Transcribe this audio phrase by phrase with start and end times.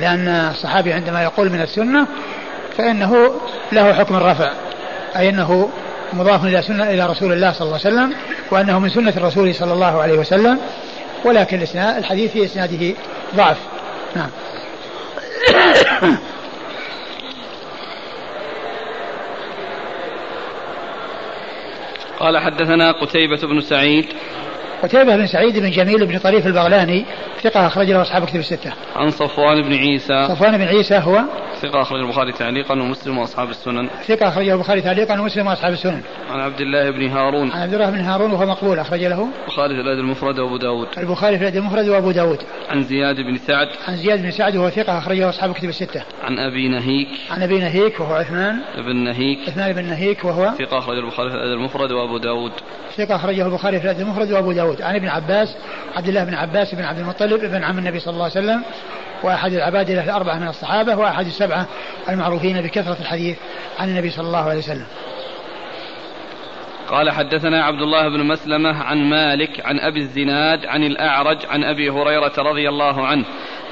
[0.00, 2.06] لأن الصحابي عندما يقول من السنة
[2.76, 3.40] فإنه
[3.72, 4.52] له حكم الرفع
[5.16, 5.70] أي أنه
[6.12, 8.14] مضاف إلى سنة إلى رسول الله صلى الله عليه وسلم
[8.50, 10.58] وأنه من سنة الرسول صلى الله عليه وسلم
[11.24, 12.94] ولكن الحديث في إسناده
[13.36, 13.56] ضعف.
[14.16, 14.30] نعم.
[22.20, 24.06] قال حدثنا قتيبة بن سعيد
[24.82, 27.04] قتيبة بن سعيد بن جميل بن طريف البغلاني
[27.42, 28.72] ثقة أخرج له أصحاب كتب الستة.
[28.96, 30.28] عن صفوان بن عيسى.
[30.28, 31.24] صفوان بن عيسى هو
[31.62, 33.88] ثقة أخرج البخاري تعليقا ومسلم وأصحاب السنن.
[34.06, 36.02] ثقة أخرجه البخاري تعليقا ومسلم وأصحاب السنن.
[36.30, 37.52] عن عبد الله بن هارون.
[37.52, 39.28] عن عبد الله بن هارون وهو مقبول أخرج له.
[39.42, 40.88] البخاري في الأدب المفرد وأبو داود.
[40.98, 42.38] البخاري في الأدب المفرد وأبو داود.
[42.70, 43.68] عن زياد بن سعد.
[43.88, 46.02] عن زياد بن سعد وهو ثقة أخرجه أصحاب كتب الستة.
[46.24, 47.08] عن أبي نهيك.
[47.30, 48.60] عن أبي نهيك وهو عثمان.
[48.76, 49.38] بن نهيك.
[49.48, 52.52] عثمان بن نهيك وهو ثقة أخرج البخاري في الأدب المفرد وأبو داود.
[52.96, 54.82] ثقة أخرجه البخاري في الأدب المفرد وأبو داود.
[54.82, 55.56] عن ابن عباس
[55.96, 58.62] عبد الله بن عباس بن عبد المطلب بن عم النبي صلى الله عليه وسلم
[59.22, 61.66] وأحد العبادلة الأربعة من الصحابة وأحد السبعة
[62.08, 63.38] المعروفين بكثرة الحديث
[63.78, 64.86] عن النبي صلى الله عليه وسلم.
[66.88, 71.90] قال حدثنا عبد الله بن مسلمة عن مالك عن أبي الزناد عن الأعرج عن أبي
[71.90, 73.24] هريرة رضي الله عنه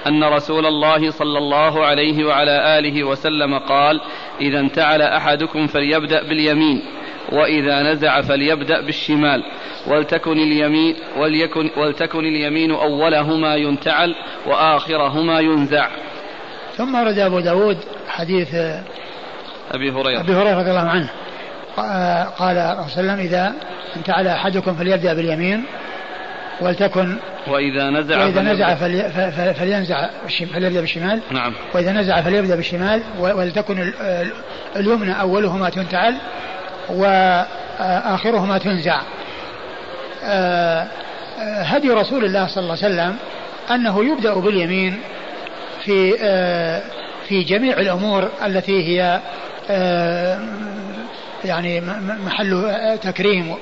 [0.07, 4.01] أن رسول الله صلى الله عليه وعلى آله وسلم قال
[4.41, 6.83] إذا انتعل أحدكم فليبدأ باليمين.
[7.33, 9.43] وإذا نزع فليبدأ بالشمال
[9.87, 14.15] ولتكن اليمين وليكن ولتكن اليمين أولهما ينتعل
[14.47, 15.89] وآخرهما ينزع.
[16.77, 18.55] ثم ورد أبو داود حديث
[19.73, 20.21] أبي هريرة.
[20.21, 21.11] أبي هريرة رضي الله عنه.
[21.77, 23.55] قال صلى الله عليه وسلم إذا
[23.97, 25.65] انتعل أحدكم فليبدأ باليمين
[26.61, 27.17] ولتكن
[27.49, 29.11] وإذا نزع وإذا نزع فلي
[29.55, 30.09] فلينزع
[30.55, 31.21] فليبدأ بالشمال.
[31.31, 31.53] نعم.
[31.75, 33.93] وإذا نزع فليبدأ بالشمال ولتكن
[34.77, 36.15] اليمنى أولهما تنتعل
[36.89, 39.01] وآخرهما تنزع.
[40.25, 40.87] آه،
[41.39, 43.17] آه، هدي رسول الله صلى الله عليه وسلم
[43.71, 45.01] أنه يبدأ باليمين
[45.85, 46.83] في آه،
[47.29, 49.21] في جميع الأمور التي هي
[51.45, 51.81] يعني
[52.25, 53.55] محل تكريم.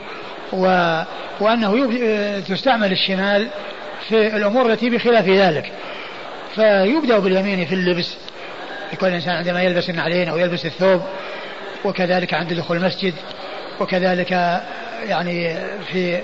[1.40, 1.90] وأنه
[2.48, 3.48] تستعمل الشمال
[4.08, 5.72] في الأمور التي بخلاف ذلك.
[6.54, 8.16] فيبدأ باليمين في اللبس.
[8.92, 11.02] يكون الإنسان عندما يلبس النعلين أو يلبس الثوب
[11.84, 13.14] وكذلك عند دخول المسجد
[13.80, 14.30] وكذلك
[15.08, 15.56] يعني
[15.92, 16.20] في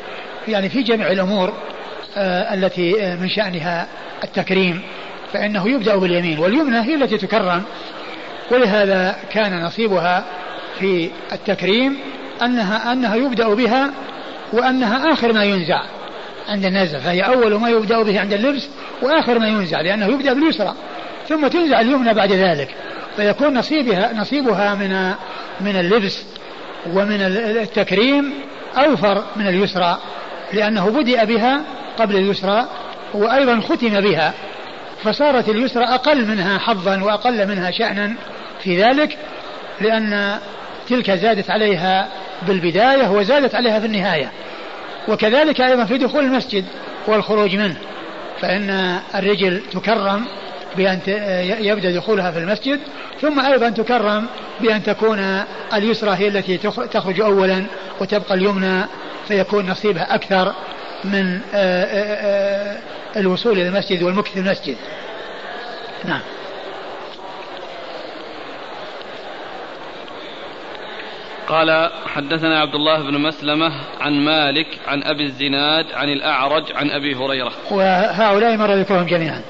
[0.48, 1.52] يعني في جميع الأمور
[2.16, 3.88] آه، التي آه، من شأنها
[4.24, 4.82] التكريم
[5.32, 7.62] فإنه يبدأ باليمين واليمنى هي التي تكرم.
[8.50, 10.24] ولهذا كان نصيبها
[10.78, 11.98] في التكريم
[12.42, 13.90] أنها أنها يبدأ بها
[14.52, 15.82] وأنها آخر ما ينزع
[16.48, 18.68] عند النزع فهي أول ما يبدأ به عند اللبس
[19.02, 20.74] وآخر ما ينزع لأنه يبدأ باليسرى
[21.28, 22.68] ثم تنزع اليمنى بعد ذلك.
[23.20, 25.14] فيكون نصيبها نصيبها من
[25.60, 26.22] من اللبس
[26.86, 27.20] ومن
[27.62, 28.32] التكريم
[28.76, 29.98] أوفر من اليسرى
[30.52, 31.60] لأنه بدأ بها
[31.98, 32.68] قبل اليسرى
[33.14, 34.34] وأيضا ختم بها.
[35.04, 38.14] فصارت اليسرى أقل منها حظا وأقل منها شأنا
[38.62, 39.18] في ذلك
[39.80, 40.38] لأن
[40.88, 42.08] تلك زادت عليها
[42.42, 44.32] بالبداية وزادت عليها في النهاية.
[45.08, 46.64] وكذلك أيضا في دخول المسجد
[47.06, 47.76] والخروج منه
[48.40, 50.26] فإن الرجل تكرم
[50.76, 50.98] بأن
[51.60, 52.80] يبدأ دخولها في المسجد
[53.20, 54.26] ثم أيضا تكرم
[54.60, 55.44] بأن تكون
[55.74, 56.56] اليسرى هي التي
[56.92, 57.66] تخرج أولا
[58.00, 58.84] وتبقى اليمنى
[59.28, 60.54] فيكون نصيبها أكثر
[61.04, 62.80] من آه، آه، آه،
[63.16, 64.76] الوصول إلى المسجد والمكث في المسجد.
[66.04, 66.20] نعم.
[71.48, 77.14] قال حدثنا عبد الله بن مسلمة عن مالك عن أبي الزناد عن الأعرج عن أبي
[77.14, 77.52] هريرة.
[77.70, 79.42] وهؤلاء مر ذكرهم جميعا.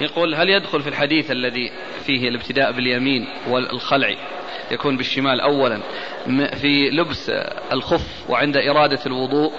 [0.00, 1.70] يقول هل يدخل في الحديث الذي
[2.06, 4.14] فيه الابتداء باليمين والخلع
[4.70, 5.80] يكون بالشمال أولا؟
[6.60, 7.30] في لبس
[7.72, 9.52] الخف وعند إرادة الوضوء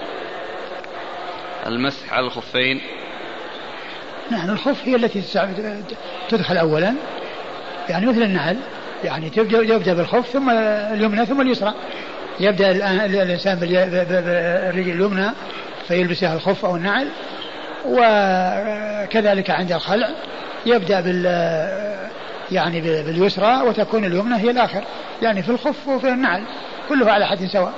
[1.66, 2.80] المسح على الخفين.
[4.30, 5.22] نعم الخف هي التي
[6.28, 6.94] تدخل أولا.
[7.88, 8.56] يعني مثل النعل
[9.04, 10.50] يعني تبدأ يبدأ بالخف ثم
[10.94, 11.74] اليمنى ثم اليسرى.
[12.40, 12.70] يبدأ
[13.04, 15.30] الإنسان بالرجل اليمنى
[15.88, 17.08] فيلبسها الخف أو النعل
[17.86, 20.08] وكذلك عند الخلع
[20.66, 21.26] يبدأ بال
[22.52, 24.84] يعني باليسرى وتكون اليمنى هي الآخر
[25.22, 26.42] يعني في الخف وفي النعل
[26.88, 27.72] كله على حد سواء.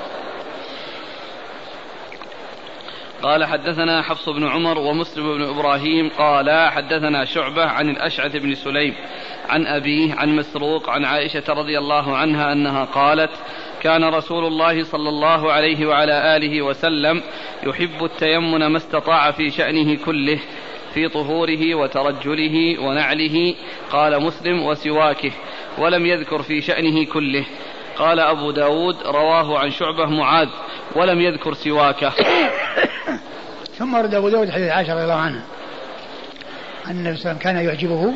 [3.22, 8.94] قال حدثنا حفص بن عمر ومسلم بن إبراهيم قال حدثنا شعبة عن الأشعث بن سليم
[9.48, 13.30] عن أبيه عن مسروق عن عائشة رضي الله عنها أنها قالت
[13.82, 17.22] كان رسول الله صلى الله عليه وعلى آله وسلم
[17.62, 20.38] يحب التيمن ما استطاع في شأنه كله
[20.94, 23.54] في طهوره وترجله ونعله.
[23.90, 25.32] قال مسلم وسواكه
[25.78, 27.44] ولم يذكر في شأنه كله.
[27.96, 30.48] قال أبو داود رواه عن شعبة معاذ
[30.96, 32.12] ولم يذكر سواكه.
[33.78, 35.42] ثم ورد أبو داود حديث عائشة رضي الله عنها
[36.86, 38.14] أن النبي صلى الله عليه وسلم كان يعجبه.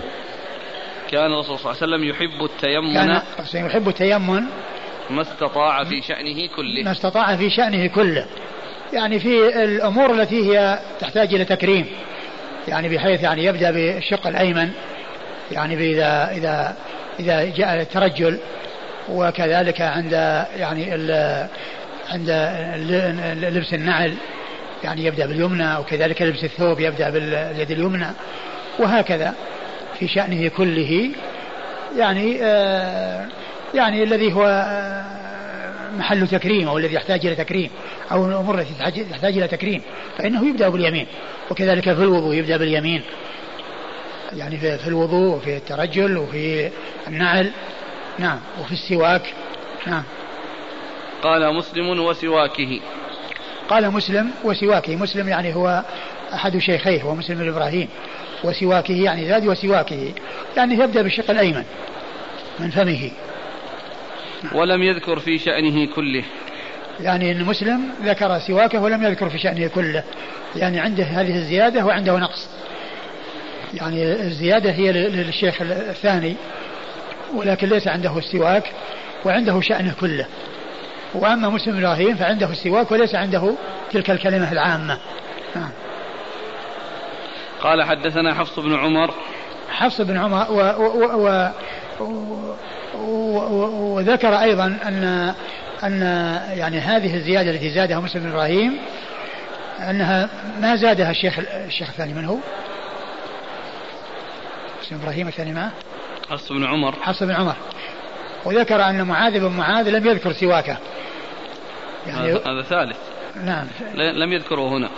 [1.10, 4.46] كان الرسول صلى الله عليه وسلم يحب التيمم كان يحب التيمم
[5.10, 6.82] ما استطاع في شأنه كله.
[6.82, 8.26] ما استطاع في شأنه كله.
[8.92, 11.86] يعني في الأمور التي هي تحتاج إلى تكريم.
[12.68, 14.70] يعني بحيث يعني يبدأ بالشق الأيمن.
[15.52, 16.76] يعني إذا إذا
[17.20, 18.38] إذا جاء الترجل
[19.08, 20.12] وكذلك عند
[20.56, 20.92] يعني
[22.10, 22.30] عند
[23.42, 24.14] لبس النعل.
[24.84, 28.06] يعني يبدأ باليمنى وكذلك لبس الثوب يبدأ باليد اليمنى.
[28.78, 29.34] وهكذا
[29.98, 31.10] في شأنه كله.
[31.96, 33.26] يعني آه
[33.74, 35.22] يعني الذي هو آه
[35.98, 37.70] محل تكريم أو الذي يحتاج إلى تكريم
[38.12, 39.82] أو الأمور التي تحتاج إلى تكريم
[40.18, 41.06] فإنه يبدأ باليمين
[41.50, 43.02] وكذلك في الوضوء يبدأ باليمين.
[44.32, 46.70] يعني في الوضوء وفي الترجل وفي
[47.08, 47.50] النعل
[48.18, 49.34] نعم وفي السواك
[49.86, 50.02] نعم.
[51.22, 52.80] قال مسلم وسواكه.
[53.68, 54.96] قال مسلم وسواكه.
[54.96, 55.82] مسلم يعني هو
[56.34, 57.88] أحد شيخيه هو مسلم بن إبراهيم.
[58.44, 60.12] وسواكه يعني زاد وسواكه.
[60.56, 61.64] يعني يبدأ بالشق الأيمن
[62.58, 63.10] من فمه.
[64.52, 66.24] ولم يذكر في شأنه كله.
[67.00, 70.02] يعني أن مسلم ذكر سواكه ولم يذكر في شأنه كله.
[70.56, 72.48] يعني عنده هذه الزيادة وعنده نقص.
[73.74, 76.36] يعني الزيادة هي للشيخ الثاني
[77.34, 78.72] ولكن ليس عنده السواك
[79.24, 80.26] وعنده شأنه كله.
[81.14, 83.54] وأما مسلم إبراهيم فعنده السواك وليس عنده
[83.92, 84.98] تلك الكلمة العامة.
[85.56, 85.70] نعم.
[87.60, 89.14] قال حدثنا حفص بن عمر.
[89.70, 91.50] حفص بن عمر و و و
[92.00, 92.54] و
[92.94, 95.34] وذكر أيضا أن
[95.84, 96.02] أن
[96.56, 98.78] يعني هذه الزيادة التي زادها مسلم بن إبراهيم
[99.80, 100.28] أنها
[100.60, 102.36] ما زادها الشيخ الشيخ الثاني من هو؟
[104.82, 105.70] مسلم إبراهيم الثاني ما؟
[106.30, 106.94] حفص بن عمر.
[107.02, 107.56] حفص بن عمر.
[108.44, 110.76] وذكر أن معاذ بن معاذ لم يذكر سواكه
[112.06, 112.96] يعني هذا ثالث.
[113.44, 113.66] نعم.
[113.94, 114.88] لم يذكره هنا.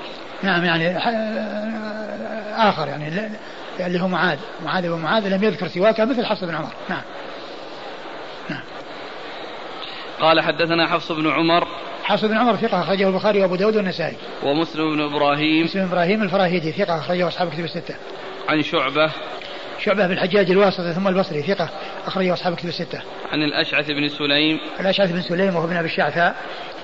[0.43, 0.99] نعم يعني
[2.57, 3.31] آخر يعني
[3.81, 4.39] اللي هو معاذ.
[4.65, 6.73] معاذ بن معاذ لم يذكر سواكه مثل حفص بن عمر.
[6.89, 7.03] نعم.
[10.21, 11.69] قال حدثنا حفص بن عمر.
[12.05, 14.17] حفص بن عمر ثقة أخرجه البخاري وأبو داود والنسائي.
[14.43, 15.65] ومسلم بن إبراهيم.
[15.65, 17.95] مسلم بن إبراهيم الفراهيدي ثقة أخرجه أصحاب كتب الستة.
[18.49, 19.11] عن شعبة.
[19.85, 21.69] شعبة بن الحجاج الواسطي ثم البصري ثقة
[22.07, 23.03] أخرجه أصحاب كتب الستة.
[23.33, 24.61] عن الأشعث بن سليم.
[24.81, 26.37] الأشعث بن سليم وهو ابن أبي الشعثاء.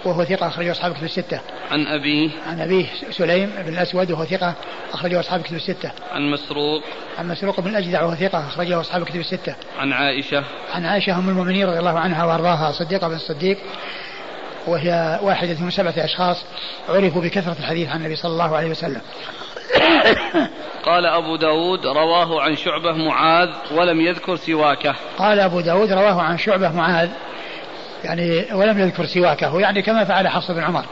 [0.04, 1.40] وهو ثقة أخرجه أصحاب كتب الستة.
[1.70, 2.30] عن أبيه.
[2.46, 4.54] عن أبيه سليم بن الأسود وهو ثقة
[4.92, 5.92] أخرجه أصحاب كتب الستة.
[6.12, 6.82] عن مسروق.
[7.18, 9.54] عن مسروق بن الأجدع وهو ثقة أخرجه أصحاب كتب الستة.
[9.78, 10.44] عن عائشة.
[10.74, 13.58] عن عائشة أم المؤمنين رضي الله عنها وأرضاها صديقة بن الصديق
[14.66, 16.44] وهي واحدة من سبعة أشخاص
[16.88, 19.00] عرفوا بكثرة الحديث عن النبي صلى الله عليه وسلم
[20.86, 26.38] قال أبو داود رواه عن شعبة معاذ ولم يذكر سواكه قال أبو داود رواه عن
[26.38, 27.08] شعبة معاذ
[28.04, 30.84] يعني ولم يذكر سواكه يعني كما فعل حفص بن عمر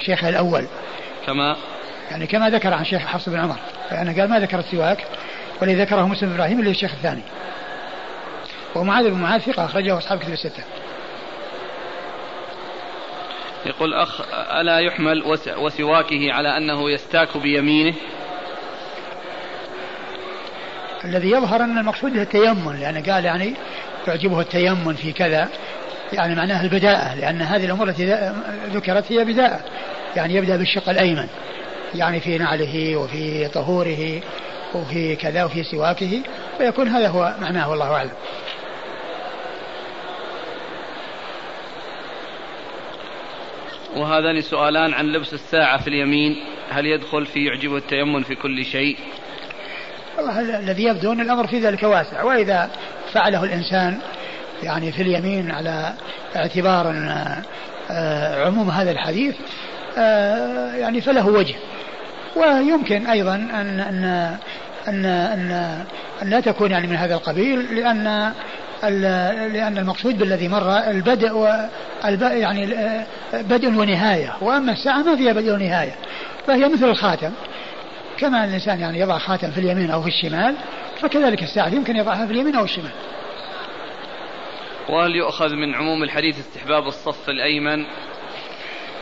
[0.00, 0.66] شيخه الأول.
[1.26, 1.56] كما؟
[2.10, 3.56] يعني كما ذكر عن شيخ حفص بن عمر.
[3.90, 5.04] يعني قال ما ذكر السواك
[5.60, 7.22] والذي ذكره مسلم إبراهيم اللي الشيخ الثاني.
[8.74, 10.62] ومعاذ بن معاذ ثقة أخرجه أصحاب كتب الستة.
[13.66, 15.22] يقول أخ ألا يحمل
[15.56, 17.94] وسواكه على أنه يستاك بيمينه؟
[21.04, 22.72] الذي يظهر أن المقصود به التيمم.
[22.72, 23.54] لأن قال يعني
[24.08, 25.48] يعجبه التيمم في كذا.
[26.12, 28.32] يعني معناه البداءة لأن هذه الأمور التي
[28.66, 29.60] ذكرت هي بداءة.
[30.16, 31.28] يعني يبدأ بالشق الأيمن.
[31.94, 34.20] يعني في نعله وفي طهوره
[34.74, 36.22] وفي كذا وفي سواكه
[36.60, 38.12] ويكون هذا هو معناه والله أعلم.
[43.96, 46.36] وهذان سؤالان عن لبس الساعة في اليمين.
[46.70, 48.96] هل يدخل في يعجبه التيمم في كل شيء؟
[50.18, 52.70] والله الذي يبدو أن الأمر في ذلك واسع وإذا
[53.12, 53.98] فعله الإنسان
[54.62, 55.92] يعني في اليمين على
[56.36, 56.94] اعتبار
[57.90, 59.34] آه، عموم هذا الحديث
[59.98, 61.54] آه، يعني فله وجه.
[62.36, 64.04] ويمكن أيضا أن أن
[64.88, 65.50] أن أن,
[66.22, 68.32] أن لا تكون يعني من هذا القبيل لأن
[69.52, 71.56] لأن المقصود بالذي مر البدء
[72.22, 72.74] يعني
[73.32, 74.32] بدء ونهاية.
[74.40, 75.92] وأما الساعة ما فيها بدء ونهاية
[76.46, 77.30] فهي مثل الخاتم.
[78.18, 80.54] كما الإنسان يعني يضع خاتم في اليمين أو في الشمال
[81.00, 82.90] فكذلك الساعة يمكن يضعها في اليمين أو الشمال.
[84.88, 87.84] وهل يؤخذ من عموم الحديث استحباب الصف الأيمن.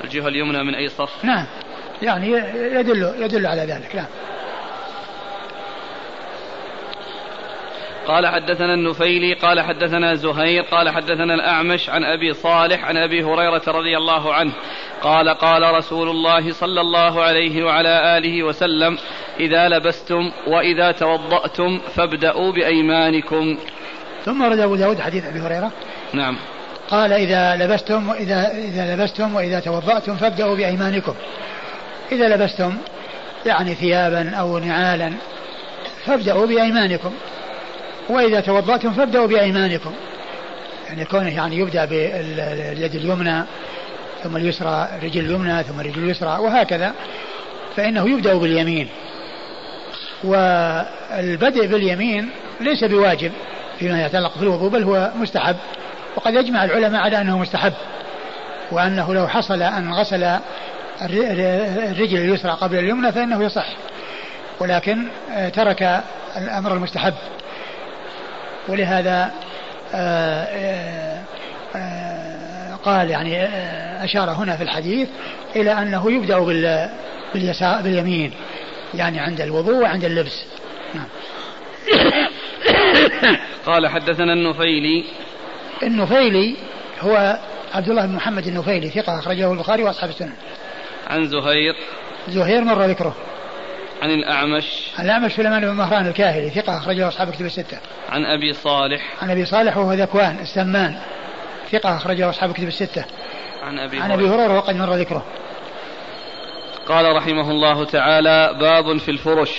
[0.05, 1.47] الجهة اليمنى من أي صف؟ نعم.
[2.03, 4.07] يعني يدل يدل على ذلك نعم.
[8.07, 13.63] قال حدثنا النفيلي قال حدثنا زهير قال حدثنا الأعمش عن أبي صالح عن أبي هريرة
[13.69, 14.53] رضي الله عنه.
[15.03, 18.99] قال قال رسول الله صلى الله عليه وعلى آله وسلم
[19.41, 23.59] إذا لبستم وإذا توضأتم فابدأوا بأيمانكم.
[24.27, 25.71] ثم رد أبو داود حديث أبي هريرة.
[26.13, 26.37] نعم.
[26.91, 31.15] قال إذا لبستم وإذا إذا لبستم وإذا توضأتم فابدأوا بأيمانكم.
[32.13, 32.77] إذا لبستم
[33.47, 35.13] يعني ثيابا أو نعالا
[36.05, 37.13] فابدأوا بأيمانكم.
[38.09, 39.93] وإذا توضأتم فابدأوا بأيمانكم.
[40.89, 43.45] يعني كونه يعني يبدأ باليد اليمنى
[44.25, 46.93] ثم اليسرى الرجل اليمنى ثم الرجل اليسرى وهكذا.
[47.77, 48.89] فإنه يبدأ باليمين.
[50.25, 52.31] والبدء باليمين
[52.61, 53.33] ليس بواجب.
[53.79, 55.57] فيما يتعلق بالوضوء بل هو مستحب.
[56.17, 57.73] وقد يجمع العلماء على أنه مستحب
[58.71, 60.39] وأنه لو حصل أن غسل
[61.03, 63.67] الرجل اليسرى قبل اليمنى فإنه يصح.
[64.61, 66.03] ولكن آه، ترك
[66.37, 67.15] الأمر المستحب.
[68.69, 69.31] ولهذا
[69.95, 71.19] آه،
[71.77, 73.45] آه، قال يعني
[74.05, 75.09] أشار هنا في الحديث
[75.57, 76.39] إلى أنه يبدأ
[77.35, 78.33] باليسار باليمين
[78.95, 80.45] يعني عند الوضوء وعند اللبس.
[80.95, 81.07] نعم.
[83.67, 85.05] قال حدثنا النفيلي.
[85.83, 86.57] النفيلي
[87.01, 87.39] هو
[87.75, 90.33] عبد الله بن محمد النفيلي ثقة أخرجه البخاري وأصحاب السنة.
[91.07, 91.77] عن زهير.
[92.29, 93.15] زهير مر ذكره.
[94.03, 94.65] عن الأعمش.
[94.99, 97.79] عن الأعمش سليمان بن مهران الكاهلي ثقة أخرجه أصحاب كتب الستة.
[98.09, 99.03] عن أبي صالح.
[99.23, 100.99] عن أبي صالح وهو ذكوان السمان
[101.73, 103.05] ثقة أخرجه أصحاب كتب الستة.
[103.63, 105.25] عن أبي عن أبي هريرة وقد مر ذكره.
[106.89, 109.51] قال رحمه الله تعالى باب في الفرش.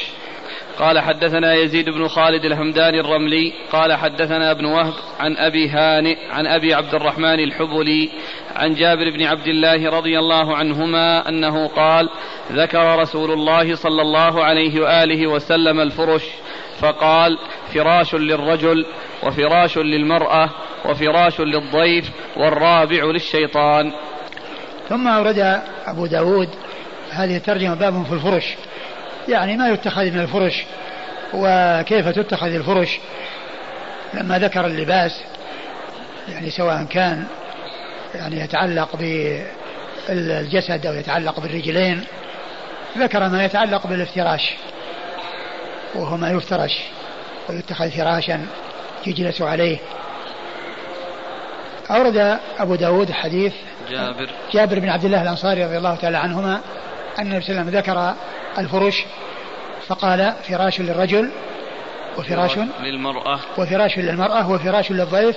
[0.80, 6.48] قال حدثنا يزيد بن خالد الهمداني الرملي قال حدثنا ابن وهب عن أبي هانئ عن
[6.48, 8.10] أبي عبد الرحمن الحبلي
[8.56, 12.10] عن جابر بن عبد الله رضي الله عنهما أنه قال
[12.52, 16.24] ذكر رسول الله صلى الله عليه وآله وسلم الفرش
[16.80, 17.38] فقال
[17.74, 18.86] فراش للرجل
[19.24, 20.50] وفراش للمرأة
[20.86, 23.92] وفراش للضيف والرابع للشيطان.
[24.90, 26.50] ثم أورد أبو داود
[27.12, 28.56] هذه الترجمة باب في الفرش.
[29.30, 30.66] يعني ما يتخذ من الفرش
[31.34, 33.00] وكيف تتخذ الفرش؟
[34.14, 35.22] لما ذكر اللباس
[36.30, 37.26] يعني سواء كان
[38.16, 38.96] يعني يتعلق
[40.10, 42.04] بالجسد أو يتعلق بالرجلين
[42.98, 44.54] ذكر ما يتعلق بالافتراش
[45.96, 46.78] وهو ما يفترش
[47.50, 48.46] ويتخذ فراشا
[49.08, 49.78] يجلس عليه.
[51.92, 53.54] أورد أبو داود حديث
[53.90, 54.30] جابر.
[54.54, 56.62] جابر بن عبد الله الأنصاري رضي الله تعالى عنهما
[57.20, 58.16] أن النبي صلى الله عليه وسلم ذكر
[58.58, 59.06] الفرش
[59.88, 61.32] فقال فراش للرجل
[62.18, 63.40] وفراش للمرأة.
[63.58, 65.36] وفراش للمرأة وفراش للضيف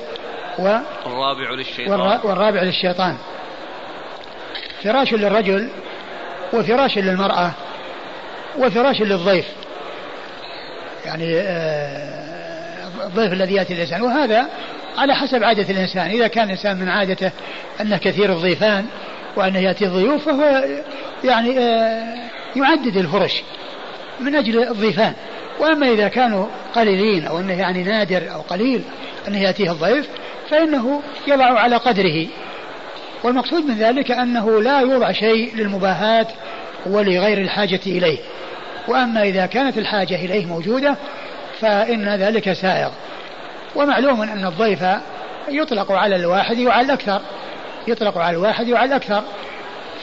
[0.59, 2.21] و والرابع للشيطان.
[2.25, 3.17] والرابع للشيطان.
[4.85, 5.71] فراش للرجل
[6.53, 7.53] وفراش للمرأة
[8.59, 9.47] وفراش للضيف.
[11.05, 14.03] يعني آه، الضيف الذي يأتي الإنسان.
[14.03, 14.47] وهذا
[14.99, 16.11] على حسب عادة الإنسان.
[16.11, 17.31] إذا كان الإنسان من عادته
[17.81, 18.87] أنه كثير الضيفان
[19.37, 20.65] وأنه يأتي الضيوف فهو
[21.25, 22.15] يعني آه،
[22.57, 23.43] يعدد الفرش
[24.21, 25.13] من أجل الضيفان.
[25.61, 28.83] وأما إذا كانوا قليلين أو أنه يعني نادر أو قليل
[29.29, 30.09] أنه يأتيه الضيف
[30.51, 32.27] فإنه يضع على قدره.
[33.23, 36.27] والمقصود من ذلك أنه لا يوضع شيء للمباهاة
[36.87, 38.19] ولغير الحاجة إليه.
[38.89, 40.97] وأما إذا كانت الحاجة إليه موجودة
[41.61, 42.91] فإن ذلك سائغ.
[43.77, 44.85] ومعلوم أن الضيف
[45.49, 47.21] يطلق على الواحد وعلى الأكثر.
[47.89, 49.23] يطلق على الواحد وعلى الأكثر.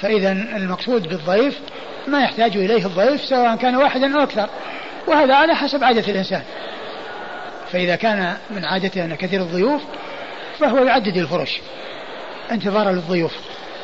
[0.01, 1.59] فإذا المقصود بالضيف
[2.07, 4.49] ما يحتاج إليه الضيف سواء كان واحدا أو أكثر
[5.07, 6.41] وهذا على حسب عادة الإنسان.
[7.71, 9.81] فإذا كان من عادته أن كثير الضيوف
[10.59, 11.61] فهو يعدد الفرش
[12.51, 13.33] انتظارا للضيوف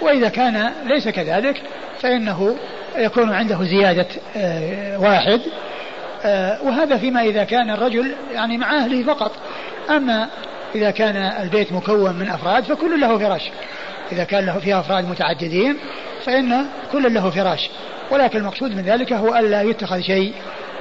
[0.02, 1.62] وإذا كان ليس كذلك
[2.02, 2.56] فإنه
[2.96, 5.42] يكون عنده زيادة آه، واحد
[6.26, 9.32] آه، وهذا فيما إذا كان الرجل يعني مع أهله فقط.
[9.90, 10.30] أما
[10.76, 13.52] إذا كان البيت مكون من أفراد فكل له فراش.
[14.12, 15.78] إذا كان له فيها أفراد متعددين
[16.26, 17.70] فإن كل له فراش.
[18.12, 20.34] ولكن المقصود من ذلك هو ألا يتخذ شيء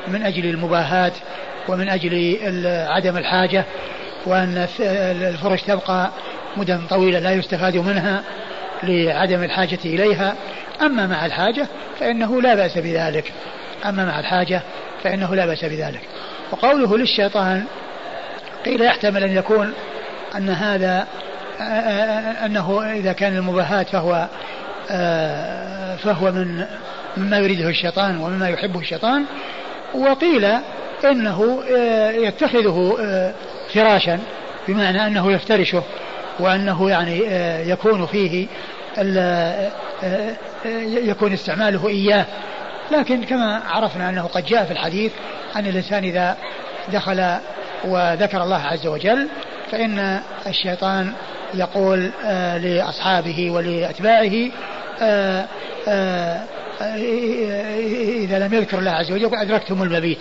[0.09, 1.12] من أجل المباهاة
[1.69, 2.37] ومن أجل
[2.88, 3.64] عدم الحاجة
[4.26, 4.67] وأن
[5.23, 6.11] الفرش تبقى
[6.57, 8.23] مدة طويلة لا يستفاد منها
[8.83, 10.35] لعدم الحاجة إليها.
[10.83, 11.67] أما مع الحاجة
[12.00, 13.33] فإنه لا بأس بذلك.
[13.85, 14.61] أما مع الحاجة
[15.05, 16.00] فإنه لا بأس بذلك.
[16.52, 17.64] وقوله للشيطان
[18.64, 19.73] قيل يحتمل أن يكون
[20.37, 21.07] أن هذا
[22.47, 24.28] أنه إذا كان المباهاة فهو
[25.97, 26.64] فهو من
[27.16, 29.25] مما يريده الشيطان ومما يحبه الشيطان
[29.95, 30.49] وقيل
[31.04, 31.62] إنه
[32.14, 32.99] يتخذه
[33.75, 34.19] فراشا
[34.69, 35.83] بمعنى أنه يفترشه
[36.40, 37.19] وأنه يعني
[37.71, 38.47] يكون فيه
[40.85, 42.26] يكون استعماله إياه.
[42.90, 45.12] لكن كما عرفنا أنه قد جاء في الحديث
[45.57, 46.37] أن الإنسان إذا
[46.92, 47.37] دخل
[47.85, 49.28] وذكر الله عز وجل
[49.71, 51.12] فإن الشيطان
[51.54, 52.11] يقول
[52.62, 54.50] لأصحابه ولأتباعه
[58.25, 60.18] إذا لم يذكر الله عز وجل أدركتم المبيت.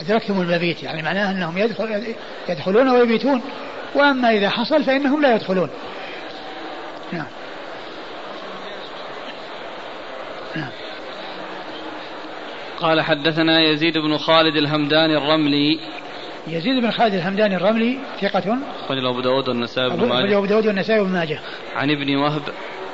[0.00, 2.14] أدركتم المبيت يعني معناه أنهم يدخل
[2.48, 3.42] يدخلون ويبيتون.
[3.94, 5.70] وأما إذا حصل فإنهم لا يدخلون.
[7.12, 7.26] نعم.
[10.56, 10.70] نعم.
[12.80, 15.80] قال حدثنا يزيد بن خالد الهمداني الرملي
[16.46, 18.58] يزيد بن خالد الهمداني الرملي ثقة.
[18.84, 20.38] أخرج له أبو داود والنسائي بن ماجه.
[20.38, 21.40] أبو داود والنسائي بن ماجه.
[21.76, 22.42] عن ابن وهب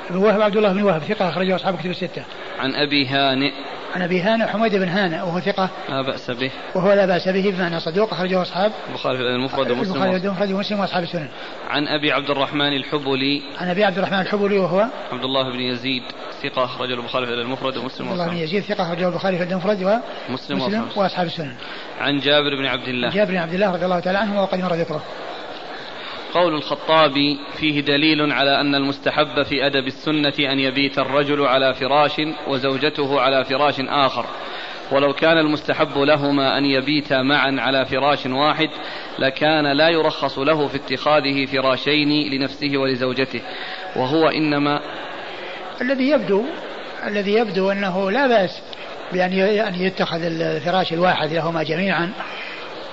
[0.09, 2.23] ابن وهب عبد الله بن وهب ثقة أخرجه أصحاب كتب الستة.
[2.59, 3.51] عن أبي هانئ.
[3.95, 5.69] عن أبي هانئ حميد بن هانئ وهو ثقة.
[5.89, 6.51] لا بأس به.
[6.75, 8.71] وهو لا بأس به بمعنى صدوق أخرجه أصحاب.
[8.89, 9.93] البخاري في المفرد ومسلم.
[9.93, 11.27] البخاري في المفرد ومسلم وأصحاب السنن.
[11.69, 13.41] عن أبي عبد الرحمن الحبلي.
[13.57, 14.79] عن أبي عبد الرحمن الحبلي وهو
[15.11, 16.03] عبد الله بن يزيد
[16.43, 20.01] ثقة أخرجه البخاري في المفرد ومسلم عبد الله بن يزيد ثقة أخرجه البخاري في المفرد
[20.29, 21.55] ومسلم وأصحاب السنن.
[21.99, 23.09] عن جابر بن عبد الله.
[23.09, 25.03] جابر بن عبد الله رضي الله تعالى عنه وقد مر ذكره.
[26.33, 32.21] قول الخطابي فيه دليل على أن المستحب في أدب السنة أن يبيت الرجل على فراش
[32.47, 34.25] وزوجته على فراش آخر.
[34.91, 38.69] ولو كان المستحب لهما أن يبيتا معا على فراش واحد
[39.19, 43.41] لكان لا يرخص له في اتخاذه فراشين لنفسه ولزوجته.
[43.95, 44.81] وهو إنما
[45.81, 46.45] الذي يبدو
[47.07, 48.61] الذي يبدو أنه لا بأس
[49.13, 49.33] بأن
[49.75, 52.11] يتخذ الفراش الواحد لهما جميعا.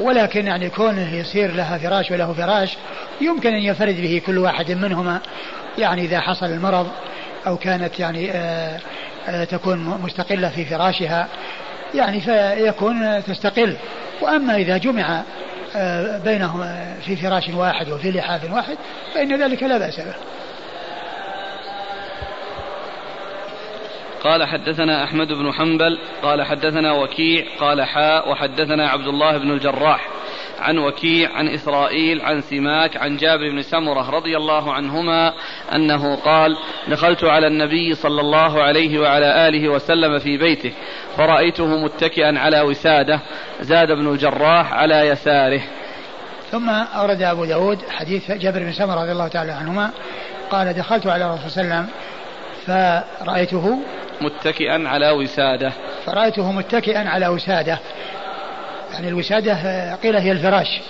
[0.01, 2.77] ولكن يعني كونه يصير لها فراش وله فراش
[3.21, 5.21] يمكن أن ينفرد به كل واحد منهما
[5.79, 6.89] يعني إذا حصل المرض
[7.47, 8.79] أو كانت يعني آآ
[9.29, 11.29] آآ تكون مستقلة في فراشها
[11.95, 13.77] يعني فيكون تستقل.
[14.21, 15.23] وأما إذا جمع
[16.25, 16.65] بينهم
[17.07, 18.77] في فراش واحد وفي لحاف واحد
[19.15, 20.15] فإن ذلك لا بأس به.
[24.27, 30.09] قال حدثنا أحمد بن حنبل قال حدثنا وكيع قال حاء وحدثنا عبد الله بن الجراح.
[30.59, 35.33] عن وكيع عن إسرائيل عن سماك عن جابر بن سمرة رضي الله عنهما
[35.75, 36.57] أنه قال
[36.89, 40.73] دخلت على النبي صلى الله عليه وعلى آله وسلم في بيته
[41.17, 43.21] فرأيته متكئا على وسادة
[43.61, 45.63] زاد بن الجراح على يساره.
[46.51, 49.91] ثم أورد أبو داود حديث جابر بن سمرة رضي الله تعالى عنهما
[50.51, 52.16] قال دخلت على الرسول صلى الله عليه وسلم
[52.67, 53.79] فرأيته
[54.21, 55.73] متكئا على وسادة.
[56.07, 57.79] فرأيته متكئا على وسادة.
[58.93, 60.81] يعني الوسادة قيل هي الفراش.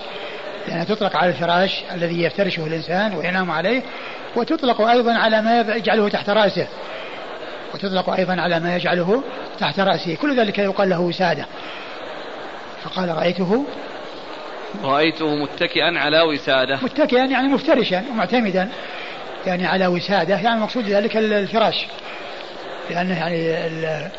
[0.67, 3.81] لأنها يعني تطلق على الفراش الذي يفترشه الإنسان وينام عليه
[4.35, 6.67] وتطلق أيضا على ما يجعله تحت رأسه.
[7.73, 9.23] وتطلق أيضا على ما يجعله
[9.59, 10.15] تحت رأسه.
[10.15, 11.45] كل ذلك يقال له وسادة.
[12.83, 13.65] فقال رأيته
[14.83, 16.79] رأيته متكئا على وسادة.
[16.83, 18.69] متكئا يعني مفترشا ومعتمدا
[19.47, 21.85] يعني على وسادة يعني المقصود ذلك الفراش.
[22.89, 24.09] لأنه يعني ال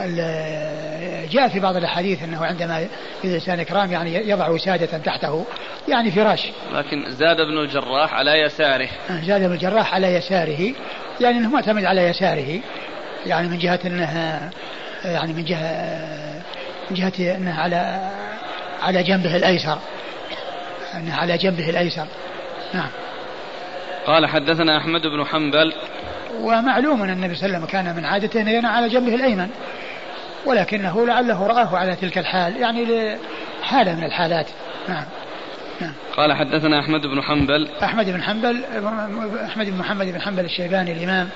[0.00, 2.88] ال جاء في بعض الأحاديث أنه عندما إذا
[3.24, 5.44] الإنسان إكرام يعني يضع وسادة تحته
[5.88, 6.48] يعني فراش.
[6.72, 8.88] لكن زاد ابن الجراح على يساره.
[9.10, 10.72] زاد ابن الجراح على يساره.
[11.20, 12.60] يعني أنه معتمد على يساره.
[13.26, 14.40] يعني من جهة أنه
[15.04, 16.02] يعني من جهة
[16.90, 18.10] من جهة أنه على
[18.82, 19.78] على جنبه الأيسر.
[20.94, 22.06] أنه على جنبه الأيسر.
[22.74, 22.88] نعم.
[24.06, 25.72] قال حدثنا أحمد بن حنبل
[26.40, 29.48] ومعلوم أن النبي صلى الله عليه وسلم كان من عادته أن ينام على جنبه الأيمن
[30.46, 33.16] ولكنه لعله رآه على تلك الحال يعني
[33.62, 34.46] حالة من الحالات
[34.88, 35.04] نعم
[35.80, 35.92] نعم.
[36.16, 38.64] قال حدثنا أحمد بن حنبل أحمد بن حنبل
[39.44, 41.28] أحمد بن محمد بن حنبل الشيباني الإمام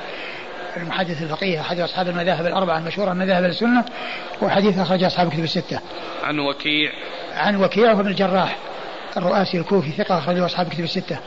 [0.77, 3.85] المحدث الفقيه أحد أصحاب المذاهب الأربعة المشهورة مذاهب السنة
[4.43, 5.81] وحديث أخرج أصحاب الكتب الستة.
[6.25, 6.93] عن وكيع
[7.35, 8.57] عن وكيع وابن الجراح
[9.17, 11.19] الرؤاسي الكوفي ثقة أخرجه أصحاب الكتب الستة.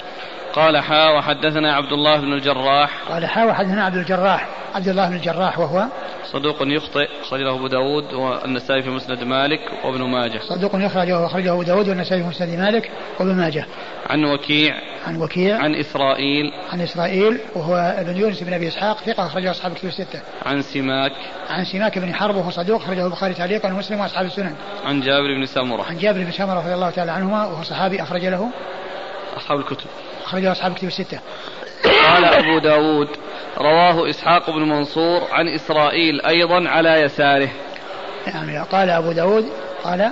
[0.54, 2.90] قال حا وحدثنا عبد الله بن الجراح.
[3.10, 4.48] قال حا وحدثنا عبد الجراح.
[4.76, 5.86] عبد الله بن الجراح وهو
[6.26, 10.40] صدوق يخطئ أخرجه أبو داود والنسائي في مسند مالك وابن ماجه.
[10.40, 13.66] صدوق يخرجه أخرجه أبو داود والنسائي في مسند مالك وابن ماجه.
[14.10, 14.76] عن وكيع.
[15.08, 15.58] عن وكيع.
[15.58, 16.54] عن إسرائيل.
[16.72, 20.22] عن إسرائيل وهو ابن يونس بن أبي إسحاق ثقة أخرجه أصحاب الكتب الستة.
[20.46, 21.12] عن سماك.
[21.50, 24.56] عن سماك بن حرب وهو صدوق أخرجه البخاري تعليقا ومسلم وأصحاب السنن.
[24.86, 25.84] عن جابر بن سمرة.
[25.84, 28.50] عن جابر بن سمرة رضي الله تعالى عنهما وهو صحابي أخرج له.
[29.38, 29.88] أصحاب الكتب.
[30.34, 31.20] أخرجه أصحاب الكتب الستة.
[31.84, 33.08] قال أبو داود
[33.58, 37.50] رواه إسحاق بن منصور عن إسرائيل أيضا على يساره.
[38.28, 39.46] يعني قال أبو داود
[39.84, 40.12] قال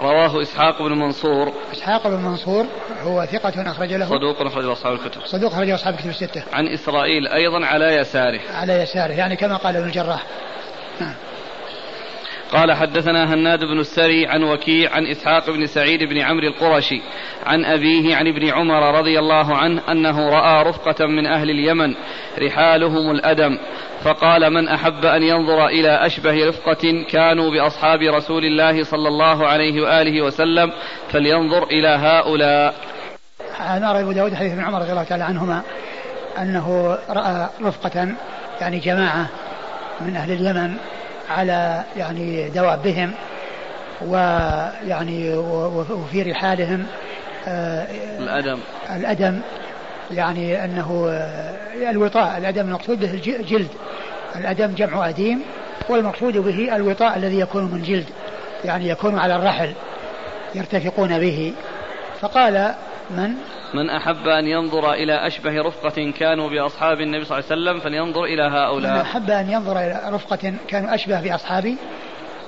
[0.00, 1.52] رواه إسحاق بن منصور.
[1.72, 2.66] إسحاق بن منصور
[3.02, 4.06] هو ثقة أخرج له.
[4.06, 5.20] صدوق أخرج أصحاب الكتب.
[5.24, 6.42] صدوق أخرج أصحاب الكتب الستة.
[6.52, 8.40] عن إسرائيل أيضا على يساره.
[8.54, 10.22] على يساره يعني كما قال ابن الجراح.
[11.00, 11.14] نعم.
[12.54, 17.02] قال حدثنا هناد بن السري عن وكيع عن إسحاق بن سعيد بن عمرو القرشي
[17.46, 21.94] عن أبيه عن ابن عمر رضي الله عنه أنه رأى رفقة من أهل اليمن
[22.38, 23.58] رحالهم الأدم
[24.04, 29.82] فقال من أحب أن ينظر إلى أشبه رفقة كانوا بأصحاب رسول الله صلى الله عليه
[29.82, 30.72] وآله وسلم
[31.12, 32.74] فلينظر إلى هؤلاء.
[33.60, 35.62] نرى أبو داود حديث ابن عمر رضي الله تعالى عنهما
[36.38, 38.14] أنه رأى رفقة
[38.60, 39.28] يعني جماعة
[40.00, 40.76] من أهل اليمن
[41.30, 43.12] على يعني دوابهم
[44.02, 45.34] ويعني
[45.90, 46.86] وفي رحالهم
[48.18, 48.58] الأدم.
[48.96, 49.40] الأدم
[50.10, 52.38] يعني أنه آه، الوطاء.
[52.38, 53.68] الأدم المقصود به الجلد.
[54.36, 55.42] الأدم جمع أديم
[55.88, 58.06] والمقصود به الوطاء الذي يكون من جلد
[58.64, 59.72] يعني يكون على الرحل
[60.54, 61.52] يرتفقون به.
[62.20, 62.74] فقال
[63.10, 63.34] من?
[63.74, 68.24] من أحب أن ينظر إلى أشبه رفقة كانوا بأصحاب النبي صلى الله عليه وسلم فلينظر
[68.24, 68.94] إلى هؤلاء.
[68.94, 71.76] من أحب أن ينظر إلى رفقة كانوا أشبه بأصحابي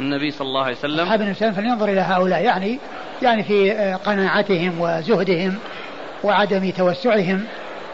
[0.00, 1.00] النبي صلى الله عليه وسلم.
[1.00, 2.78] أصحاب النبي صلى الله عليه وسلم فلينظر إلى هؤلاء يعني
[3.22, 3.70] يعني في
[4.04, 5.54] قناعتهم وزهدهم
[6.24, 7.44] وعدم توسعهم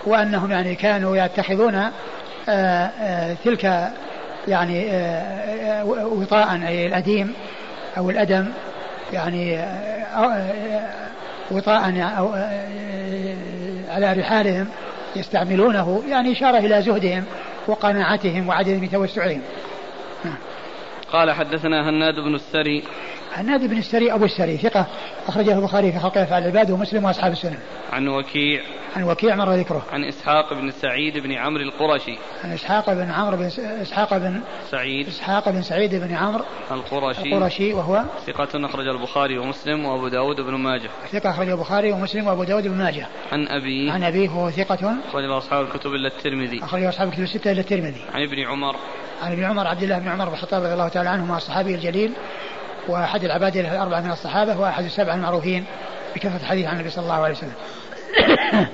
[0.06, 1.74] وأنهم يعني كانوا يتخذون
[2.48, 3.92] آه، آه، تلك
[4.48, 7.34] يعني آه، وطاء أي الأديم
[7.96, 8.46] أو الأدم
[9.12, 9.58] يعني
[11.50, 12.32] وطاء أو
[13.88, 14.68] على رحالهم
[15.16, 17.24] يستعملونه يعني إشارة إلى زهدهم
[17.68, 19.40] وقناعتهم وعدم توسعهم.
[21.12, 22.82] قال حدثنا هناد بن السري
[23.34, 24.86] هناد بن السري أبو السري ثقة
[25.28, 27.58] أخرجه البخاري في خلق أفعال العباد ومسلم وأصحاب السنن.
[27.92, 28.60] عن وكيع
[28.96, 29.82] عن وكيع مر ذكره.
[29.92, 32.18] عن إسحاق بن سعيد بن عمرو القرشي.
[32.44, 34.40] عن إسحاق بن عمرو بن إسحاق بن
[34.70, 40.40] سعيد إسحاق بن سعيد بن عمرو القرشي القرشي وهو ثقة أخرج البخاري ومسلم وأبو داود
[40.40, 40.90] بن ماجه.
[41.12, 43.06] ثقة أخرج البخاري ومسلم وأبو داود بن ماجه.
[43.32, 46.64] عن أبيه عن أبيه وهو ثقة أخرج أصحاب الكتب إلا الترمذي.
[46.64, 48.00] أخرج أصحاب الكتب الستة إلا الترمذي.
[48.14, 48.76] عن ابن عمر
[49.22, 52.12] عن ابن عمر عبد الله بن عمر بن الخطاب رضي الله تعالى عنهما الصحابي الجليل
[52.88, 55.64] وأحد العباد الأربعة من الصحابة وأحد السبعة المعروفين
[56.14, 57.52] بكثرة الحديث عن النبي صلى الله عليه وسلم.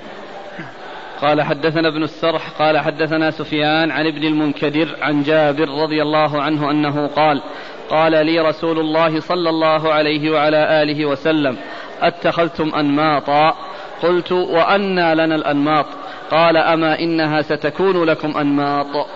[1.21, 6.71] قال حدثنا ابن السرح قال حدثنا سفيان عن ابن المنكدر عن جابر رضي الله عنه
[6.71, 7.41] أنه قال
[7.89, 11.57] قال لي رسول الله صلى الله عليه وعلى آله وسلم
[12.01, 13.55] أتخذتم أنماطا؟
[14.01, 15.85] قلت وأنى لنا الأنماط.
[16.31, 19.07] قال أما إنها ستكون لكم أنماط.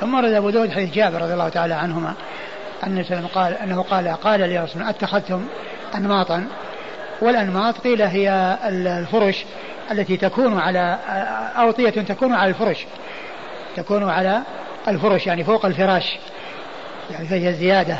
[0.00, 2.14] ثم ورد أبو داود حديث جابر رضي الله تعالى عنهما
[2.86, 5.46] أن قال أنه قال قال لي رسول أتخذتم
[5.94, 6.48] أنماطا.
[7.22, 9.44] والأنماط قيل هي الفرش
[9.90, 10.98] التي تكون على
[11.56, 12.86] أوطية تكون على الفرش.
[13.76, 14.42] تكون على
[14.88, 16.18] الفرش يعني فوق الفراش.
[17.10, 17.98] يعني فهي زيادة.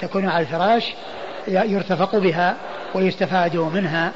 [0.00, 0.92] تكون على الفراش
[1.48, 2.56] يرتفق بها
[2.94, 4.12] ويستفاد منها.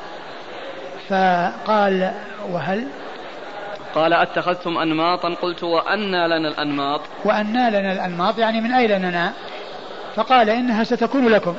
[1.09, 2.13] فقال
[2.51, 2.87] وهل
[3.95, 7.01] قال أتخذتم أنماطا؟ قلت وأنى لنا الأنماط.
[7.25, 9.33] وأنى لنا الأنماط يعني من أين لنا؟
[10.17, 11.55] فقال إنها ستكون لكم.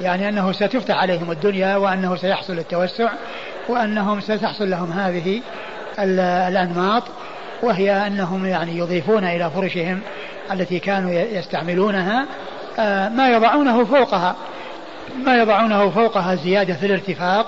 [0.00, 3.12] يعني أنه ستفتح عليهم الدنيا وأنه سيحصل التوسع
[3.68, 5.42] وأنهم ستحصل لهم هذه
[6.48, 7.02] الأنماط
[7.62, 10.00] وهي أنهم يعني يضيفون إلى فرشهم
[10.52, 12.26] التي كانوا يستعملونها
[12.78, 14.36] آه، ما يضعونه فوقها.
[15.24, 17.46] ما يضعونه فوقها زيادة في الارتفاق.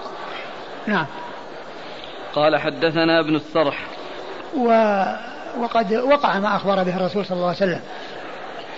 [0.87, 1.07] نعم.
[2.35, 3.79] قال حدثنا ابن الصرح.
[4.57, 4.69] و
[5.59, 7.81] وقد وقع ما أخبر به الرسول صلى الله عليه وسلم.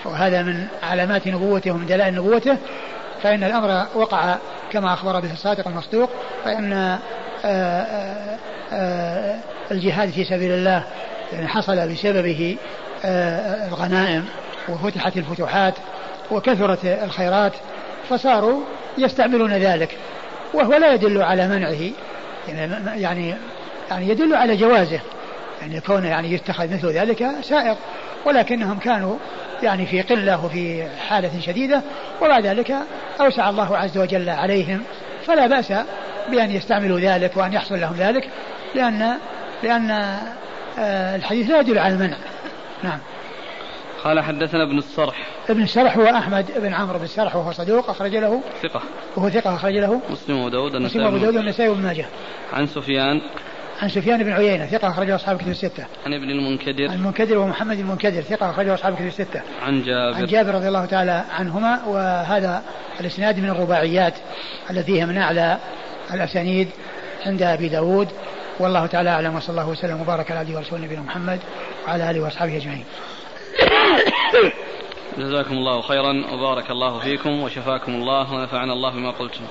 [0.04, 2.56] وهذا من علامات نبوته ومن دلائل نبوته
[3.22, 4.36] فإن الأمر وقع
[4.72, 6.10] كما أخبر به الصادق المصدوق
[6.44, 6.98] فإن آه،
[7.44, 8.38] آه،
[8.72, 9.36] آه،
[9.70, 10.82] الجهاد في سبيل الله
[11.32, 12.56] يعني حصل بسببه
[13.68, 14.24] الغنائم
[14.68, 15.74] وفتحت الفتوحات
[16.30, 17.52] وكثرت الخيرات
[18.08, 18.60] فصاروا
[18.98, 19.96] يستعملون ذلك.
[20.54, 21.90] وهو لا يدل على منعه
[22.48, 23.34] يعني يعني
[23.90, 25.00] يعني يدل على جوازه.
[25.60, 27.76] يعني كونه يعني يتخذ مثل ذلك سائغ
[28.26, 29.16] ولكنهم كانوا
[29.62, 31.82] يعني في قلة وفي حالة شديدة
[32.22, 32.74] وبعد ذلك
[33.20, 34.82] أوسع الله عز وجل عليهم.
[35.26, 35.72] فلا بأس
[36.30, 38.28] بأن يستعملوا ذلك وأن يحصل لهم ذلك
[38.74, 39.18] لأن
[39.62, 39.90] لأن
[40.78, 42.16] آه، الحديث لا يدل على المنع.
[42.82, 42.98] نعم.
[44.04, 45.26] قال حدثنا ابن الصرح.
[45.50, 48.40] ابن السرح هو أحمد بن عمرو بن السرح وهو صدوق أخرج له.
[48.62, 48.82] ثقة.
[49.16, 50.00] وهو ثقة أخرج له.
[50.10, 52.06] مسلم وأبو داود مسلم وأبو داود والنسائي وابن ماجه.
[52.52, 53.20] عن سفيان
[53.82, 55.86] عن سفيان بن عيينة ثقة أخرجه أصحاب الكتب الستة.
[56.06, 56.88] عن ابن المنكدر.
[56.88, 59.42] عن المنكدر ومحمد المنكدر ثقة أخرجه أصحاب الكتب الستة.
[59.62, 60.16] عن جابر.
[60.16, 62.62] عن جابر رضي الله تعالى عنهما وهذا
[63.00, 64.14] الإسناد من الرباعيات
[64.70, 65.58] التي هي من أعلى
[66.14, 66.68] الأسانيد
[67.26, 68.08] عند أبي داود
[68.60, 71.40] والله تعالى أعلم وصلى الله وسلم وبارك على عبده ورسوله نبينا محمد
[71.88, 72.84] وعلى آله وأصحابه أجمعين.
[75.18, 79.44] جزاكم الله خيرا وبارك الله فيكم وشفاكم الله ونفعنا الله بما قلتم.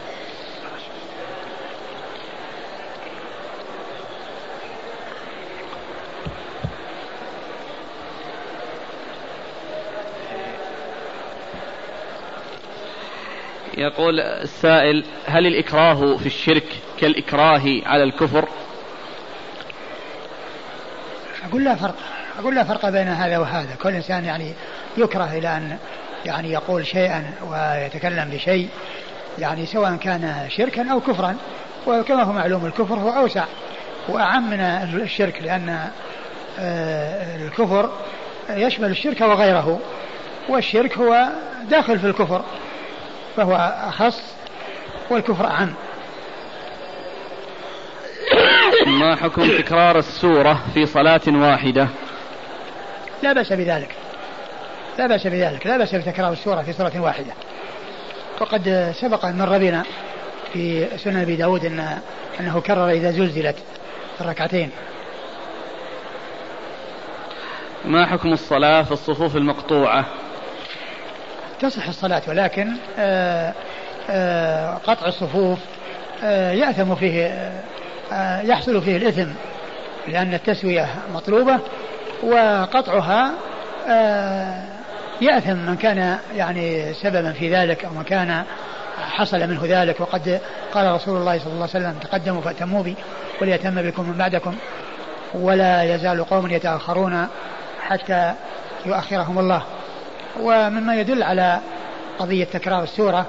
[13.78, 16.64] يقول السائل هل الإكراه في الشرك
[17.00, 18.50] كالإكراه على الكفر؟
[21.50, 21.96] أقول لا فرق
[22.40, 23.76] أقول لا فرق بين هذا وهذا.
[23.84, 24.54] كل إنسان يعني
[24.98, 25.78] يكره إلى أن
[26.26, 28.70] يعني يقول شيئا ويتكلم بشيء
[29.40, 31.36] يعني سواء كان شركا أو كفرا.
[31.88, 33.46] وكما هو معلوم الكفر هو أوسع
[34.10, 34.60] وأعم من
[35.02, 35.90] الشرك لأن
[36.60, 37.92] آه، الكفر
[38.50, 39.80] يشمل الشرك وغيره.
[40.50, 41.28] والشرك هو
[41.70, 42.44] داخل في الكفر.
[43.38, 43.56] فهو
[43.88, 44.22] أخص
[45.10, 45.74] والكفر أعم
[48.88, 51.88] ما حكم تكرار السورة في صلاة واحدة؟
[53.24, 53.96] لا بأس بذلك.
[54.98, 55.68] لا بأس بذلك.
[55.68, 57.34] لا بأس بتكرار السورة في صلاة واحدة.
[58.42, 59.84] وقد سبق أن مر بنا
[60.54, 62.00] في سنن أبي داود إن
[62.40, 63.56] أنه كرر إذا زلزلت
[64.22, 64.72] الركعتين.
[67.86, 70.06] ما حكم الصلاة في الصفوف المقطوعة؟
[71.60, 73.54] تصح الصلاة ولكن آآ
[74.10, 75.60] آآ قطع الصفوف
[76.54, 77.52] يأثم فيه
[78.44, 79.28] يحصل فيه الإثم
[80.08, 81.60] لأن التسوية مطلوبة
[82.24, 83.32] وقطعها
[85.22, 88.44] يأثم من كان يعني سببا في ذلك أو من كان
[88.98, 90.00] حصل منه ذلك.
[90.00, 90.40] وقد
[90.74, 92.96] قال رسول الله صلى الله عليه وسلم تقدموا فأتموا بي
[93.42, 94.56] وليتم بكم من بعدكم
[95.34, 97.28] ولا يزال قوم يتأخرون
[97.82, 98.34] حتى
[98.86, 99.64] يؤخرهم الله.
[100.40, 101.60] ومما يدل على
[102.20, 103.26] قضية تكرار السورة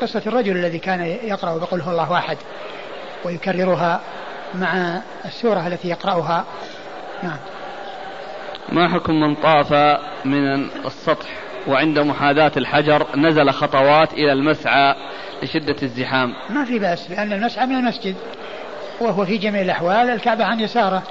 [0.00, 2.36] قصة الرجل الذي كان يقرأ بقول هو الله واحد
[3.24, 4.00] ويكررها
[4.54, 6.44] مع السورة التي يقرأها.
[7.22, 7.38] نعم.
[8.68, 9.72] ما حكم من طاف
[10.24, 11.26] من السطح
[11.66, 14.94] وعند محاذاة الحجر نزل خطوات إلى المسعى
[15.42, 18.14] لشدة الزحام؟ ما في بأس لأن المسعى من المسجد
[19.00, 21.02] وهو في جميع الأحوال الكعبة عن يساره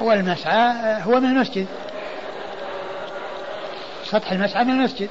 [0.00, 1.66] والمسعى هو من المسجد.
[4.12, 5.08] سطح المسعى من المسجد.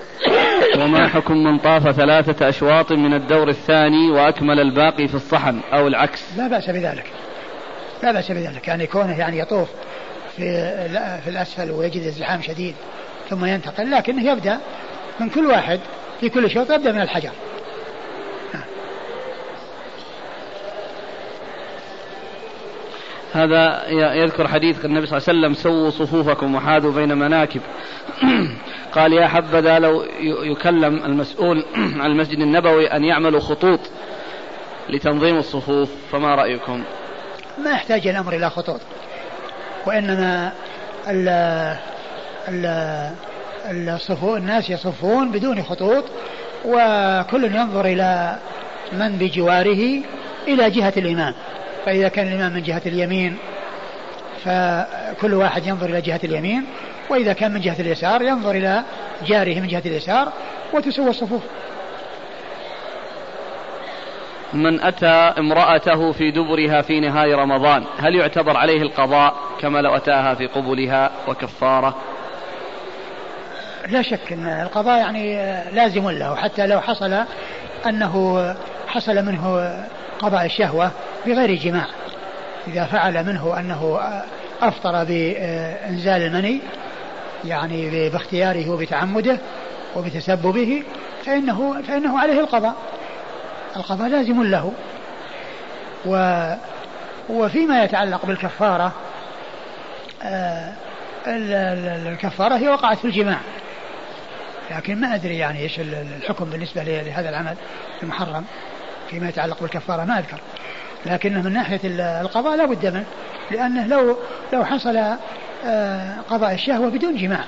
[0.80, 6.22] وما حكم من طاف ثلاثة أشواط من الدور الثاني وأكمل الباقي في الصحن أو العكس؟
[6.36, 7.04] لا بأس بذلك.
[8.02, 8.68] لا بأس بذلك.
[8.68, 9.68] يعني كونه يعني يطوف
[10.36, 10.42] في
[11.24, 12.74] في الأسفل ويجد الزحام شديد
[13.30, 14.58] ثم ينتقل لكنه يبدأ
[15.20, 15.80] من كل واحد
[16.20, 17.32] في كل شوط يبدأ من الحجر.
[23.32, 27.60] هذا يذكر حديث النبي صلى الله عليه وسلم سووا صفوفكم وحاذوا بين مناكب.
[28.94, 31.64] قال يا حبذا لو يكلم المسؤول
[32.00, 33.80] عن المسجد النبوي أن يعملوا خطوط
[34.88, 36.84] لتنظيم الصفوف فما رأيكم؟
[37.64, 38.80] ما يحتاج الأمر إلى خطوط
[39.86, 40.52] وإنما
[41.08, 41.28] ال
[42.48, 46.04] ال الصفو الناس يصفون بدون خطوط
[46.64, 48.36] وكل ينظر إلى
[48.92, 50.02] من بجواره
[50.48, 51.34] إلى جهة الإمام.
[51.86, 53.38] فإذا كان الإمام من جهة اليمين
[54.44, 56.64] فكل واحد ينظر إلى جهة اليمين
[57.10, 58.82] وإذا كان من جهة اليسار ينظر إلى
[59.26, 60.32] جاره من جهة اليسار
[60.72, 61.42] وتسوى الصفوف.
[64.52, 65.06] من أتى
[65.38, 71.10] امرأته في دبرها في نهاية رمضان هل يعتبر عليه القضاء كما لو أتاها في قبلها
[71.28, 71.96] وكفارة؟
[73.88, 75.36] لا شك أن القضاء يعني
[75.72, 77.24] لازم له حتى لو حصل
[77.86, 78.54] أنه
[78.88, 79.74] حصل منه
[80.18, 80.90] قضاء الشهوة
[81.26, 81.86] بغير جماع.
[82.66, 84.00] إذا فعل منه أنه
[84.62, 86.60] أفطر بإنزال المني
[87.44, 89.38] يعني باختياره وبتعمده
[89.96, 90.82] وبتسببه
[91.24, 92.74] فإنه فإنه عليه القضاء.
[93.76, 94.72] القضاء لازم له.
[96.06, 96.44] و
[97.28, 98.92] وفيما يتعلق بالكفارة
[100.22, 100.72] آه،
[101.26, 103.38] الكفارة هي وقعت في الجماع.
[104.70, 107.56] لكن ما أدري يعني إيش الحكم بالنسبة لهذا العمل
[108.02, 108.44] المحرم.
[109.10, 110.40] فيما يتعلق بالكفارة ما أذكر
[111.06, 111.80] لكنه من ناحية
[112.20, 113.06] القضاء لا بد منه
[113.50, 114.16] لأنه لو
[114.52, 114.96] لو حصل
[115.66, 117.44] آه، قضاء الشهوة بدون جماع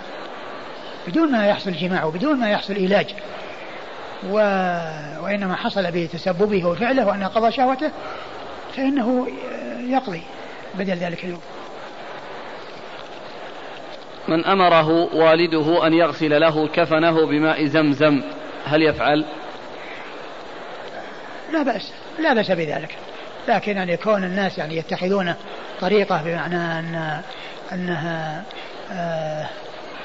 [1.09, 3.15] بدون ما يحصل جماع وبدون ما يحصل علاج
[4.31, 4.35] و...
[5.21, 7.91] وإنما حصل بتسببه وفعله وأنه قضى شهوته
[8.77, 9.27] فإنه
[9.81, 10.23] يقضي
[10.75, 11.41] بدل ذلك اليوم
[14.29, 18.23] من أمره والده أن يغسل له كفنه بماء زمزم
[18.65, 19.25] هل يفعل؟
[21.53, 22.97] لا بأس لا بأس بذلك.
[23.49, 25.37] لكن يعني كون الناس يعني يتخذونه
[25.81, 27.21] طريقة بمعنى أن
[27.73, 28.43] أنها
[28.93, 29.47] آه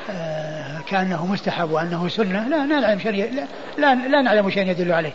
[0.09, 5.13] آه كأنه مستحب وأنه سنة لا نعلم شيء لا, لا, لا نعلم شيء يدل عليه.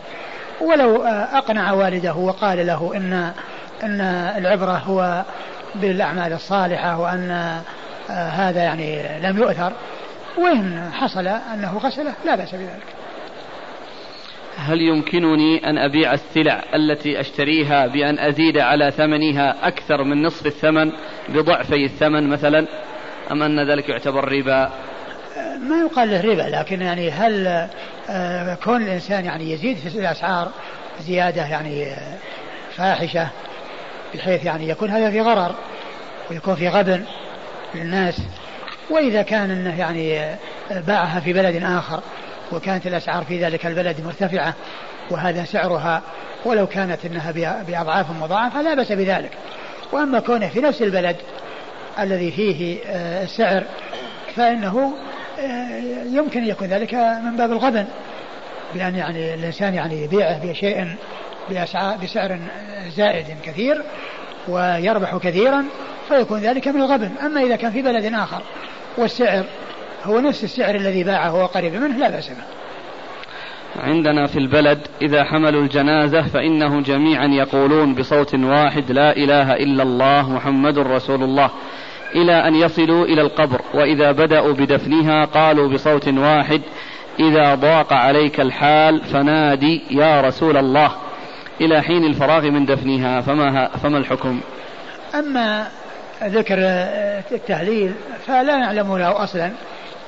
[0.61, 3.31] ولو آه أقنع والده وقال له إن
[3.83, 4.01] أن
[4.37, 5.23] العبرة هو
[5.75, 7.31] بالأعمال الصالحة وأن
[8.09, 9.71] آه هذا يعني لم يؤثر
[10.37, 13.00] وإن حصل أنه غسله لا بأس بذلك.
[14.57, 20.91] هل يمكنني أن أبيع السلع التي أشتريها بأن أزيد على ثمنها أكثر من نصف الثمن
[21.29, 22.67] بضعفي الثمن مثلا؟
[23.31, 24.71] أم أن ذلك يعتبر ربا؟
[25.61, 27.67] ما يقال له ربا لكن يعني هل
[28.09, 30.51] آه، كون الإنسان يعني يزيد في الأسعار
[30.99, 32.17] زيادة يعني آه،
[32.75, 33.27] فاحشة
[34.13, 35.55] بحيث يعني يكون هذا في غرر
[36.31, 37.03] ويكون في غبن
[37.75, 38.21] للناس
[38.89, 40.37] وإذا كان أنه يعني آه،
[40.87, 42.01] باعها في بلد آخر
[42.53, 44.55] وكانت الأسعار في ذلك البلد مرتفعة
[45.09, 46.01] وهذا سعرها
[46.45, 49.31] ولو كانت إنها بأضعاف مضاعفة لا بأس بذلك.
[49.91, 51.15] وأما كونه في نفس البلد
[51.99, 53.63] الذي فيه آه، السعر
[54.35, 54.93] فإنه
[55.39, 57.85] آه، يمكن أن يكون ذلك من باب الغبن
[58.73, 60.95] بأن يعني الإنسان يعني يبيعه بشيء
[62.03, 62.39] بسعر
[62.97, 63.83] زائد كثير
[64.47, 65.65] ويربح كثيرا
[66.07, 67.11] فيكون ذلك من الغبن.
[67.25, 68.41] أما إذا كان في بلد آخر
[68.97, 69.45] والسعر
[70.03, 72.43] هو نفس السعر الذي باعه وقريب منه لا بأس به.
[73.83, 80.29] عندنا في البلد إذا حملوا الجنازة فإنهم جميعا يقولون بصوت واحد لا إله إلا الله
[80.29, 81.49] محمد رسول الله
[82.15, 83.61] إلى أن يصلوا إلى القبر.
[83.73, 86.61] وإذا بدأوا بدفنها قالوا بصوت واحد
[87.19, 90.91] إذا ضاق عليك الحال فنادي يا رسول الله.
[91.61, 94.41] إلى حين الفراغ من دفنها فما, فما الحكم؟
[95.15, 95.67] أما
[96.23, 96.57] ذكر
[97.31, 97.93] التهليل
[98.25, 99.51] فلا نعلم له أصلا.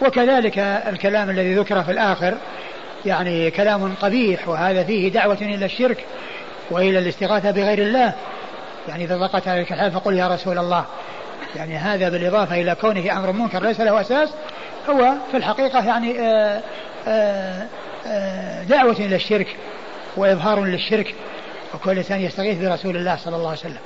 [0.02, 2.38] وكذلك الكلام الذي ذكر في الآخر
[3.06, 6.06] يعني كلام قبيح وهذا فيه دعوة إلى الشرك
[6.72, 8.14] وإلى الاستغاثة بغير الله.
[8.88, 10.86] يعني إذا ضاقت عليك الحال فقل يا رسول الله.
[11.56, 14.30] يعني هذا بالإضافة إلى كونه أمر منكر ليس له أساس
[14.90, 16.62] هو في الحقيقة يعني آه،
[17.08, 17.68] آه،
[18.08, 19.48] آه، دعوة إلى الشرك
[20.18, 21.16] وإظهار للشرك
[21.74, 23.78] وكل إنسان يستغيث برسول الله صلى الله عليه وسلم.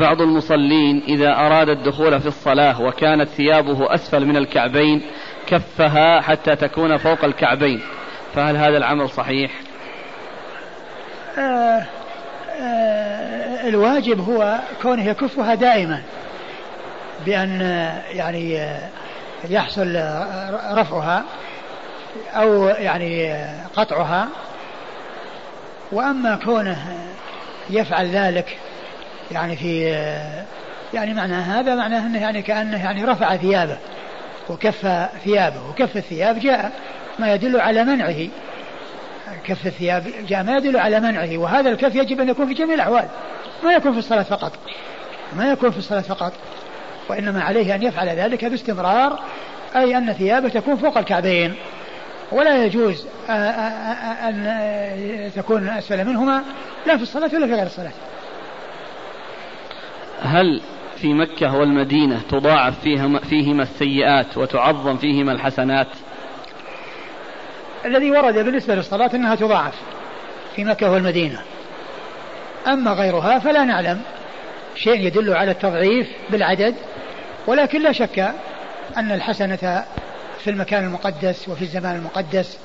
[0.00, 5.02] بعض المصلين إذا أراد الدخول في الصلاة وكانت ثيابه أسفل من الكعبين
[5.46, 7.80] كفها حتى تكون فوق الكعبين
[8.34, 9.50] فهل هذا العمل صحيح؟
[11.38, 11.82] آه
[12.60, 16.02] آه الواجب هو كونه يكفها دائما
[17.26, 17.60] بأن
[18.10, 18.68] يعني
[19.48, 19.86] يحصل
[20.72, 21.24] رفعها
[22.34, 23.44] أو يعني
[23.76, 24.28] قطعها
[25.92, 27.08] وأما كونه
[27.70, 28.58] يفعل ذلك
[29.32, 29.82] يعني في
[30.94, 33.76] يعني معنى هذا معناه أنه يعني كأنه يعني رفع ثيابه
[34.48, 36.72] وكف ثيابه وكف الثياب جاء
[37.18, 38.28] ما يدل على منعه.
[39.44, 41.38] كف الثياب جاء ما يدل على منعه.
[41.38, 43.08] وهذا الكف يجب أن يكون في جميع الأحوال.
[43.64, 44.52] ما يكون في الصلاة فقط.
[45.36, 46.32] ما يكون في الصلاة فقط.
[47.08, 49.18] وإنما عليه أن يفعل ذلك باستمرار.
[49.76, 51.54] أي أن ثيابه تكون فوق الكعبين.
[52.32, 56.42] ولا يجوز أن تكون أسفل منهما.
[56.86, 57.92] لا في الصلاة ولا في غير الصلاة.
[60.22, 60.60] هل
[60.96, 65.86] في مكة والمدينة تضاعف فيهما, فيهما السيئات وتعظم فيهما الحسنات؟
[67.84, 69.74] الذي ورد بالنسبة للصلاة أنها تضاعف
[70.56, 71.40] في مكة والمدينة.
[72.66, 74.00] أما غيرها فلا نعلم.
[74.76, 76.74] شيء يدل على التضعيف بالعدد
[77.46, 78.18] ولكن لا شك
[78.96, 79.84] أن الحسنة
[80.38, 82.58] في المكان المقدس وفي الزمان المقدس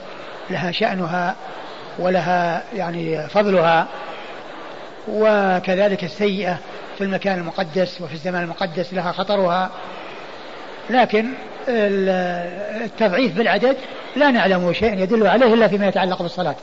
[0.49, 1.35] لها شأنها
[1.99, 3.87] ولها يعني فضلها
[5.07, 6.59] وكذلك السيئة
[6.97, 9.71] في المكان المقدس وفي الزمان المقدس لها خطرها.
[10.89, 11.25] لكن
[11.67, 13.77] التضعيف بالعدد
[14.15, 16.55] لا نعلم شيء يدل عليه إلا فيما يتعلق بالصلاة.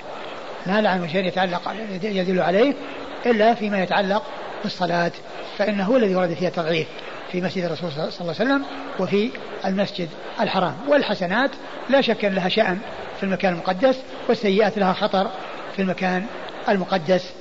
[0.66, 2.74] لا نعلم شيء يتعلق يدل عليه
[3.26, 4.22] إلا فيما يتعلق
[4.62, 5.12] بالصلاة.
[5.58, 6.86] فإنه هو الذي ورد فيها التضعيف
[7.32, 8.64] في مسجد الرسول صلى الله عليه وسلم
[8.98, 9.30] وفي
[9.64, 10.08] المسجد
[10.40, 10.74] الحرام.
[10.88, 11.50] والحسنات
[11.90, 12.78] لا شك أن لها شأن
[13.16, 13.96] في المكان المقدس
[14.28, 15.30] والسيئات لها خطر
[15.76, 16.26] في المكان
[16.68, 17.32] المقدس.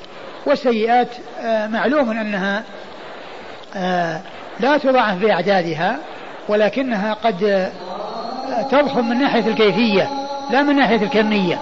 [0.45, 1.07] والسيئات
[1.39, 2.63] آه، معلوم أنها
[4.59, 5.99] لا تضاعف بأعدادها
[6.49, 10.09] ولكنها قد آه، تضخم من ناحية الكيفية
[10.51, 11.61] لا من ناحية الكمية.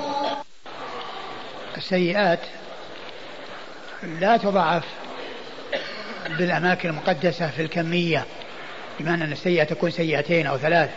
[1.78, 2.40] السيئات
[4.04, 4.84] لا تضاعف
[6.38, 8.26] بالأماكن المقدسة في الكمية
[9.00, 10.90] بمعنى أن السيئة تكون سيئتين أو ثلاث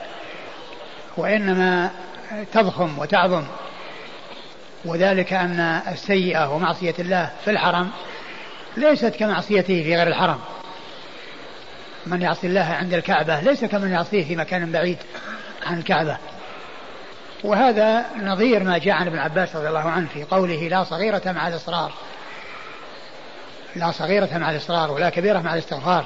[1.17, 1.91] وإنما
[2.53, 3.45] تضخم وتعظم.
[4.85, 7.91] وذلك أن السيئة ومعصية الله في الحرم
[8.77, 10.39] ليست كمعصيته في غير الحرم.
[12.07, 14.99] من يعصي الله عند الكعبة ليس كمن يعصيه في مكان بعيد
[15.67, 16.17] عن الكعبة.
[17.45, 21.49] وهذا نظير ما جاء عن ابن عباس رضي الله عنه في قوله لا صغيرة مع
[21.49, 21.93] الإصرار.
[23.77, 26.05] لا صغيرة مع الإصرار ولا كبيرة مع الاستغفار.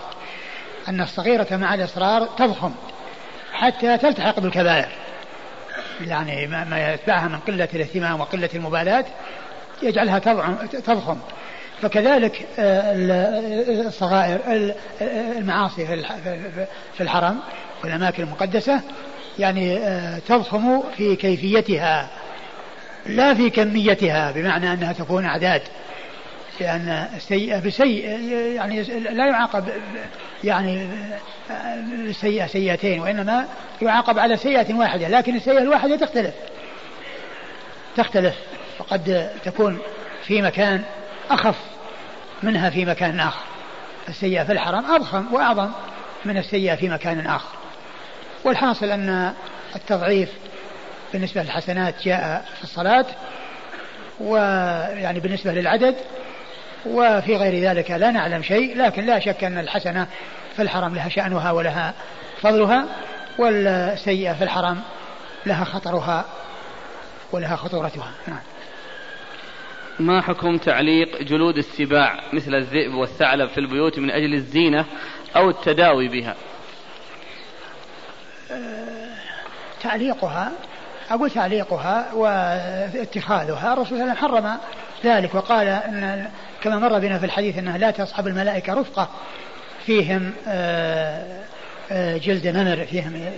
[0.89, 2.75] أن الصغيرة مع الإصرار تضخم
[3.53, 4.89] حتى تلتحق بالكبائر.
[6.01, 9.05] يعني ما يتبعها من قلة الاهتمام وقلة المبالاة
[9.83, 10.19] يجعلها
[10.87, 11.19] تضخم.
[11.83, 12.93] فكذلك آه،
[13.87, 14.41] الصغائر
[15.39, 15.87] المعاصي
[16.97, 17.39] في الحرم
[17.85, 18.81] والأماكن المقدسة
[19.39, 22.09] يعني آه، تضخم في كيفيتها
[23.07, 25.63] لا في كميتها بمعنى أنها تكون أعداد
[26.61, 28.09] لأن السيئة بسيء
[28.55, 29.65] يعني لا يعاقب
[30.45, 30.89] يعني
[31.93, 33.47] السيئة سيئتين وإنما
[33.83, 36.35] يعاقب على سيئة واحدة لكن السيئة الواحدة تختلف
[37.97, 38.35] تختلف
[38.79, 39.79] فقد تكون
[40.23, 40.83] في مكان
[41.31, 41.57] أخف
[42.43, 43.45] منها في مكان آخر.
[44.09, 45.71] السيئة في الحرم أضخم وأعظم
[46.25, 47.57] من السيئة في مكان آخر.
[48.45, 49.33] والحاصل أن
[49.77, 50.29] التضعيف
[51.13, 53.07] بالنسبة للحسنات جاء في الصلاة
[54.21, 55.95] ويعني بالنسبة للعدد
[56.87, 60.07] وفي غير ذلك لا نعلم شيء لكن لا شك أن الحسنة
[60.57, 61.95] في الحرم لها شأنها ولها
[62.43, 62.87] فضلها
[63.39, 64.83] والسيئة في الحرم
[65.47, 66.25] لها خطرها
[67.33, 68.11] ولها خطورتها.
[68.27, 68.41] نعم.
[70.01, 74.85] ما حكم تعليق جلود السباع مثل الذئب والثعلب في البيوت من أجل الزينة
[75.37, 76.37] أو التداوي بها؟
[79.83, 80.53] تعليقها
[81.11, 83.73] أقول تعليقها واتخاذها.
[83.73, 84.59] الرسول صلى الله عليه وسلم حرم
[85.05, 86.31] ذلك وقال إن
[86.63, 89.09] كما مر بنا في الحديث أنها لا تصحب الملائكة رفقة
[89.87, 91.43] فيهم آه،
[91.91, 93.31] آه، جلد نمر فيهم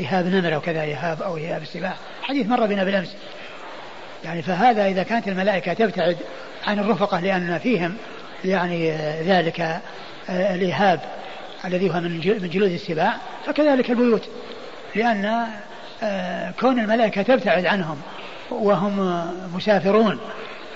[0.00, 1.94] إهاب نمر أو كذا إهاب أو إهاب السباع.
[2.22, 3.16] حديث مر بنا بالأمس.
[4.24, 6.16] يعني فهذا إذا كانت الملائكة تبتعد
[6.66, 7.96] عن الرفقة لأن فيهم
[8.44, 8.90] يعني
[9.22, 11.00] ذلك آه، الإهاب
[11.64, 12.20] الذي هو من
[12.52, 13.16] جلود السباع
[13.46, 14.28] فكذلك البيوت
[14.94, 15.46] لأن
[16.02, 18.00] آه، كون الملائكة تبتعد عنهم
[18.50, 20.18] وهم مسافرون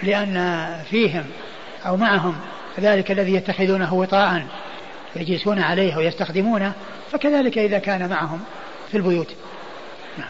[0.02, 1.24] لأن فيهم
[1.86, 2.36] أو معهم
[2.80, 4.42] ذلك الذي يتخذونه وطاء
[5.16, 6.72] يجلسون عليه ويستخدمونه
[7.12, 8.40] فكذلك إذا كان معهم
[8.90, 9.34] في البيوت
[10.18, 10.28] نعم.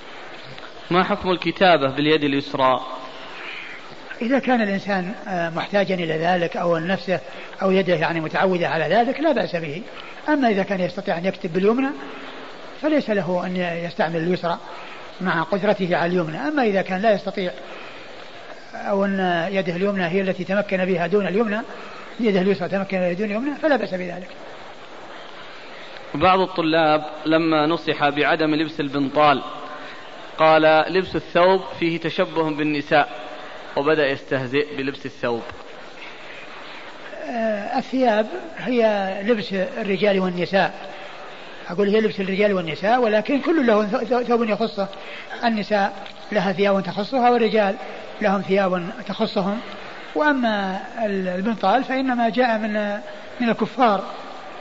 [0.91, 2.81] ما حكم الكتابة باليد اليسرى
[4.23, 7.21] إذا كان الإنسان آه، محتاجا إلى ذلك أو نفسه
[7.63, 9.83] أو يده يعني متعودة على ذلك لا بأس به.
[10.29, 11.89] أما إذا كان يستطيع أن يكتب باليمنى
[12.83, 14.59] فليس له أن يستعمل اليسرى
[15.21, 16.39] مع قدرته على اليمنى.
[16.39, 17.51] أما إذا كان لا يستطيع
[18.75, 21.61] أو أن يده اليمنى هي التي تمكن بها دون اليمنى
[22.21, 24.29] يده اليسرى تمكن بها دون اليمنى فلا بأس بذلك.
[26.15, 29.43] بعض الطلاب لما نصح بعدم لبس البنطال
[30.39, 30.63] قال
[30.93, 33.32] لبس الثوب فيه تشبه بالنساء.
[33.77, 35.43] وبدأ يستهزئ بلبس الثوب.
[37.29, 38.27] آه، الثياب
[38.59, 40.75] هي لبس الرجال والنساء.
[41.69, 43.87] أقول هي لبس الرجال والنساء ولكن كل له
[44.23, 44.89] ثوب يخصه.
[45.45, 45.93] النساء
[46.33, 47.75] لها ثياب تخصها والرجال
[48.23, 49.61] لهم ثياب تخصهم.
[50.15, 52.99] وأما البنطال فإنما جاء من
[53.41, 54.05] من الكفار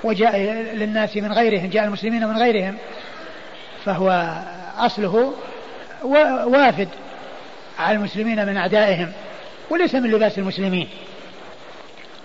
[0.04, 0.38] وجاء
[0.74, 2.78] للناس من غيرهم جاء المسلمين من غيرهم.
[3.86, 4.36] فهو
[4.78, 5.34] أصله
[6.46, 6.88] وافد.
[7.80, 9.12] على المسلمين من أعدائهم
[9.70, 10.88] وليس من لباس المسلمين.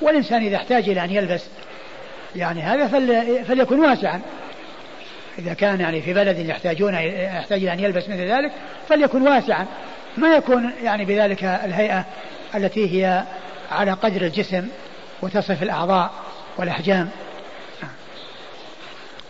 [0.00, 1.44] والإنسان إذا احتاج إلى أن يلبس
[2.36, 2.86] يعني هذا
[3.42, 4.20] فليكن واسعا.
[5.38, 8.52] إذا كان يعني في بلد يحتاجون يحتاج إلى أن يلبس مثل ذلك
[8.88, 9.66] فليكن واسعا.
[10.16, 12.04] ما يكون يعني بذلك الهيئة
[12.54, 13.24] التي هي
[13.70, 14.68] على قدر الجسم
[15.22, 16.10] وتصف الأعضاء
[16.56, 17.08] والأحجام.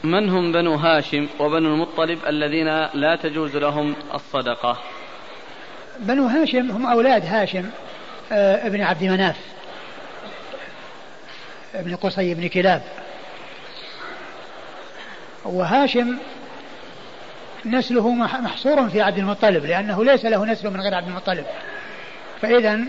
[0.04, 4.78] من هم بنو هاشم وبنو المطلب الذين لا تجوز لهم الصدقة؟
[5.98, 7.70] بنو هاشم هم أولاد هاشم
[8.32, 9.36] آه، ابن عبد مناف
[11.74, 12.82] ابن قصي بن كلاب.
[15.44, 16.16] وهاشم
[17.64, 21.44] نسله محصور في عبد المطلب لأنه ليس له نسل من غير عبد المطلب.
[22.42, 22.80] فإذا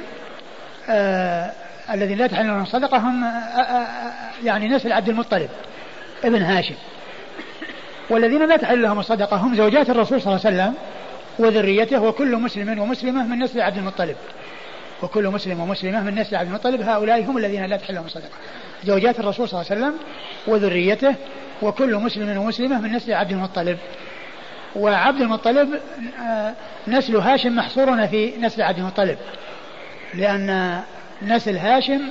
[0.89, 1.51] آه
[1.89, 5.49] الذين لا تحل لهم الصدقة هم آه آه, آه، يعني نسل عبد المطلب
[6.23, 6.75] ابن هاشم.
[8.09, 10.75] والذين لا تحل لهم الصدقة هم زوجات الرسول صلى الله عليه وسلم
[11.39, 14.15] وذريته وكل مسلم ومسلمة من نسل عبد المطلب.
[15.03, 16.81] وكل مسلم ومسلمة من نسل عبد المطلب.
[16.81, 18.29] هؤلاء هم الذين لا تحل لهم الصدقة.
[18.83, 19.99] زوجات الرسول صلى الله عليه وسلم
[20.47, 21.15] وذريته
[21.61, 23.77] وكل مسلم ومسلمة من نسل عبد المطلب.
[24.75, 25.79] وعبد المطلب
[26.21, 26.53] آه،
[26.87, 29.17] نسل هاشم محصور في نسل عبد المطلب.
[30.13, 30.81] لأن
[31.21, 32.01] نسل هاشم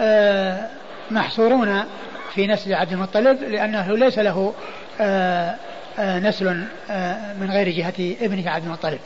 [0.00, 0.68] آه،
[1.10, 1.84] محصورون
[2.34, 4.54] في نسل عبد المطلب لأنه ليس له
[5.00, 5.54] آه،
[5.98, 6.46] نسل
[7.40, 8.98] من غير جهة ابنه عبد المطلب.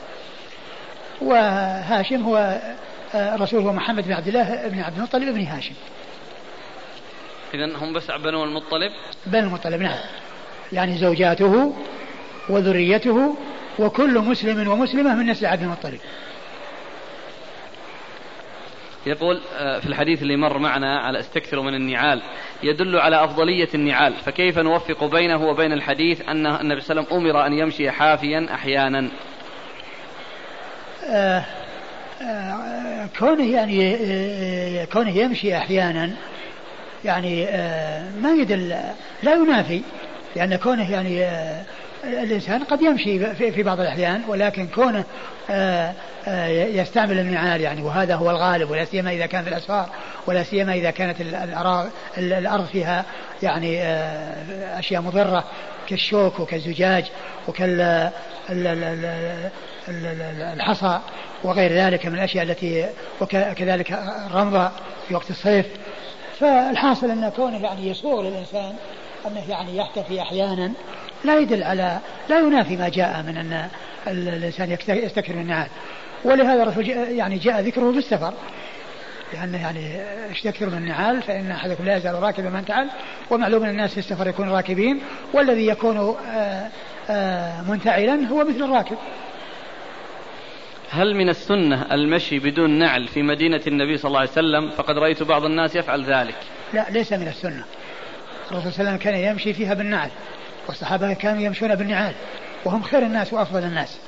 [1.21, 2.59] وهاشم هو
[3.15, 5.73] الرسول هو محمد بن عبد الله بن عبد المطلب ابن هاشم.
[7.53, 8.91] إذا هم بس بنو المطلب؟
[9.25, 9.99] بنو المطلب نعم.
[10.73, 11.73] يعني زوجاته
[12.49, 13.35] وذريته
[13.79, 15.99] وكل مسلم ومسلمة من نسل عبد المطلب.
[19.07, 22.21] يقول آه، في الحديث اللي مر معنا على استكثروا من النعال
[22.63, 27.35] يدل على أفضلية النعال فكيف نوفق بينه وبين الحديث أن النبي صلى الله عليه وسلم
[27.35, 29.09] أمر أن يمشي حافيا أحيانا؟
[31.09, 31.45] آه
[32.21, 36.11] آه كونه يعني كونه يمشي أحيانا
[37.05, 37.45] يعني
[38.21, 38.69] ما يدل
[39.23, 39.81] لا ينافي
[40.35, 41.25] لأن كونه يعني
[42.03, 45.03] الإنسان قد يمشي في بعض الأحيان ولكن كونه
[45.49, 45.93] آه،
[46.47, 49.89] يستعمل النعال يعني وهذا هو الغالب ولا سيما إذا كان في الأسفار
[50.27, 51.21] ولا سيما إذا كانت
[52.17, 53.05] الأرض فيها
[53.43, 53.83] يعني
[54.79, 55.43] أشياء مضرة
[55.89, 57.05] كالشوك وكالزجاج
[57.47, 58.19] وكالحصى
[61.43, 62.89] وغير ذلك من الأشياء التي
[63.21, 63.91] وكذلك
[64.27, 64.71] الرمضة
[65.07, 65.65] في وقت الصيف.
[66.39, 68.73] فالحاصل أن كونه يعني يسوغ للإنسان
[69.27, 70.71] أنه يعني يحتفي أحيانا
[71.23, 71.99] لا يدل على
[72.29, 73.67] لا ينافي ما جاء من أن
[74.07, 75.67] الإنسان يستكثر من النعال.
[76.23, 78.33] ولهذا الرسول يعني جاء ذكره في السفر
[79.33, 79.99] لأنه يعني
[80.31, 82.89] يستكثر من النعال فإن أحدكم لا يزال راكبا من تعال.
[83.29, 85.01] ومعلوم أن الناس في السفر يكون راكبين.
[85.33, 86.69] والذي يكون آه،
[87.09, 88.97] آه، منتعلا هو مثل الراكب.
[90.89, 95.23] هل من السنة المشي بدون نعل في مدينة النبي صلى الله عليه وسلم؟ فقد رأيت
[95.23, 96.35] بعض الناس يفعل ذلك.
[96.73, 97.63] لا ليس من السنة.
[98.51, 100.09] الرسول صلى الله عليه وسلم كان يمشي فيها بالنعل.
[100.67, 102.13] والصحابة كانوا يمشون بالنعال
[102.65, 103.99] وهم خير الناس وأفضل الناس.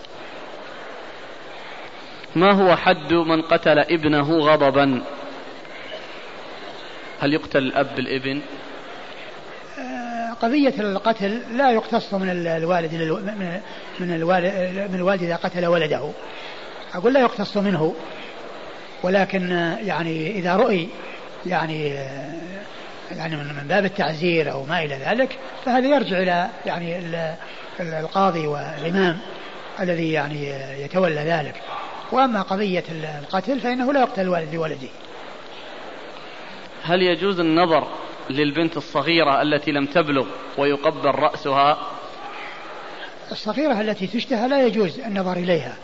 [2.35, 5.01] ما هو حد من قتل ابنه غضبا؟
[7.19, 8.41] هل يقتل الأب بالابن
[9.79, 12.93] آه، قضية القتل لا يقتص من الوالد
[13.99, 16.11] من الوالد من الوالد إذا قتل ولده.
[16.93, 17.95] أقول لا يقتص منه
[19.03, 19.51] ولكن
[19.83, 20.89] يعني إذا رؤي
[21.45, 21.99] يعني
[23.11, 27.01] يعني من باب التعزير أو ما إلى ذلك فهذا يرجع إلى يعني
[27.79, 29.17] القاضي والإمام
[29.79, 30.49] الذي يعني
[30.83, 31.61] يتولى ذلك.
[32.11, 32.83] وأما قضية
[33.19, 34.87] القتل فإنه لا يقتل الوالد لولده.
[36.83, 37.87] هل يجوز النظر
[38.29, 40.25] للبنت الصغيرة التي لم تبلغ
[40.57, 41.77] ويقبل رأسها؟
[43.31, 45.75] الصغيرة التي تشتهى لا يجوز النظر إليها.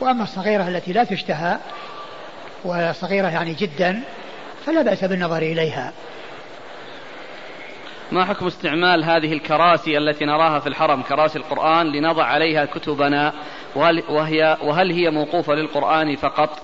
[0.00, 1.58] وأما الصغيرة التي لا تشتهى
[2.64, 4.00] وصغيرة يعني جدا
[4.66, 5.92] فلا بأس بالنظر إليها.
[8.12, 13.32] ما حكم استعمال هذه الكراسي التي نراها في الحرم كراسي القرآن لنضع عليها كتبنا
[14.08, 16.58] وهي وهل هي موقوفة للقرآن فقط؟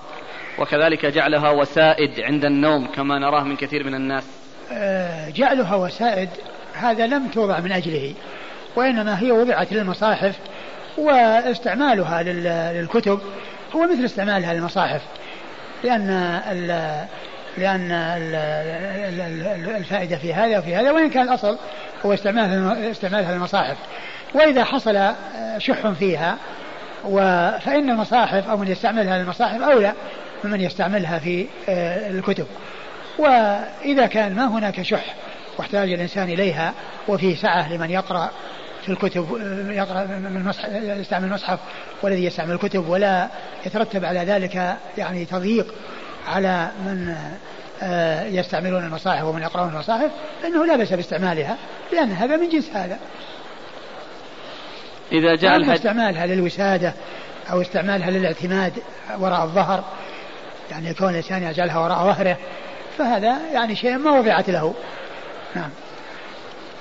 [0.59, 4.23] وكذلك جعلها وسائد عند النوم كما نراه من كثير من الناس.
[4.71, 6.29] آه، جعلها وسائد
[6.73, 8.13] هذا لم توضع من أجله
[8.75, 10.39] وإنما هي وضعت للمصاحف
[10.97, 12.23] واستعمالها
[12.73, 13.19] للكتب
[13.75, 15.01] هو مثل استعمالها للمصاحف
[15.83, 16.09] لأن
[17.59, 17.91] لأن
[19.77, 21.57] الفائدة في هذا وفي هذا وإن كان الأصل
[22.05, 23.77] هو استعمالها استعمالها للمصاحف
[24.33, 25.13] وإذا حصل
[25.57, 26.37] شح فيها
[27.59, 29.93] فإن المصاحف أو من يستعملها للمصاحف أولى
[30.43, 32.45] ممن يستعملها في آه، الكتب.
[33.17, 35.15] وإذا كان ما هناك شح
[35.57, 36.73] واحتاج الإنسان إليها
[37.07, 38.31] وفي سعة لمن يقرأ
[38.85, 40.53] في الكتب آه، يقرأ من
[40.99, 41.59] يستعمل المصحف
[42.01, 43.27] والذي يستعمل الكتب ولا
[43.65, 45.73] يترتب على ذلك يعني تضييق
[46.29, 47.15] على من
[47.81, 50.11] آه، يستعملون المصاحف ومن يقرؤون المصاحف
[50.43, 51.57] فإنه لا بأس باستعمالها
[51.91, 52.99] لأن هذا من جنس هذا.
[55.11, 55.73] إذا جاء الحد...
[55.73, 56.93] استعمالها للوسادة
[57.51, 58.73] أو استعمالها للاعتماد
[59.19, 59.83] وراء الظهر
[60.71, 62.37] يعني كون الإنسان يجعلها وراء ظهره
[62.97, 64.73] فهذا يعني شيء ما وضعت له.
[65.55, 65.69] نعم.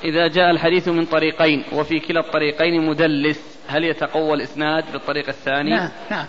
[0.05, 5.91] إذا جاء الحديث من طريقين وفي كلا الطريقين مدلس هل يتقوى الإسناد بالطريق الثاني؟ نعم
[6.11, 6.27] نعم.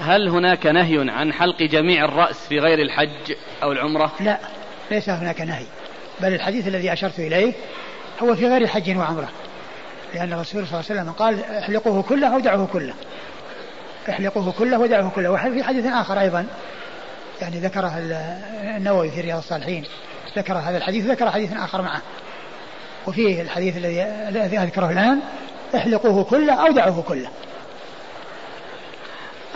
[0.00, 4.38] هل هناك نهي عن حلق جميع الرأس في غير الحج أو العمرة؟ لا
[4.90, 5.64] ليس هناك نهي.
[6.20, 7.52] بل الحديث الذي أشرت إليه
[8.22, 9.28] هو في غير حج وعمرة.
[10.14, 12.94] لأن الرسول صلى الله عليه وسلم قال احلقوه كله أو دعوه كله.
[14.08, 15.30] احلقوه كله ودعوه كله.
[15.30, 16.46] وفي حديث آخر أيضا.
[17.42, 17.92] يعني ذكره
[18.76, 19.84] النووي في رياض الصالحين.
[20.36, 22.02] ذكر هذا الحديث ذكر حديث آخر معه.
[23.06, 25.20] وفيه الحديث الذي أذكره الآن.
[25.76, 27.28] احلقوه كله أو دعوه كله.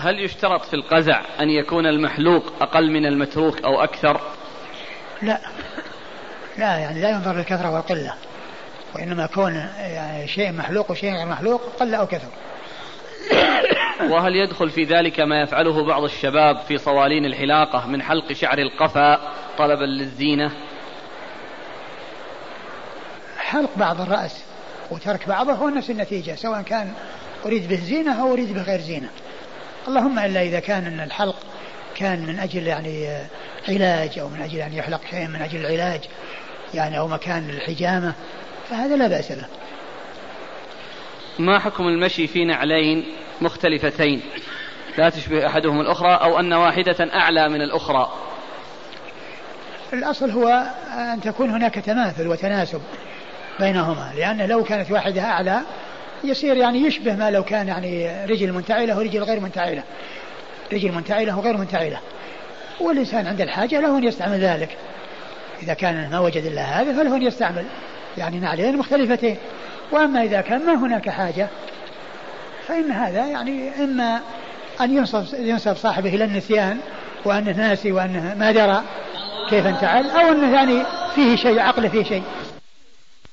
[0.01, 4.21] هل يشترط في القزع أن يكون المحلوق أقل من المتروك أو أكثر؟
[5.23, 5.41] لا.
[6.59, 8.15] لا يعني لا ينظر للكثرة والقلة.
[8.95, 12.29] وإنما كون يعني شيء محلوق وشيء غير محلوق قل أو كثر
[14.11, 19.33] وهل يدخل في ذلك ما يفعله بعض الشباب في صوالين الحلاقة من حلق شعر القفا
[19.59, 20.51] طلبا للزينة؟
[23.39, 24.45] حلق بعض الرأس
[24.91, 26.93] وترك بعضه هو نفس النتيجة سواء كان
[27.47, 29.09] أريد به زينة أو أريد بغير زينة.
[29.89, 31.37] اللهم إلا إذا كان أن الحلق
[31.95, 33.09] كان من أجل يعني
[33.69, 36.01] علاج أو من أجل أن يحلق شيء من أجل العلاج
[36.75, 38.15] يعني أو مكان الحجامة
[38.71, 39.47] فهذا لا بأس له.
[41.39, 43.05] ما حكم المشي في نعلين
[43.41, 44.23] مختلفتين؟
[44.99, 48.13] لا تشبه أحدهم الأخرى أو أن واحدة أعلى من الأخرى؟
[49.93, 50.49] الأصل هو
[51.15, 52.83] أن تكون هناك تماثل وتناسب
[53.61, 55.61] بينهما لأن لو كانت واحدة أعلى
[56.25, 59.83] يصير يعني يشبه ما لو كان يعني رجل منتعلة ورجل غير منتعلة.
[60.73, 61.99] رجل منتعلة وغير منتعلة.
[62.81, 64.77] والإنسان عند الحاجة له أن يستعمل ذلك.
[65.63, 67.65] إذا كان ما وجد إلا هذا فله أن يستعمل.
[68.19, 69.37] يعني نعلين مختلفتين.
[69.93, 71.49] وأما إذا كان ما هناك حاجة
[72.67, 74.21] فإن هذا يعني إما
[74.81, 76.79] أن ينصب, ينصب صاحبه إلى النسيان
[77.25, 78.83] وأنه ناسي وأنه ما درى
[79.51, 80.83] كيف انتعل أو أنه يعني
[81.15, 82.23] فيه شيء عقله فيه شيء.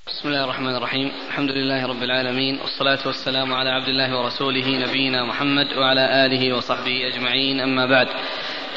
[0.08, 1.12] بسم الله الرحمن الرحيم.
[1.28, 7.08] الحمد لله رب العالمين والصلاة والسلام على عبد الله ورسوله نبينا محمد وعلى آله وصحبه
[7.08, 7.60] أجمعين.
[7.60, 8.08] أما بعد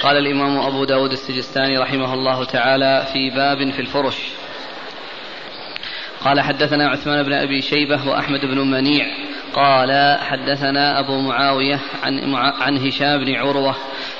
[0.03, 4.16] قال الإمام أبو داود السجستاني رحمه الله تعالى في باب في الفرش.
[6.24, 9.07] قال حدثنا عثمان بن أبي شيبة وأحمد بن منيع.
[9.55, 13.76] قال حدثنا أبو معاوية عن, عن هشام بن عروة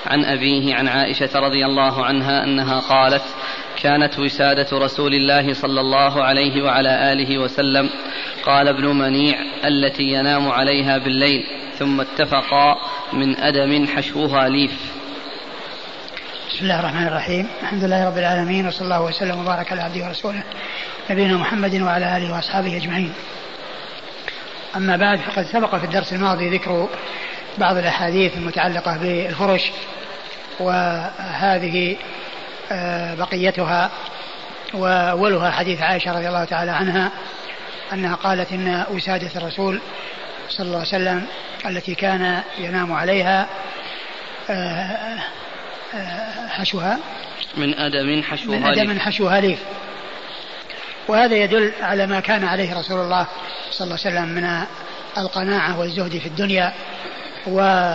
[0.07, 3.25] عن أبيه عن عائشة رضي الله عنها أنها قالت
[3.83, 7.91] كانت وسادة رسول الله صلى الله عليه وعلى آله وسلم.
[8.45, 11.47] قال ابن منيع التي ينام عليها بالليل
[11.79, 12.77] ثم اتفقا
[13.13, 14.93] من أدم حشوها ليف.
[16.49, 17.49] بسم الله الرحمن الرحيم.
[17.63, 20.43] الحمد لله رب العالمين وصلى الله وسلم وبارك على عبده ورسوله
[21.11, 23.13] نبينا محمد وعلى آله وأصحابه أجمعين.
[24.77, 26.89] أما بعد فقد سبق في الدرس الماضي ذكر
[27.59, 29.71] بعض الأحاديث المتعلقة بالفرش
[30.61, 31.97] وهذه
[33.15, 33.91] بقيتها
[34.75, 37.11] وأولها حديث عائشة رضي الله تعالى عنها
[37.93, 39.81] أنها قالت إن وسادة الرسول
[40.49, 41.27] صلى الله عليه وسلم
[41.67, 43.47] التي كان ينام عليها
[44.51, 45.19] آه،
[45.95, 46.99] آه، حشوها.
[47.57, 49.59] من أدم حشوها من أدم حشوها ليف.
[51.09, 53.27] وهذا يدل على ما كان عليه رسول الله
[53.71, 54.63] صلى الله عليه وسلم من
[55.19, 56.73] القناعة والزهد في الدنيا
[57.47, 57.91] وكون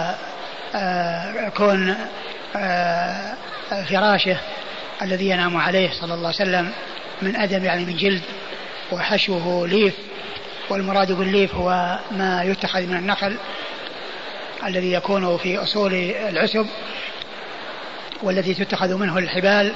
[2.55, 3.33] آه،
[3.69, 4.37] فراشه
[5.01, 6.71] الذي ينام عليه صلى الله عليه وسلم
[7.21, 8.21] من أدم يعني من جلد
[8.91, 9.93] وحشوه ليف
[10.69, 13.37] والمراد بالليف هو ما يتخذ من النخل
[14.65, 15.93] الذي يكون في أصول
[16.29, 16.67] العسب
[18.23, 19.73] والذي تتخذ منه الحبال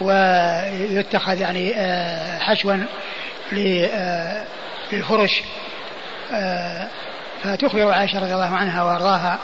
[0.00, 2.86] ويتخذ يعني آه، حشوا
[3.52, 4.44] آه،
[4.92, 5.42] للفرش
[6.32, 6.88] آه،
[7.42, 9.38] فتخبر عائشة رضي الله عنها وأرضاها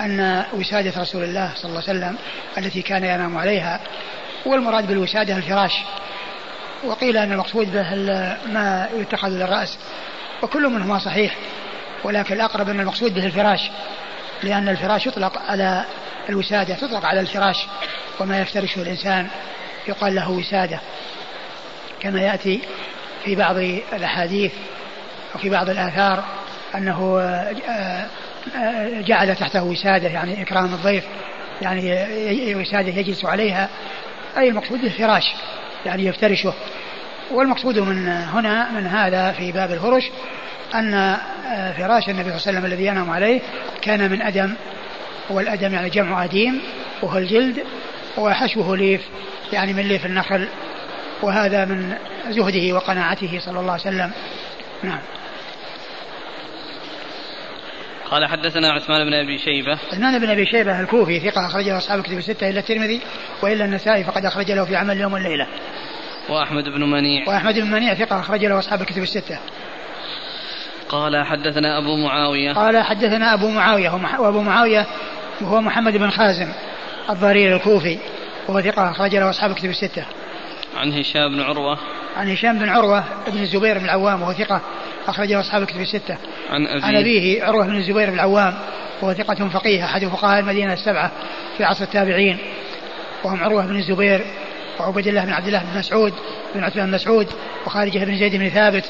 [0.00, 2.16] أن وسادة رسول الله صلى الله عليه وسلم
[2.58, 3.80] التي كان ينام عليها
[4.46, 5.72] والمراد بالوسادة الفراش.
[6.84, 7.94] وقيل أن المقصود به
[8.52, 9.78] ما يتخذ للرأس
[10.42, 11.36] وكل منهما صحيح
[12.04, 13.70] ولكن الأقرب أن المقصود به الفراش
[14.42, 15.84] لأن الفراش يطلق على
[16.28, 17.66] الوسادة تطلق على الفراش.
[18.20, 19.28] وما يفترشه الإنسان
[19.88, 20.80] يقال له وسادة
[22.00, 22.60] كما يأتي
[23.24, 23.56] في بعض
[23.92, 24.52] الأحاديث
[25.34, 26.24] وفي بعض الآثار
[26.74, 28.06] أنه آه،
[29.06, 31.04] جعل تحته وسادة يعني إكرام الضيف
[31.62, 33.68] يعني وسادة يجلس عليها.
[34.38, 35.24] أي المقصود الفراش
[35.86, 36.54] يعني يفترشه.
[37.30, 40.10] والمقصود من هنا من هذا في باب الفرش
[40.74, 43.40] أن آه، فراش النبي صلى الله عليه وسلم الذي ينام عليه
[43.82, 44.54] كان من أدم
[45.30, 46.60] والأدم يعني جمع أديم
[47.02, 47.64] وهو الجلد
[48.18, 49.00] وحشوه ليف
[49.52, 50.48] يعني من ليف النخل
[51.22, 51.94] وهذا من
[52.28, 54.10] زهده وقناعته صلى الله عليه وسلم.
[54.82, 54.98] نعم.
[58.10, 61.98] قال حدثنا عثمان بن أبي شيبة عثمان بن أبي شيبة الكوفي ثقة اخرج له أصحاب
[61.98, 63.00] الكتب الستة إلا الترمذي
[63.42, 65.46] وإلا النسائي فقد أخرج له في عمل اليوم والليله.
[66.28, 69.38] وأحمد بن منيع وأحمد بن منيع ثقة أخرج له أصحاب الكتب الستة.
[70.88, 74.86] قال حدثنا أبو معاوية قال حدثنا أبو معاوية وأبو معاوية
[75.40, 76.52] وهو محمد بن خازم
[77.10, 77.98] الضرير الكوفي
[78.48, 80.04] وهو ثقة أخرج له أصحاب الكتب الستة.
[80.76, 81.78] عن هشام بن عروة
[82.16, 84.60] عن هشام بن عروة بن الزبير بن العوام وهو ثقة
[85.08, 86.16] أخرجه أصحاب الكتب الستة.
[86.50, 88.54] عن أبيه عن أبيه عروة بن الزبير بن العوام
[89.02, 91.10] وهو ثقة فقيه أحد فقهاء المدينة السبعة
[91.58, 92.38] في عصر التابعين
[93.24, 94.24] وهم عروة بن الزبير
[94.80, 96.14] وعبد الله بن عبد الله بن مسعود
[96.54, 97.28] بن عثمان بن مسعود
[97.66, 98.84] وخارجة بن زيد بن ثابت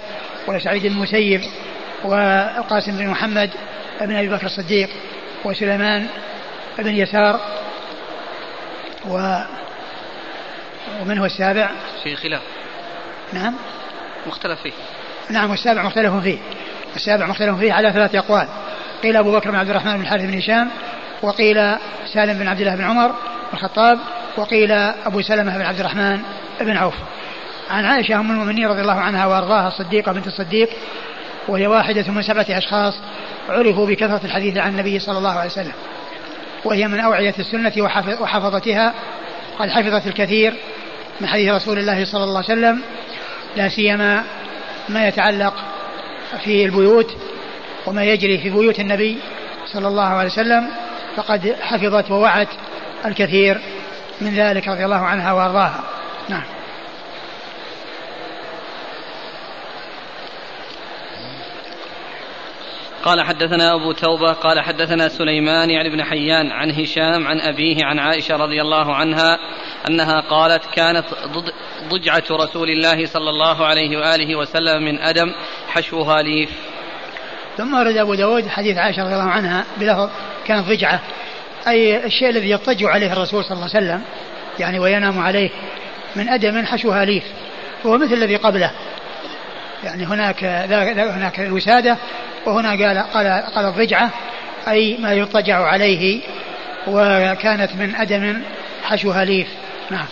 [0.48, 1.40] وسعيد بن المسيب
[2.04, 3.50] والقاسم بن محمد
[4.00, 4.88] بن أبي بكر الصديق
[5.44, 6.06] وسليمان
[6.78, 7.40] بن يسار
[9.08, 9.40] و
[11.00, 11.70] ومن هو السابع؟
[12.02, 12.40] في خلاف
[13.32, 13.54] نعم.
[14.26, 14.72] مختلف فيه.
[15.30, 16.38] نعم والسابع مختلف فيه.
[16.96, 18.48] السابع مختلف فيه على ثلاثة أقوال.
[19.02, 20.70] قيل أبو بكر بن عبد الرحمن بن الحارث بن هشام
[21.22, 21.76] وقيل
[22.12, 23.14] سالم بن عبد الله بن عمر بن
[23.54, 23.98] الخطاب
[24.36, 24.72] وقيل
[25.06, 26.22] أبو سلمة بن عبد الرحمن
[26.60, 26.94] بن عوف.
[27.70, 30.68] عن عائشة أم المؤمنين رضي الله عنها وأرضاها الصديقة بنت الصديق
[31.48, 32.94] وهي واحدة من سبعة أشخاص
[33.48, 35.72] عرفوا بكثرة الحديث عن النبي صلى الله عليه وسلم.
[36.64, 37.72] وهي من أوعية السنة
[38.20, 38.94] وحفظتها
[39.58, 40.54] قد حفظت الكثير
[41.20, 42.82] من حديث رسول الله صلى الله عليه وسلم
[43.56, 44.24] لا سيما
[44.88, 45.54] ما يتعلق
[46.44, 47.16] في البيوت
[47.86, 49.18] وما يجري في بيوت النبي
[49.72, 50.70] صلى الله عليه وسلم
[51.16, 52.48] فقد حفظت ووعت
[53.04, 53.60] الكثير
[54.20, 55.84] من ذلك رضي الله عنها وأرضاها.
[56.28, 56.42] نعم.
[63.04, 67.98] قال حدثنا أبو توبة قال حدثنا سليمان يعني بن حيان عن هشام عن أبيه عن
[67.98, 69.38] عائشة رضي الله عنها
[69.88, 71.04] أنها قالت كانت
[71.88, 75.32] ضجعة رسول الله صلى الله عليه وآله وسلم من أدم
[75.68, 76.50] حشوها ليف.
[77.56, 80.10] ثم ورد أبو داود حديث عائشة رضي الله عنها بلفظ
[80.46, 81.00] كانت ضجعة
[81.68, 84.02] أي الشيء الذي يضطجع عليه الرسول صلى الله عليه وسلم
[84.58, 85.50] يعني وينام عليه
[86.16, 87.24] من أدم حشوها ليف
[87.86, 88.70] هو مثل الذي قبله.
[89.84, 91.96] يعني هناك هناك الوسادة
[92.46, 94.10] وهنا قال قال قال الضجعة
[94.68, 96.20] أي ما يضطجع عليه
[96.86, 98.42] وكانت من أدم
[98.82, 99.48] حشوها ليف.
[99.90, 100.06] نعم.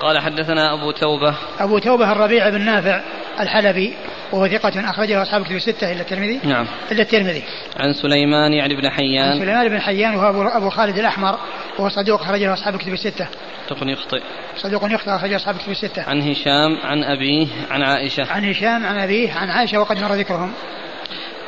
[0.00, 1.34] قال حدثنا أبو توبة.
[1.60, 3.00] أبو توبة الربيع بن نافع
[3.40, 3.92] الحلبي
[4.32, 6.40] وهو ثقة أخرجه أصحاب الكتب الستة إلا الترمذي.
[6.44, 6.66] نعم.
[6.92, 7.42] إلا الترمذي.
[7.76, 9.28] عن سليمان يعني بن حيان.
[9.28, 11.38] عن سليمان بن حيان وهو أبو خالد الأحمر
[11.78, 13.26] وهو صدوق أخرجه أصحاب الكتب الستة.
[13.70, 14.20] صدوق يخطئ.
[14.56, 16.02] صدوق يخطئ أخرجه أصحاب الكتب الستة.
[16.02, 18.32] عن هشام عن أبيه عن عائشة.
[18.32, 20.52] عن هشام عن أبيه عن عائشة وقد مر ذكرهم.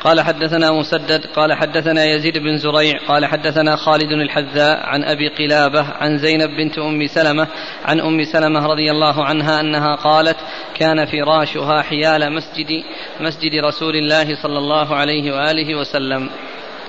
[0.03, 5.81] قال حدثنا مسدد قال حدثنا يزيد بن زريع قال حدثنا خالد الحذاء عن أبي قلابة
[5.81, 7.47] عن زينب بنت أم سلمة
[7.85, 10.37] عن أم سلمة رضي الله عنها أنها قالت
[10.75, 12.83] كان فراشها حيال مسجد
[13.19, 16.29] مسجد رسول الله صلى الله عليه وآله وسلم.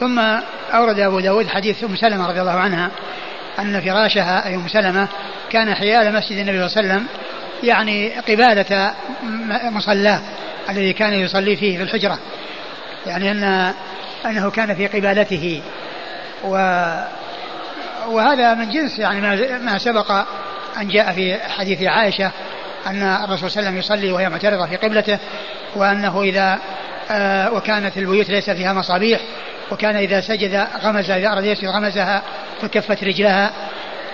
[0.00, 0.18] ثم
[0.74, 2.90] أورد أبو داود حديث أم سلمة رضي الله عنها
[3.60, 5.08] أن فراشها أي أم سلمة
[5.50, 7.06] كان حيال مسجد النبي صلى الله عليه وسلم
[7.62, 8.94] يعني قبالة
[9.70, 10.20] مصلاه
[10.70, 12.18] الذي كان يصلي فيه في الحجرة.
[13.06, 13.74] يعني أن
[14.26, 15.62] أنه كان في قبالته.
[16.44, 16.50] و
[18.06, 19.20] وهذا من جنس يعني
[19.58, 20.10] ما سبق
[20.80, 22.30] أن جاء في حديث عائشة
[22.86, 25.18] أن الرسول صلى الله عليه وسلم يصلي وهي معترضة في قبلته
[25.76, 26.58] وأنه إذا
[27.10, 29.20] آه وكانت البيوت ليس فيها مصابيح
[29.70, 32.22] وكان إذا سجد غمز إذا أراد يسجد غمزها
[32.62, 33.50] فكفت رجلها.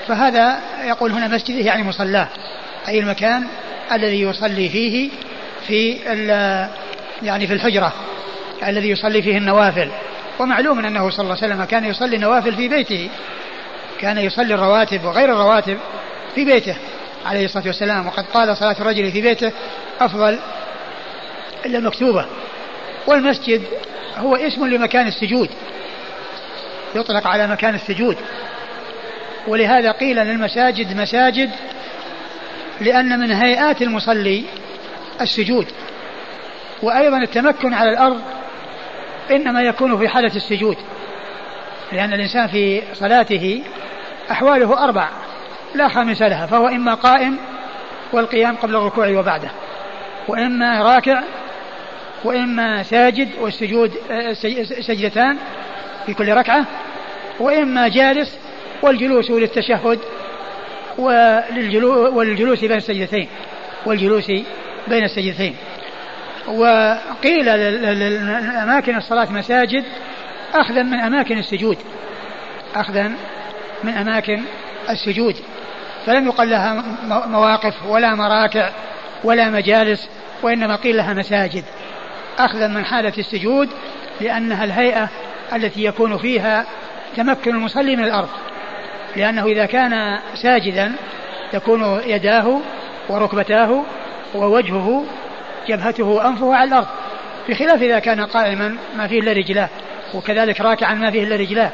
[0.08, 2.28] فهذا يقول هنا مسجده يعني مصلاه
[2.88, 3.46] أي المكان
[3.92, 5.10] الذي يصلي فيه
[5.66, 5.92] في
[7.22, 7.92] يعني في الحجرة
[8.66, 9.90] الذي يصلي فيه النوافل.
[10.38, 13.08] ومعلوم أنه صلى الله عليه وسلم كان يصلي النوافل في بيته
[14.00, 15.78] كان يصلي الرواتب وغير الرواتب
[16.34, 16.76] في بيته
[17.26, 18.06] عليه الصلاة والسلام.
[18.06, 19.52] وقد قال صلاة الرجل في بيته
[20.00, 20.38] أفضل
[21.66, 22.26] إلا المكتوبة.
[23.06, 23.62] والمسجد
[24.16, 25.50] هو اسم لمكان السجود.
[26.94, 28.16] يطلق على مكان السجود.
[29.46, 31.50] ولهذا قيل للمساجد مساجد
[32.80, 34.44] لأن من هيئات المصلي
[35.20, 35.66] السجود.
[36.82, 38.20] وأيضا التمكن على الأرض
[39.30, 40.76] إنما يكون في حالة السجود.
[41.92, 43.62] لأن الإنسان في صلاته
[44.30, 45.08] أحواله أربع
[45.74, 47.38] لا خامس لها فهو إما قائم
[48.12, 49.50] والقيام قبل الركوع وبعده
[50.28, 51.22] وإما راكع
[52.26, 53.92] وإما ساجد والسجود
[54.80, 55.36] سجدتان
[56.06, 56.66] في كل ركعة
[57.40, 58.38] وإما جالس
[58.82, 59.98] والجلوس للتشهد
[62.12, 63.28] والجلوس بين السجدتين
[63.86, 64.26] والجلوس
[64.88, 65.56] بين السجدتين.
[66.48, 69.84] وقيل لأماكن الصلاة مساجد
[70.54, 71.78] أخذا من أماكن السجود
[72.74, 73.12] أخذا
[73.84, 74.42] من أماكن
[74.90, 75.36] السجود.
[76.06, 76.84] فلم يقل لها
[77.26, 78.70] مواقف ولا مراكع
[79.24, 80.08] ولا مجالس
[80.42, 81.64] وإنما قيل لها مساجد.
[82.38, 83.68] أخذا من حالة السجود
[84.20, 85.08] لأنها الهيئة
[85.52, 86.66] التي يكون فيها
[87.16, 88.28] تمكن المصلي من الأرض.
[89.16, 90.92] لأنه إذا كان ساجدا
[91.52, 92.60] تكون يداه
[93.08, 93.82] وركبتاه
[94.34, 95.04] ووجهه
[95.68, 96.86] جبهته وأنفه على الأرض
[97.48, 99.68] بخلاف إذا كان قائما ما فيه إلا رجلاه
[100.14, 101.70] وكذلك راكعا ما فيه إلا رجلاه.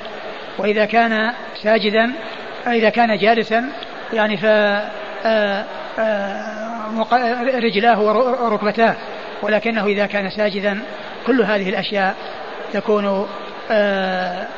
[0.59, 1.33] وإذا كان
[1.63, 2.13] ساجدا
[2.67, 3.69] إذا كان جالسا
[4.13, 4.45] يعني ف
[5.25, 5.65] آه،
[5.99, 6.89] آه،
[7.55, 8.01] رجلاه
[8.45, 8.97] وركبتاه.
[9.43, 10.83] ولكنه إذا كان ساجدا
[11.27, 12.17] كل هذه الأشياء
[12.73, 13.29] تكون
[13.71, 14.49] آه،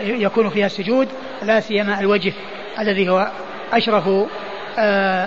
[0.00, 1.08] يكون فيها السجود
[1.42, 2.32] لا سيما الوجه
[2.78, 3.30] الذي هو
[3.72, 4.08] أشرف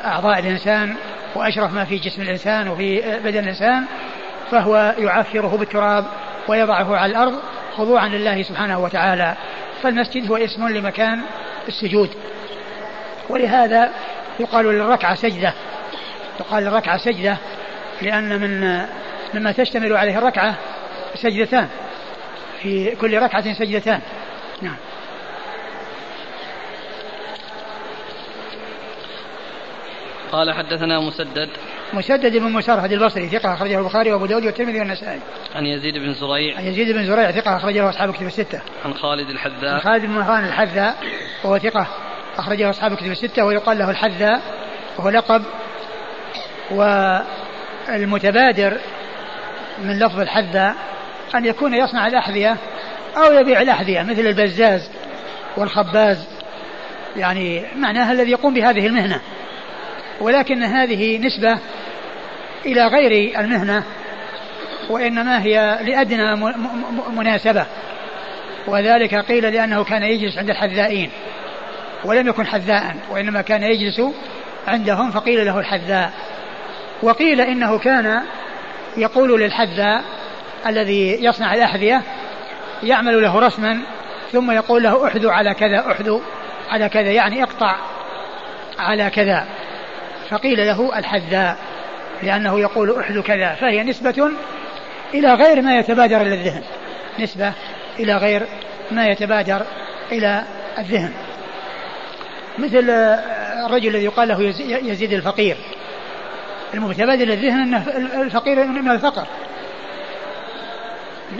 [0.05, 0.95] أعضاء الإنسان
[1.35, 3.85] وأشرف ما في جسم الإنسان وفي بدن الإنسان
[4.51, 6.05] فهو يعفره بالتراب
[6.47, 7.39] ويضعه على الأرض
[7.77, 9.35] خضوعا لله سبحانه وتعالى.
[9.83, 11.21] فالمسجد هو اسم لمكان
[11.67, 12.09] السجود.
[13.29, 13.91] ولهذا
[14.39, 15.53] يقال للركعة سجدة.
[16.39, 17.37] يقال للركعة سجدة
[18.01, 18.81] لأن من
[19.33, 20.55] مما تشتمل عليه الركعة
[21.15, 21.67] سجدتان
[22.61, 24.01] في كل ركعة سجدتان
[24.61, 24.77] نعم
[30.31, 31.49] قال حدثنا مسدد
[31.93, 35.19] مسدد بن مسرهد البصري ثقة أخرجه البخاري وأبو داود والترمذي والنسائي.
[35.55, 36.57] عن يزيد بن زريع.
[36.57, 38.61] عن يزيد بن زريع ثقة أخرجه أصحاب الكتب الستة.
[38.85, 39.73] عن خالد الحذاء.
[39.73, 40.95] عن خالد بن مهران الحذاء
[41.43, 41.87] وهو ثقة
[42.37, 44.41] أخرجه أصحاب الكتب الستة ويقال له الحذاء
[44.97, 45.43] وهو لقب
[47.89, 48.77] والمتبادر
[49.83, 50.75] من لفظ الحذاء
[51.35, 52.57] أن يكون يصنع الأحذية
[53.17, 54.89] أو يبيع الأحذية مثل البزاز
[55.57, 56.27] والخباز.
[57.15, 59.21] يعني معناها الذي يقوم بهذه المهنة.
[60.21, 61.59] ولكن هذه نسبة
[62.65, 63.83] إلى غير المهنة
[64.89, 66.53] وإنما هي لأدنى
[67.15, 67.65] مناسبة.
[68.67, 71.11] وذلك قيل لأنه كان يجلس عند الحذائين
[72.05, 74.01] ولم يكن حذاء وإنما كان يجلس
[74.67, 76.13] عندهم فقيل له الحذاء.
[77.01, 78.21] وقيل إنه كان
[78.97, 80.03] يقول للحذاء
[80.67, 82.01] الذي يصنع الأحذية
[82.83, 83.81] يعمل له رسما
[84.31, 86.21] ثم يقول له احذو على كذا احذو
[86.69, 87.75] على كذا يعني اقطع
[88.79, 89.45] على كذا.
[90.29, 91.57] فقيل له الحذاء
[92.23, 94.31] لأنه يقول أحذو كذا فهي نسبة
[95.13, 96.63] إلى غير ما يتبادر إلى الذهن.
[97.19, 97.53] نسبة
[97.99, 98.47] إلى غير
[98.91, 99.61] ما يتبادر
[100.11, 100.43] إلى
[100.77, 101.13] الذهن.
[102.57, 102.89] مثل
[103.65, 105.57] الرجل الذي يقال له يزيد الفقير.
[106.73, 107.87] المتبادل الذهن أنه
[108.21, 109.27] الفقير من الفقر.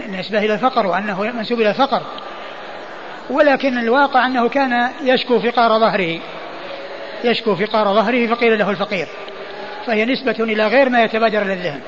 [0.08, 2.02] نسبة إلى الفقر وأنه منسوب إلى الفقر.
[3.30, 6.20] ولكن الواقع أنه كان يشكو فقار ظهره.
[7.24, 9.08] يشكو فقار ظهره فقيل له الفقير.
[9.86, 11.80] فهي نسبة إلى غير ما يتبادر إلى الذهن.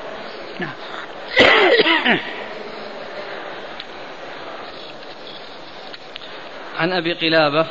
[0.59, 0.73] نعم.
[6.79, 7.65] عن أبي قلابة.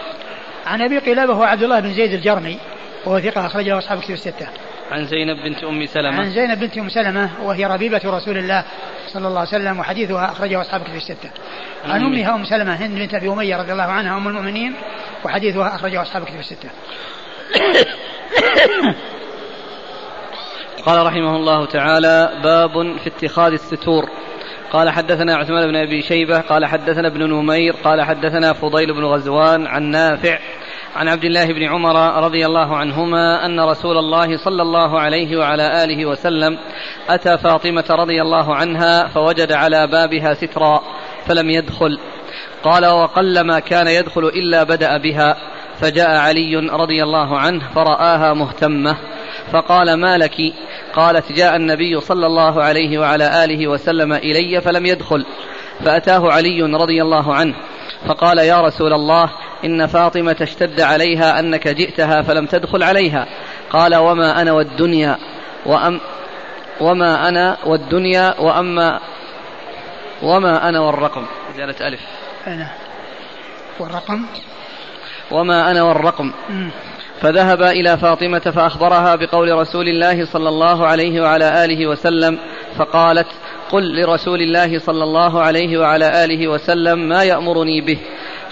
[0.67, 2.59] عن أبي قلابة هو عبد الله بن زيد الجرمي
[3.05, 4.49] وهو ثقة أخرجه أصحاب كتب الستة.
[4.91, 6.21] عن زينب بنت أم سلمة.
[6.21, 8.65] عن زينب بنت أم سلمة وهي ربيبة رسول الله
[9.13, 11.31] صلى الله عليه وسلم وحديثها أخرجه أصحاب كتب الستة.
[11.85, 14.75] عن أمها أم سلمة هند بنت أبي أمية رضي الله عنها أم المؤمنين
[15.25, 16.69] وحديثها أخرجه أصحاب كتب الستة.
[20.87, 24.09] قال رحمه الله تعالى باب في اتخاذ الستور.
[24.73, 29.67] قال حدثنا عثمان بن أبي شيبة قال حدثنا ابن نمير قال حدثنا فضيل بن غزوان
[29.67, 30.39] عن نافع
[30.97, 35.85] عن عبد الله بن عمر رضي الله عنهما أن رسول الله صلى الله عليه وعلى
[35.85, 36.59] آله وسلم
[37.09, 40.83] أتى فاطمة رضي الله عنها فوجد على بابها سترا
[41.27, 41.99] فلم يدخل.
[42.63, 45.37] قال وقلما كان يدخل إلا بدأ بها.
[45.81, 48.97] فجاء علي رضي الله عنه فرآها مهتمة.
[49.53, 50.37] فقال ما لك؟
[50.95, 55.27] قالت جاء النبي صلى الله عليه وعلى آله وسلم إلي فلم يدخل.
[55.85, 57.55] فأتاه علي رضي الله عنه.
[58.07, 59.31] فقال يا رسول الله
[59.65, 63.27] إن فاطمة اشتد عليها أنك جئتها فلم تدخل عليها.
[63.71, 65.19] قال وما أنا والدنيا
[65.67, 66.01] وأم
[66.81, 69.01] وما أنا والدنيا وأما
[70.23, 71.27] وما أنا والرقم.
[71.57, 72.01] زيادة ألف.
[72.47, 72.71] أنا
[73.79, 74.27] والرقم؟
[75.31, 76.33] وما أنا والرقم.
[77.21, 82.39] فذهب إلى فاطمة فأخبرها بقول رسول الله صلى الله عليه وعلى آله وسلم
[82.79, 83.27] فقالت
[83.71, 87.99] قل لرسول الله صلى الله عليه وعلى آله وسلم ما يأمرني به.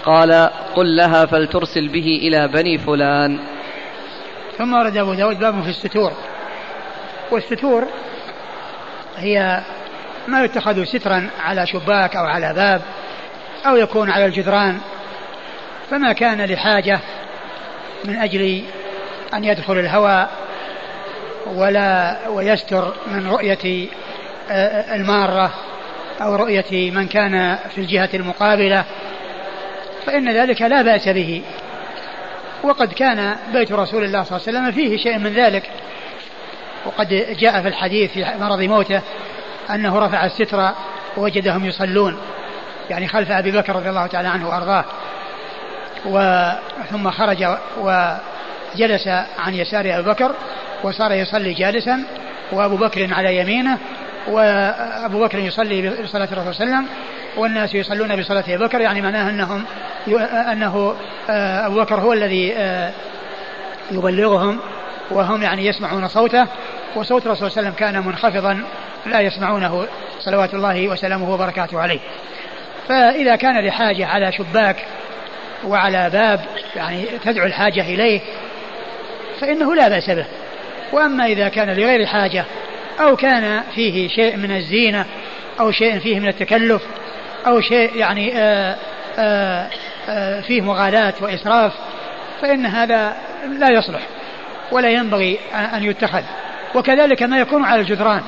[0.05, 3.39] قال قل لها فلترسل به إلى بني فلان.
[4.57, 6.11] ثم ورد أبو داود باب في الستور.
[7.31, 7.87] والستور
[9.17, 9.61] هي
[10.27, 12.81] ما يتخذ سترا على شباك أو على باب
[13.65, 14.77] أو يكون على الجدران.
[15.89, 16.99] فما كان لحاجة
[18.05, 18.61] من أجل
[19.33, 20.29] أن يدخل الهواء
[21.55, 23.87] ولا ويستر من رؤية
[24.95, 25.53] المارة
[26.21, 28.85] أو رؤية من كان في الجهة المقابلة
[30.05, 31.41] فإن ذلك لا بأس به.
[32.63, 35.69] وقد كان بيت رسول الله صلى الله عليه وسلم فيه شيء من ذلك.
[36.85, 37.07] وقد
[37.39, 39.01] جاء في الحديث في مرض موته
[39.69, 40.71] أنه رفع الستر
[41.17, 42.17] ووجدهم يصلون
[42.89, 44.85] يعني خلف أبي بكر رضي الله تعالى عنه وأرضاه.
[46.91, 49.07] ثم خرج وجلس
[49.39, 50.35] عن يسار أبي بكر
[50.83, 52.03] وصار يصلي جالسا
[52.51, 53.77] وأبو بكر على يمينه
[54.27, 56.87] وأبو بكر يصلي بصلاة الرسول صلى الله عليه وسلم
[57.37, 59.63] والناس يصلون بصلاة أبي بكر يعني معناه أنهم
[60.51, 60.95] أنه
[61.29, 62.91] آه، أبو بكر هو الذي آه،
[63.91, 64.59] يبلغهم
[65.11, 66.47] وهم يعني يسمعون صوته
[66.95, 68.63] وصوت الرسول صلى الله عليه وسلم كان منخفضا
[69.05, 69.87] لا يسمعونه
[70.19, 71.99] صلوات الله وسلامه وبركاته عليه.
[72.87, 74.85] فإذا كان لحاجة على شباك
[75.65, 76.39] وعلى باب
[76.75, 78.21] يعني تدعو الحاجة إليه
[79.39, 80.25] فإنه لا بأس به.
[80.91, 82.45] وأما إذا كان لغير حاجة
[82.99, 85.05] أو كان فيه شيء من الزينة
[85.59, 86.81] أو شيء فيه من التكلف
[87.47, 88.75] أو شيء يعني آه،
[89.17, 89.67] آه،
[90.09, 91.73] آه، فيه مغالاة وإسراف
[92.41, 93.17] فإن هذا
[93.57, 94.01] لا يصلح
[94.71, 96.23] ولا ينبغي أن يتخذ.
[96.75, 98.21] وكذلك ما يكون على الجدران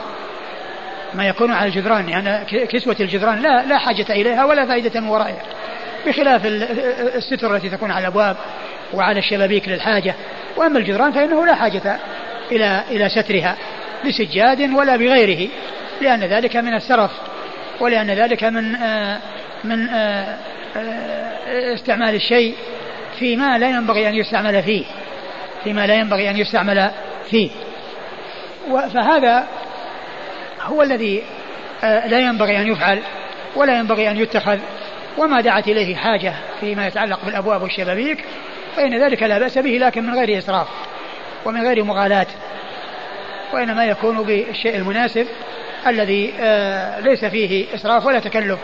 [1.13, 5.43] ما يكون على الجدران يعني كسوة الجدران لا لا حاجة إليها ولا فائدة من ورائها
[6.07, 6.41] بخلاف
[7.15, 8.38] الستر التي تكون على الأبواب
[8.93, 10.15] وعلى الشبابيك للحاجة.
[10.57, 11.99] وأما الجدران فإنه لا حاجة
[12.51, 13.55] إلى إلى سترها.
[14.08, 15.50] بسجاد ولا بغيره
[16.02, 17.12] لأن ذلك من السرف
[17.80, 19.20] ولأن ذلك من آه
[19.64, 20.38] من آه
[20.76, 22.56] آه استعمال الشيء
[23.20, 24.86] فيما لا ينبغي أن يستعمل فيه
[25.64, 26.91] فيما لا ينبغي أن يستعمل
[27.30, 27.50] فيه.
[28.93, 29.47] فهذا
[30.62, 31.24] هو الذي
[31.84, 33.00] لا ينبغي أن يفعل
[33.56, 34.60] ولا ينبغي أن يتخذ.
[35.18, 38.26] وما دعت إليه حاجة فيما يتعلق بالأبواب والشبابيك
[38.76, 40.68] فإن ذلك لا بأس به لكن من غير إسراف
[41.45, 42.28] ومن غير مغالاة.
[43.54, 45.28] وإنما يكون بالشيء المناسب
[45.88, 48.60] الذي آه، ليس فيه إسراف ولا تكلف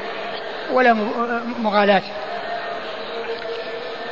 [0.71, 0.93] ولا
[1.59, 2.01] مغالاة.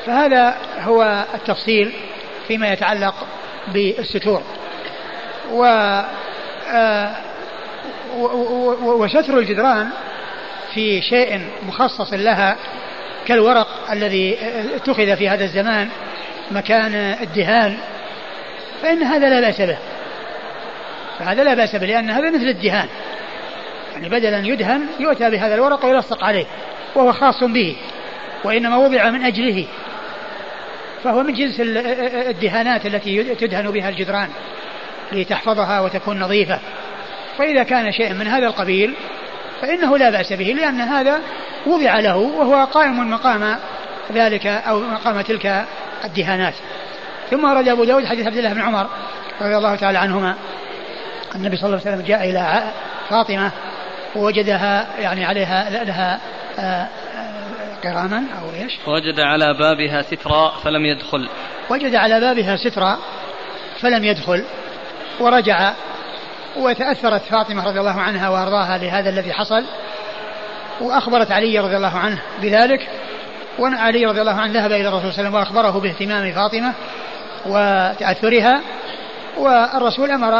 [0.05, 1.93] فهذا هو التفصيل
[2.47, 3.15] فيما يتعلق
[3.67, 4.43] بالستور.
[5.51, 5.65] و
[6.73, 7.15] آه،
[8.83, 9.89] وستر الجدران
[10.73, 12.57] في شيء مخصص لها
[13.25, 14.37] كالورق الذي
[14.75, 15.89] اتخذ في هذا الزمان
[16.51, 17.77] مكان الدهان
[18.81, 19.77] فإن هذا لا بأس به.
[21.19, 22.87] فهذا لا بأس به لأن هذا مثل الدهان.
[23.93, 26.45] يعني بدلا يدهن يؤتى بهذا الورق ويلصق عليه
[26.95, 27.75] وهو خاص به
[28.43, 29.65] وإنما وضع من أجله.
[31.03, 31.59] فهو من جنس
[32.27, 34.29] الدهانات التي تدهن بها الجدران
[35.11, 36.59] لتحفظها وتكون نظيفة.
[37.37, 38.93] فإذا كان شيء من هذا القبيل
[39.61, 41.19] فإنه لا بأس به لأن هذا
[41.65, 43.57] وضع له وهو قائم مقام
[44.13, 45.65] ذلك أو مقام تلك
[46.03, 46.53] الدهانات.
[47.31, 48.87] ثم ورد أبو داود حديث عبد الله بن عمر
[49.41, 50.35] رضي الله تعالى عنهما.
[51.35, 52.63] النبي صلى الله عليه وسلم جاء إلى
[53.09, 53.51] فاطمة
[54.15, 56.19] ووجدها يعني عليها لها
[56.59, 56.87] آه، آه،
[57.83, 61.29] قراما أو إيش؟ وجد على بابها سترا فلم يدخل.
[61.69, 62.97] وجد على بابها سترا
[63.81, 64.43] فلم يدخل.
[65.19, 65.73] ورجع
[66.57, 69.63] وتأثرت فاطمة رضي الله عنها وأرضاها لهذا الذي حصل.
[70.81, 72.89] وأخبرت علي رضي الله عنه بذلك.
[73.59, 76.73] وعلي رضي الله عنه ذهب إلى الرسول صلى الله عليه وسلم وأخبره باهتمام فاطمة
[77.45, 78.61] وتأثرها.
[79.37, 80.33] والرسول أمر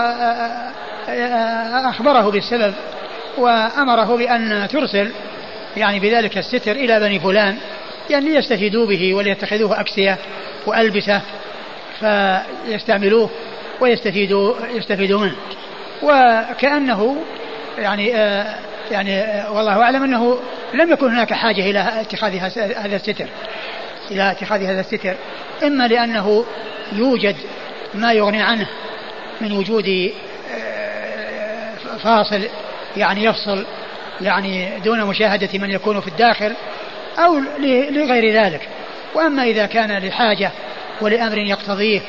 [1.89, 2.73] أخبره بالسبب
[3.37, 5.11] وأمره بأن ترسل
[5.77, 7.57] يعني بذلك الستر إلى بني فلان
[8.09, 10.17] يعني ليستفيدوا به وليتخذوه أكسية
[10.65, 11.21] وألبسة
[11.99, 13.29] فيستعملوه
[13.81, 15.35] ويستفيدوا يستفيدوا منه.
[16.03, 17.17] وكأنه
[17.77, 18.55] يعني آه
[18.91, 20.39] يعني آه والله أعلم أنه
[20.73, 23.27] لم يكن هناك حاجة إلى اتخاذ هذا الستر
[24.11, 25.15] إلى اتخاذ هذا الستر
[25.63, 26.45] إما لأنه
[26.93, 27.35] يوجد
[27.95, 28.67] ما يغني عنه
[29.41, 30.11] من وجود
[30.55, 32.41] آه، فاصل
[32.97, 33.65] يعني يفصل
[34.21, 36.53] يعني دون مشاهدة من يكون في الداخل
[37.17, 37.39] أو
[37.89, 38.61] لغير ذلك.
[39.15, 40.51] وأما إذا كان لحاجة
[41.01, 42.01] ولأمر يقتضيه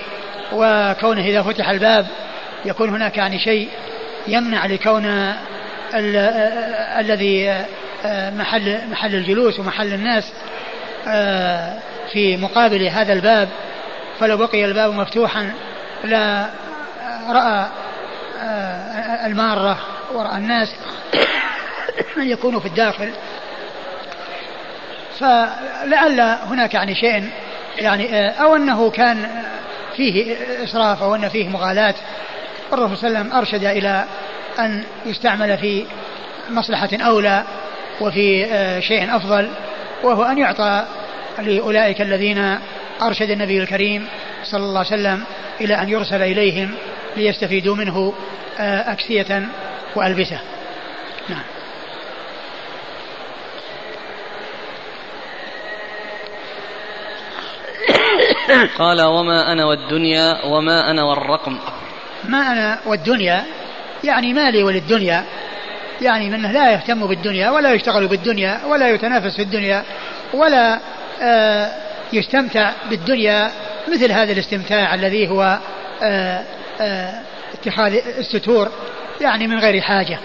[0.52, 2.06] وكونه إذا فتح الباب
[2.64, 3.68] يكون هناك يعني شيء
[4.26, 5.34] يمنع لكون
[6.98, 7.64] الذي
[8.04, 10.32] آه، محل محل الجلوس ومحل الناس
[11.08, 11.78] آه،
[12.12, 13.48] في مقابل هذا الباب
[14.20, 15.52] فلو بقي الباب مفتوحا
[16.04, 16.46] لا
[17.28, 17.66] رأى
[18.40, 19.78] آه، المارة
[20.14, 20.74] ورأى الناس
[22.16, 23.10] من يكونوا في الداخل.
[25.20, 27.30] فلعل هناك يعني شيء
[27.78, 29.42] يعني أو أنه كان
[29.96, 31.94] فيه إسراف أو أن فيه مغالاة.
[32.72, 34.04] الرسول صلى الله عليه وسلم أرشد إلى
[34.58, 35.86] أن يستعمل في
[36.50, 37.44] مصلحة أولى
[38.00, 39.50] وفي آه، شيء أفضل
[40.02, 40.84] وهو أن يعطى
[41.38, 42.58] لأولئك الذين
[43.02, 44.06] أرشد النبي الكريم
[44.44, 45.24] صلى الله عليه وسلم
[45.60, 46.74] إلى أن يرسل إليهم
[47.16, 48.14] ليستفيدوا منه
[48.58, 49.48] آه، أكسية
[49.96, 50.38] وألبسة.
[51.28, 51.42] نعم.
[58.78, 61.58] قال وما أنا والدنيا وما أنا والرقم.
[62.24, 63.44] ما أنا والدنيا
[64.04, 65.24] يعني مالي وللدنيا
[66.00, 69.84] يعني منه لا يهتم بالدنيا ولا يشتغل بالدنيا ولا يتنافس في الدنيا
[70.34, 70.80] ولا
[72.12, 73.50] يستمتع بالدنيا
[73.88, 75.58] مثل هذا الاستمتاع الذي هو
[76.02, 76.44] آه
[76.80, 77.20] آه
[77.54, 78.68] اتخاذ الستور
[79.20, 80.18] يعني من غير حاجة.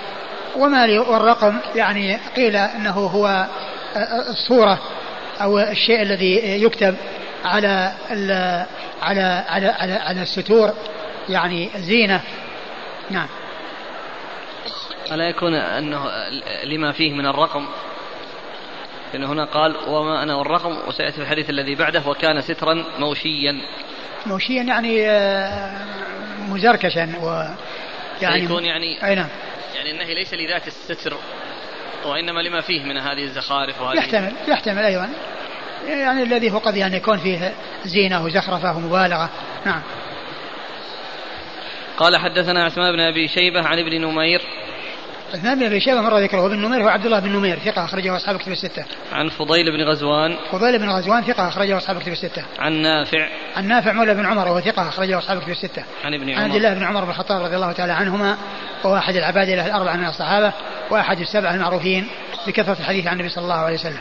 [0.56, 3.48] وما والرقم يعني قيل إنه هو
[3.96, 4.80] آه، الصورة
[5.42, 6.96] أو الشيء الذي يكتب
[7.46, 8.66] على على
[9.02, 10.74] على على, على الستور
[11.30, 12.22] يعني زينة.
[13.10, 13.28] نعم.
[15.12, 16.06] ألا يكون أنه
[16.64, 17.66] لما فيه من الرقم
[19.14, 23.62] لأنه هنا قال وما أنا والرقم وسيأتي في الحديث الذي بعده وكان سترا موشيا.
[24.26, 25.86] موشيا يعني آه،
[26.49, 27.45] مزركشا و
[28.22, 29.30] يعني يكون يعني أي نعم.
[29.76, 31.14] يعني النهي ليس لذات الستر
[32.05, 35.10] وإنما لما فيه من هذه الزخارف وهذه يحتمل يحتمل أيضا.
[35.88, 37.53] يعني الذي هو قد يعني يكون فيه
[37.86, 39.30] زينة وزخرفة ومبالغة.
[39.66, 39.82] نعم.
[41.97, 44.41] قال حدثنا عثمان بن أبي شيبة عن ابن نمير
[45.34, 48.16] عثمان بن أبي شيبة مر ذكره ابن نمير هو عبد الله بن نمير ثقة اخرجه
[48.16, 48.86] أصحاب كتب الستة.
[49.12, 52.44] عن فضيل بن غزوان فضيل بن غزوان ثقة اخرجه أصحاب كتب الستة.
[52.60, 55.84] عن نافع عن نافع مولى بن عمر وهو ثقة اخرجه أصحاب كتب الستة.
[56.04, 58.38] عن ابن عمر عن عبد الله بن عمر بن الخطاب رضي الله تعالى عنهما
[58.84, 60.54] وهو أحد العباد الأربعة من الصحابة
[60.92, 62.08] وأحد السبع المعروفين
[62.48, 64.00] بكثرة الحديث عن النبي صلى الله عليه وسلم.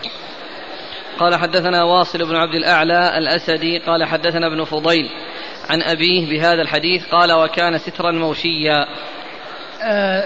[1.19, 5.11] قال حدثنا واصل بن عبد الأعلى الأسدي قال حدثنا ابن فضيل
[5.71, 8.87] عن أبيه بهذا الحديث قال وكان سترا موشيا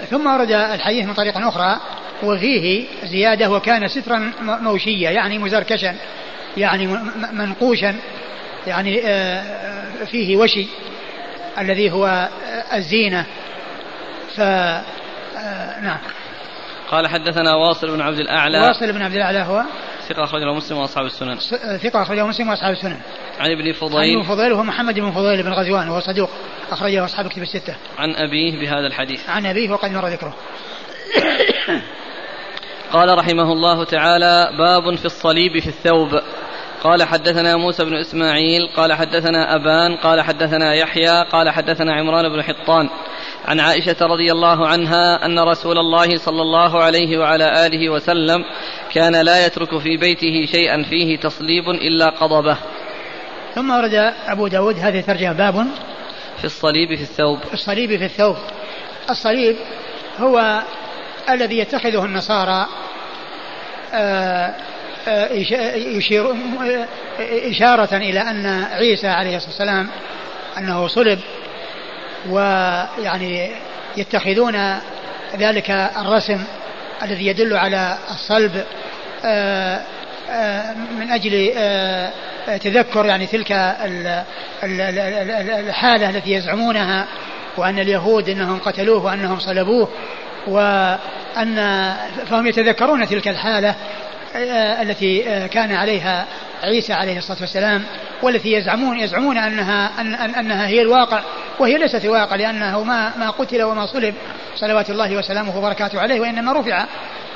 [0.09, 1.79] ثم ورد الحديث من طريق أخرى
[2.23, 5.95] وفيه زيادة وكان سترا موشيا يعني مزركشا
[6.57, 6.87] يعني
[7.31, 7.95] منقوشا
[8.67, 9.43] يعني آه
[10.05, 10.67] فيه وشي
[11.59, 12.29] الذي هو
[12.73, 13.25] الزينة.
[14.35, 15.97] ف آه نعم.
[16.91, 18.59] قال حدثنا واصل بن عبد الأعلى.
[18.59, 19.63] واصل بن عبد الأعلى هو؟
[20.09, 21.35] ثقة أخرجه مسلم وأصحاب السنن.
[21.77, 22.99] ثقة أخرجه مسلم وأصحاب السنن.
[23.39, 23.97] عن ابن فضيل.
[23.97, 26.29] عن ابن فضيل وهو محمد بن فضيل بن غزوان وهو صدوق
[26.71, 27.75] أخرجه أصحاب كتب الستة.
[27.97, 29.29] عن أبيه بهذا الحديث.
[29.29, 30.35] عن أبيه وقد مر ذكره.
[32.93, 36.21] قال رحمه الله تعالى باب في الصليب في الثوب.
[36.83, 42.43] قال حدثنا موسى بن إسماعيل قال حدثنا أبان قال حدثنا يحيى قال حدثنا عمران بن
[42.43, 42.89] حطان.
[43.45, 48.45] عن عائشة رضي الله عنها أن رسول الله صلى الله عليه وعلى آله وسلم
[48.93, 52.57] كان لا يترك في بيته شيئا فيه تصليب إلا قضبه.
[53.55, 55.67] ثم ورد أبو داود هذه الترجمة باب
[56.37, 57.39] في الصليب في الثوب.
[57.53, 58.35] الصليب في الثوب.
[59.09, 59.55] الصليب
[60.19, 60.61] هو
[61.29, 62.67] الذي يتخذه النصارى
[63.93, 64.55] آه
[65.73, 66.35] يشير
[67.19, 69.89] إشارة إلى أن عيسى عليه الصلاة والسلام
[70.57, 71.19] أنه صلب.
[72.29, 73.51] ويعني
[73.97, 74.79] يتخذون
[75.35, 76.43] ذلك الرسم
[77.03, 78.63] الذي يدل على الصلب
[79.25, 79.81] آه،
[80.99, 81.53] من أجل
[82.45, 83.51] تذكر يعني تلك
[84.63, 87.05] الحالة التي يزعمونها
[87.57, 89.89] وأن اليهود أنهم قتلوه وأنهم صلبوه
[90.47, 91.93] وأن
[92.29, 93.75] فهم يتذكرون تلك الحالة
[94.35, 96.25] التي كان عليها
[96.63, 97.83] عيسى عليه الصلاة والسلام
[98.21, 101.21] والتي يزعمون يزعمون أنها أن أنها هي الواقع
[101.59, 104.15] وهي ليست الواقع لأنه ما ما قتل وما صلب
[104.55, 106.85] صلوات الله وسلامه وبركاته عليه وإنما رفع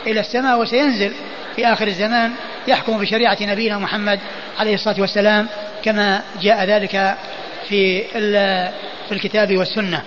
[0.08, 1.14] إلى السماء وسينزل
[1.56, 2.32] في آخر الزمان
[2.68, 4.20] يحكم بشريعة نبينا محمد
[4.60, 5.48] عليه الصلاة والسلام
[5.84, 7.16] كما جاء ذلك
[7.70, 8.04] في
[9.08, 10.04] في الكتاب والسنة.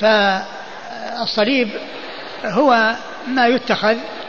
[0.00, 1.68] فالصليب
[2.44, 2.96] هو
[3.26, 4.27] ما يتخذ آه، آه،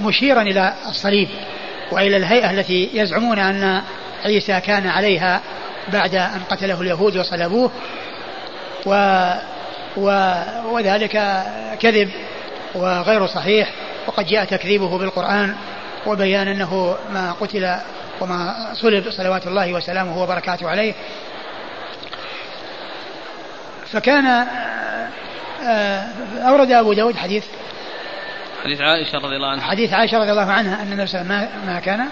[0.00, 1.28] مشيرا إلى الصليب
[1.92, 3.82] وإلى الهيئة التي يزعمون أن
[4.24, 5.40] عيسى كان عليها
[5.92, 7.70] بعد أن قتله اليهود وصلبوه.
[8.86, 9.30] و
[9.96, 10.34] و
[10.64, 11.42] وذلك
[11.80, 12.10] كذب
[12.74, 13.68] وغير صحيح
[14.06, 15.54] وقد جاء تكذيبه بالقرآن
[16.06, 17.76] وبيان أنه ما قتل
[18.20, 20.94] وما صلب صلوات الله وسلامه وبركاته عليه.
[23.92, 25.08] فكان آه،
[25.62, 26.08] آه،
[26.48, 27.44] أورد أبو داود حديث
[28.64, 29.64] حديث عائشة رضي الله عنها.
[29.64, 32.08] حديث عائشة رضي الله عنها أن النبي صلى الله عليه وسلم ما كان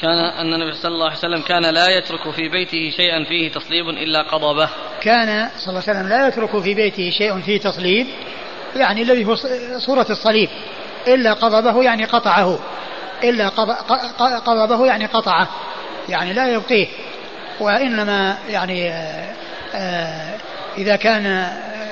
[0.00, 3.88] كان أن النبي صلى الله عليه وسلم كان لا يترك في بيته شيئا فيه تصليب
[3.88, 4.68] إلا قضبه.
[5.00, 8.06] كان صلى الله عليه وسلم لا يترك في بيته شيء فيه تصليب
[8.76, 9.34] يعني الذي هو
[9.78, 10.48] صورة الصليب
[11.08, 12.58] إلا قضبه يعني قطعه
[13.24, 13.48] إلا
[14.38, 15.48] قضبه يعني قطعه
[16.08, 16.86] يعني لا يبقيه
[17.60, 19.34] وإنما يعني آه،
[19.74, 20.38] آه،
[20.78, 21.26] إذا كان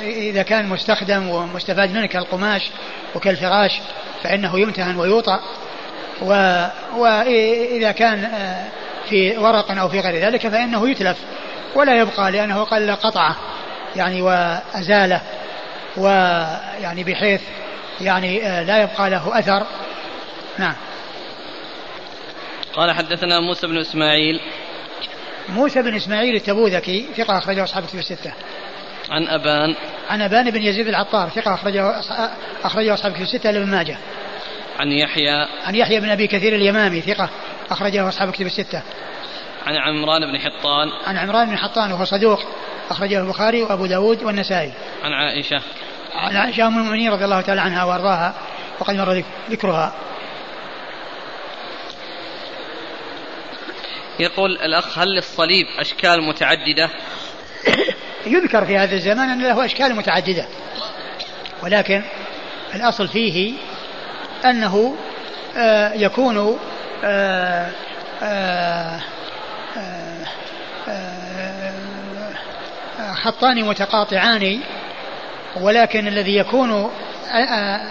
[0.03, 2.71] إذا كان مستخدم ومستفاد منه كالقماش
[3.15, 3.81] وكالفراش
[4.23, 5.41] فإنه يمتهن ويوطأ.
[6.97, 8.69] وإذا كان آه،
[9.09, 11.19] في ورق أو في غير ذلك فإنه يتلف
[11.75, 13.37] ولا يبقى لأنه قل قطعه
[13.97, 15.21] يعني وأزاله
[15.97, 17.43] ويعني بحيث
[18.01, 19.67] يعني آه، لا يبقى له أثر.
[20.59, 20.75] نعم.
[22.73, 24.41] قال حدثنا موسى بن إسماعيل.
[25.49, 28.33] موسى بن إسماعيل التبوذكي ثقة أخرجه أصحاب الستة.
[29.11, 29.75] عن أبان.
[30.11, 32.01] عن أبان بن يزيد العطار ثقة أخرجه
[32.65, 33.99] أخرجه أصحاب في الستة لابن ماجه.
[34.79, 35.47] عن يحيى.
[35.65, 37.31] عن يحيى بن أبي كثير اليمامي ثقة
[37.71, 38.83] أخرجه أصحاب كتب الستة.
[39.67, 40.89] عن عمران بن حطان.
[41.07, 42.41] عن عمران بن حطان وهو صدوق
[42.91, 44.73] أخرجه البخاري وأبو داود والنسائي.
[45.03, 45.63] عن عائشة.
[46.15, 48.35] عن عائشة أم المؤمنين رضي الله تعالى عنها وأرضاها
[48.81, 49.93] وقد مر ذكرها.
[54.21, 56.91] يقول الأخ هل للصليب أشكال متعددة؟
[58.27, 60.47] يذكر في هذا الزمان أن له أشكال متعددة.
[61.63, 62.03] ولكن
[62.75, 63.53] الأصل فيه
[64.45, 64.97] أنه
[65.57, 66.59] آه، يكون
[67.05, 67.71] آه،
[68.23, 69.01] آه،
[73.13, 74.61] خطان متقاطعان
[75.61, 76.91] ولكن الذي يكون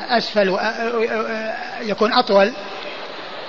[0.10, 0.58] أسفل
[1.82, 2.52] يكون أطول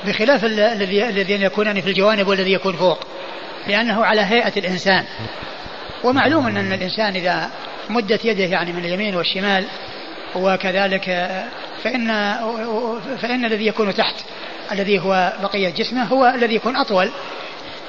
[0.06, 2.98] بخلاف الذي الذين يكونان في الجوانب والذي يكون فوق
[3.66, 5.04] لأنه على هيئة الإنسان.
[6.04, 7.50] ومعلوم أن الإنسان إذا
[7.90, 9.64] مدت يده يعني من اليمين والشمال
[10.36, 11.30] وكذلك
[11.84, 12.06] فإن
[13.22, 14.14] فإن الذي يكون تحت
[14.72, 17.10] الذي هو بقية جسمه هو الذي يكون أطول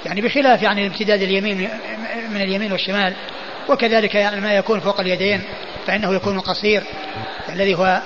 [0.06, 1.70] يعني بخلاف يعني امتداد اليمين
[2.30, 3.14] من اليمين والشمال.
[3.70, 5.42] وكذلك يعني ما يكون فوق اليدين
[5.88, 6.84] فإنه يكون قصير
[7.50, 8.02] الذي هو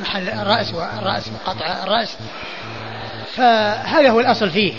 [0.00, 2.16] محل الرأس والرأس وقطع الرأس
[3.36, 4.74] فهذا هو الأصل فيه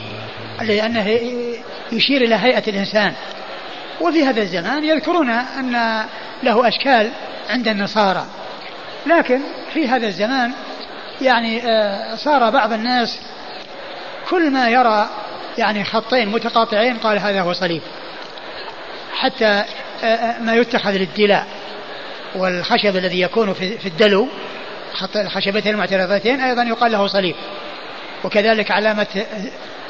[0.61, 1.19] لأنه
[1.91, 3.13] يشير إلى هيئة الإنسان.
[4.01, 6.03] وفي هذا الزمان يذكرون أن
[6.43, 7.11] له أشكال
[7.49, 8.25] عند النصارى.
[9.05, 9.41] لكن
[9.73, 10.51] في هذا الزمان
[11.21, 13.19] يعني آه، صار بعض الناس
[14.29, 15.09] كل ما يرى
[15.57, 17.81] يعني خطين متقاطعين قال هذا هو صليب
[19.13, 19.45] حتى
[20.03, 21.47] آه، آه، ما يتخذ للدلاء
[22.35, 24.27] والخشب الذي يكون في الدلو
[25.15, 27.35] الخشبتين المعترضتين أيضا يقال له صليب.
[28.23, 29.25] وكذلك علامة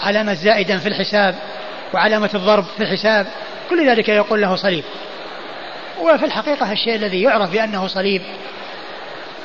[0.02, 1.36] علامة زائدا في الحساب
[1.94, 3.28] وعلامة الضرب في الحساب
[3.72, 4.84] كل ذلك يقول له صليب.
[6.00, 8.22] وفي الحقيقة الشيء الذي يعرف بأنه صليب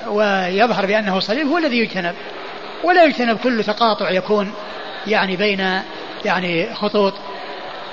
[0.06, 2.14] ويظهر بأنه صليب هو الذي يجتنب.
[2.84, 4.54] ولا يجتنب كل تقاطع يكون
[5.06, 5.82] يعني بين
[6.24, 7.14] يعني خطوط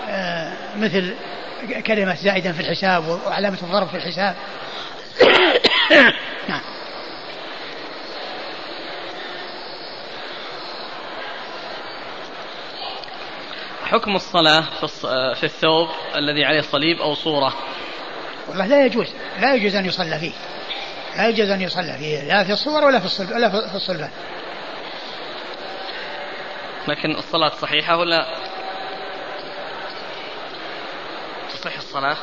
[0.09, 1.13] آه، مثل
[1.87, 4.35] كلمة زائدا في الحساب وعلامة الضرب في الحساب.
[6.49, 6.61] نعم.
[13.93, 14.61] حكم الصلاة
[15.33, 17.53] في الثوب الذي عليه صليب أو صورة؟
[18.47, 19.07] والله لا يجوز
[19.39, 20.31] لا يجوز أن يصلى فيه.
[21.17, 24.09] لا يجوز أن يصلى فيه لا في الصور ولا في الصلب ولا في الصلبان.
[26.87, 28.25] لكن الصلاة صحيحة ولا؟
[31.53, 32.17] تصح الصلاة؟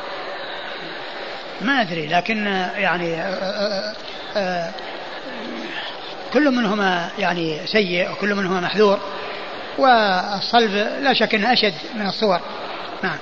[1.60, 3.22] ما أدري لكن يعني
[6.32, 9.00] كل منهما يعني سيء وكل منهما محذور.
[9.78, 10.70] والصلب
[11.00, 12.40] لا شك إنه أشد من الصور.
[13.02, 13.18] نعم.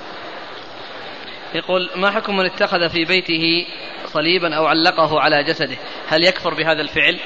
[1.55, 3.65] يقول ما حكم من اتخذ في بيته
[4.13, 5.77] صليبا أو علقه على جسده؟
[6.07, 7.19] هل يكفر بهذا الفعل؟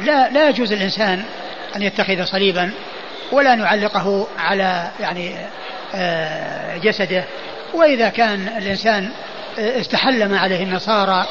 [0.00, 1.24] لا لا يجوز الإنسان
[1.76, 2.72] أن يتخذ صليبا
[3.32, 5.36] ولا نعلقه على يعني
[5.94, 7.24] آه، جسده.
[7.74, 9.10] وإذا كان الإنسان
[9.58, 11.26] استحل ما عليه النصارى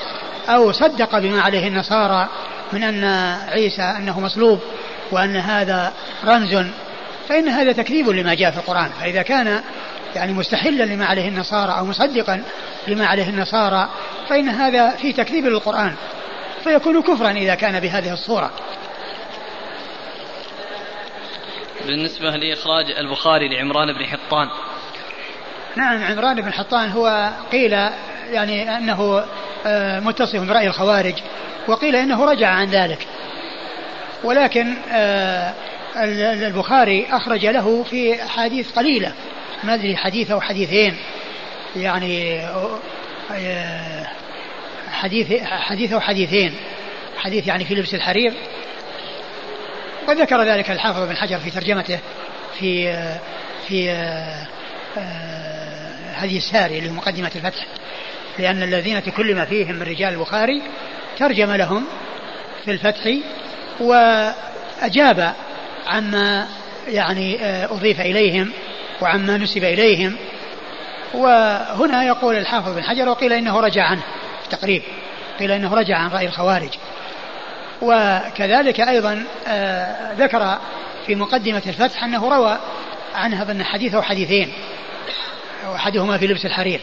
[0.49, 2.29] أو صدق بما عليه النصارى
[2.73, 3.03] من أن
[3.49, 4.59] عيسى أنه مصلوب
[5.11, 5.93] وأن هذا
[6.25, 6.65] رمز
[7.29, 8.89] فإن هذا تكذيب لما جاء في القرآن.
[9.01, 9.61] فإذا كان
[10.15, 12.43] يعني مستحلا لما عليه النصارى أو مصدقا
[12.87, 13.89] لما عليه النصارى
[14.29, 15.95] فإن هذا فيه تكذيب للقرآن.
[16.63, 18.51] فيكون كفرا إذا كان بهذه الصورة.
[21.85, 24.47] بالنسبة لإخراج البخاري لعمران بن حطان.
[25.75, 27.71] نعم عمران بن حطان هو قيل
[28.31, 29.25] يعني أنه
[29.65, 31.13] آه، متصف برأي الخوارج
[31.67, 33.07] وقيل إنه رجع عن ذلك.
[34.25, 35.53] ولكن آه،
[36.47, 39.13] البخاري أخرج له في أحاديث قليلة.
[39.63, 40.97] ما أدري حديث أو حديثين.
[41.75, 44.07] يعني آه،
[44.91, 46.53] حديث حديث أو حديثين.
[47.17, 48.33] حديث يعني في لبس الحرير.
[50.07, 51.99] وذكر ذلك الحافظ بن حجر في ترجمته
[52.59, 52.93] في
[53.67, 53.89] في
[56.15, 57.65] هذه الساري لمقدمة الفتح.
[58.39, 60.61] لأن الذين تكلم فيهم من رجال البخاري
[61.17, 61.85] ترجم لهم
[62.65, 63.07] في الفتح
[63.79, 65.33] وأجاب
[65.87, 66.47] عما
[66.87, 68.51] يعني أضيف إليهم
[69.01, 70.15] وعما نسب إليهم.
[71.13, 74.01] وهنا يقول الحافظ بن حجر وقيل إنه رجع عنه
[74.49, 74.81] تقريب
[75.39, 76.69] قيل إنه رجع عن رأي الخوارج.
[77.81, 80.57] وكذلك أيضا آه، ذكر
[81.07, 82.57] في مقدمة الفتح أنه روى
[83.15, 84.53] عنها بأن حديث أو حديثين
[85.67, 86.81] وأحدهما في لبس الحرير.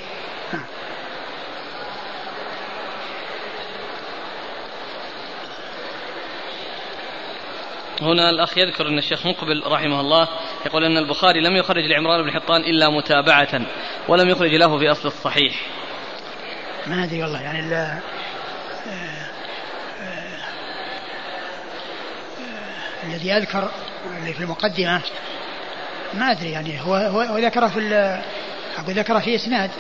[8.04, 10.28] هنا الأخ يذكر أن الشيخ مقبل رحمه الله
[10.66, 13.60] يقول أن البخاري لم يخرج لعمران بن حطان إلا متابعة
[14.08, 15.54] ولم يخرج له في أصل الصحيح.
[16.86, 17.60] ما أدري والله يعني
[23.04, 23.70] الذي يذكر
[24.18, 25.00] اللي في المقدمة
[26.14, 27.80] ما أدري يعني هو هو ذكره في
[28.78, 29.70] أقول ذكره في إسناد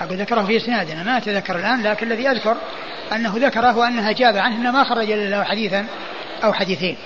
[0.00, 2.56] أقول ذكره في إسناد أنا ما أتذكر الآن لكن الذي أذكر
[3.12, 5.86] أنه ذكره وأنها جاب عنه أنه ما خرج له حديثا
[6.44, 6.96] أو حديثين.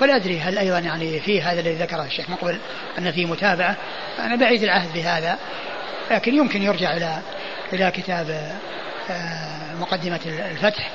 [0.00, 2.58] ولا أدري هل أيضا يعني في هذا الذي ذكره الشيخ مقبل
[2.98, 3.76] أن فيه متابعة.
[4.18, 5.38] أنا بعيد العهد بهذا
[6.10, 7.18] لكن يمكن يرجع إلى
[7.72, 8.56] إلى كتاب
[9.10, 10.90] آه، مقدمة الفتح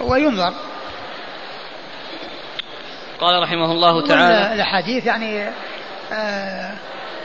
[0.00, 0.54] وينظر.
[3.20, 5.42] قال رحمه الله تعالى الأحاديث يعني
[6.12, 6.72] آه،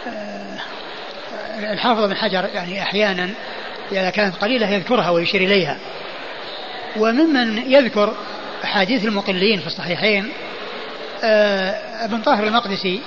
[0.08, 0.60] آه،
[1.74, 3.30] الحافظ بن حجر يعني أحيانا
[3.92, 5.78] إذا كانت قليلة يذكرها ويشير إليها.
[6.98, 8.14] وممن يذكر
[8.64, 10.32] أحاديث المقلين في الصحيحين
[12.04, 13.02] ابن طاهر المقدسي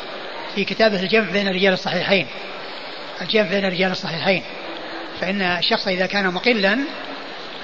[0.55, 2.27] في كتابه الجمع بين رجال الصحيحين.
[3.23, 4.43] الجمع بين رجال الصحيحين.
[5.21, 6.79] فإن الشخص إذا كان مقلا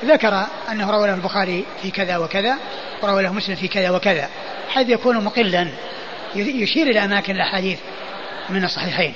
[0.05, 2.57] ذكر أنه روى له البخاري في كذا وكذا
[3.03, 4.29] وروى له مسلم في كذا وكذا.
[4.69, 5.69] حيث يكون مقلا
[6.37, 7.79] يشير إلى أماكن الأحاديث
[8.49, 9.15] من الصحيحين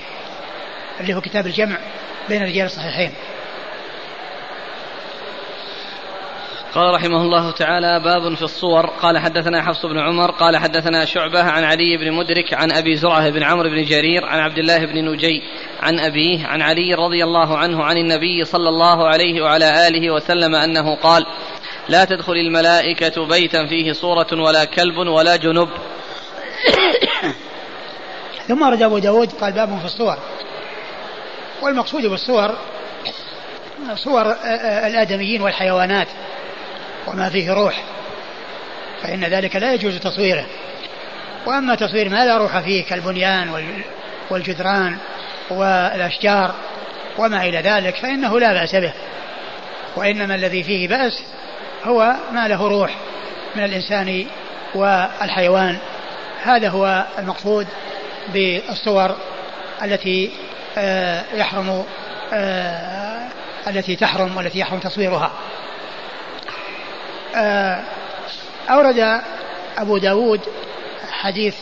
[1.01, 1.77] اللي هو كتاب الجمع
[2.28, 3.11] بين رجال الصحيحين.
[6.74, 8.86] قال رحمه الله تعالى باب في الصور.
[8.86, 13.30] قال حدثنا حفص بن عمر قال حدثنا شعبة عن علي بن مدرك عن أبي زرعة
[13.30, 15.42] بن عمرو بن جرير عن عبد الله بن نجي
[15.82, 20.55] عن أبيه عن علي رضي الله عنه عن النبي صلى الله عليه وعلى آله وسلم
[20.55, 21.26] أنه قال
[21.88, 25.68] لا تدخل الملائكة بيتا فيه صورة ولا كلب ولا جنب.
[28.48, 30.16] ثم ورد أبو داود قال باب في الصور.
[31.62, 32.55] والمقصود بالصور
[33.94, 34.32] صور
[34.86, 36.09] الآدميين والحيوانات.
[37.06, 37.82] وما فيه روح
[39.02, 40.47] فإن ذلك لا يجوز تصويره.
[41.47, 43.64] وأما تصوير ما لا روح فيه كالبنيان
[44.31, 44.97] والجدران
[45.51, 46.55] والأشجار
[47.18, 48.93] وما إلى ذلك فإنه لا بأس به.
[49.97, 51.22] وإنما الذي فيه بأس
[51.85, 52.94] هو ما له روح
[53.56, 54.26] من الإنسان
[54.74, 55.78] والحيوان.
[56.43, 57.66] هذا هو المقصود
[58.32, 59.16] بالصور
[59.82, 60.31] التي
[60.78, 61.85] آه، يحرم
[62.32, 63.28] آه،
[63.66, 65.32] التي تحرم والتي يحرم تصويرها.
[68.70, 69.20] أورد
[69.78, 70.40] أبو داود
[71.11, 71.56] حديث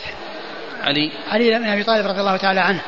[0.83, 1.11] علي.
[1.31, 2.81] علي بن أبي طالب رضي الله تعالى عنه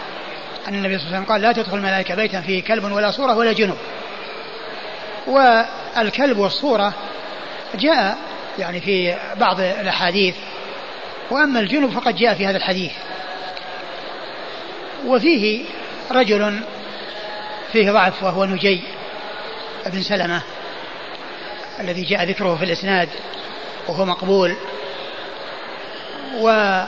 [0.68, 3.36] أن النبي صلى الله عليه وسلم قال لا تدخل الملائكة بيتا فيه كلب ولا صورة
[3.38, 3.78] ولا جنب.
[5.28, 6.94] والكلب والصورة
[7.76, 8.18] جاء
[8.60, 10.36] يعني في بعض الأحاديث
[11.32, 12.92] وأما الجنب فقد جاء في هذا الحديث.
[15.06, 15.66] وفيه
[16.12, 16.60] رجل
[17.74, 18.82] فيه ضعف وهو نجي
[19.86, 20.42] بن سلمة.
[21.80, 23.10] الذي جاء ذكره في الإسناد
[23.88, 24.56] وهو مقبول.
[26.38, 26.88] وبعض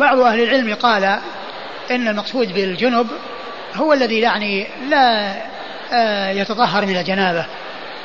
[0.00, 1.04] أهل العلم قال
[1.90, 3.08] إن المقصود بالجنب
[3.74, 5.34] هو الذي يعني لا
[5.92, 7.46] آه، يتطهر من الجنابة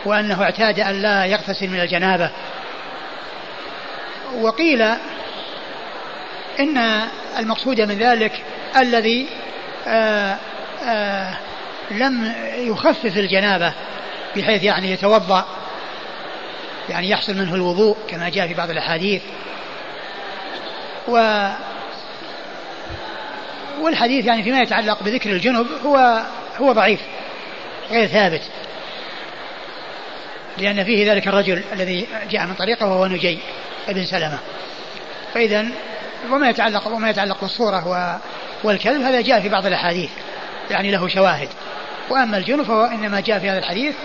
[0.05, 2.29] وأنه اعتاد أن لا يغتسل من الجنابة.
[4.39, 4.81] وقيل
[6.59, 7.01] إن
[7.39, 8.43] المقصود من ذلك
[8.77, 9.27] الذي
[9.87, 10.37] آه،
[10.83, 11.37] آه،
[11.91, 13.73] لم يخفف الجنابة.
[14.35, 15.45] بحيث يعني يتوضأ
[16.89, 19.21] يعني يحصل منه الوضوء كما جاء في بعض الأحاديث.
[21.07, 21.47] و
[23.81, 26.21] والحديث يعني فيما يتعلق بذكر الجنب هو
[26.59, 26.99] هو ضعيف
[27.91, 28.41] غير ثابت.
[30.57, 33.39] لأن فيه ذلك الرجل الذي جاء من طريقه وهو نجي
[33.87, 34.39] ابن سلمة.
[35.33, 35.65] فإذا
[36.31, 38.19] وما يتعلق وما يتعلق بالصورة
[38.63, 40.09] والكلب هذا جاء في بعض الأحاديث
[40.71, 41.49] يعني له شواهد.
[42.09, 43.95] وأما الجنب فهو إنما جاء في هذا الحديث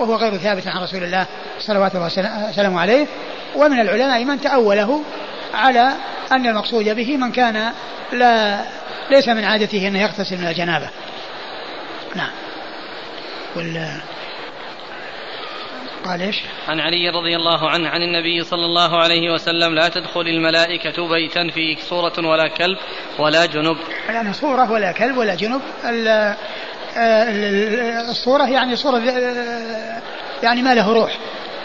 [0.00, 1.26] وهو غير ثابت عن رسول الله
[1.58, 2.06] صلوات الله
[2.50, 3.06] وسلامه عليه
[3.54, 5.02] ومن العلماء من تأوله
[5.54, 5.92] على
[6.32, 7.72] أن المقصود به من كان
[8.12, 8.60] لا
[9.10, 10.90] ليس من عادته أنه يغتسل من الجنابة
[12.14, 12.30] نعم
[13.56, 14.00] وال
[16.04, 16.36] قال إيش؟
[16.68, 21.50] عن علي رضي الله عنه عن النبي صلى الله عليه وسلم لا تدخل الملائكة بيتا
[21.54, 22.78] فيه صورة ولا كلب
[23.18, 23.76] ولا جنب.
[24.08, 25.60] يعني صورة ولا كلب ولا جنب
[28.10, 28.98] الصورة يعني صورة
[30.42, 31.18] يعني ما له روح.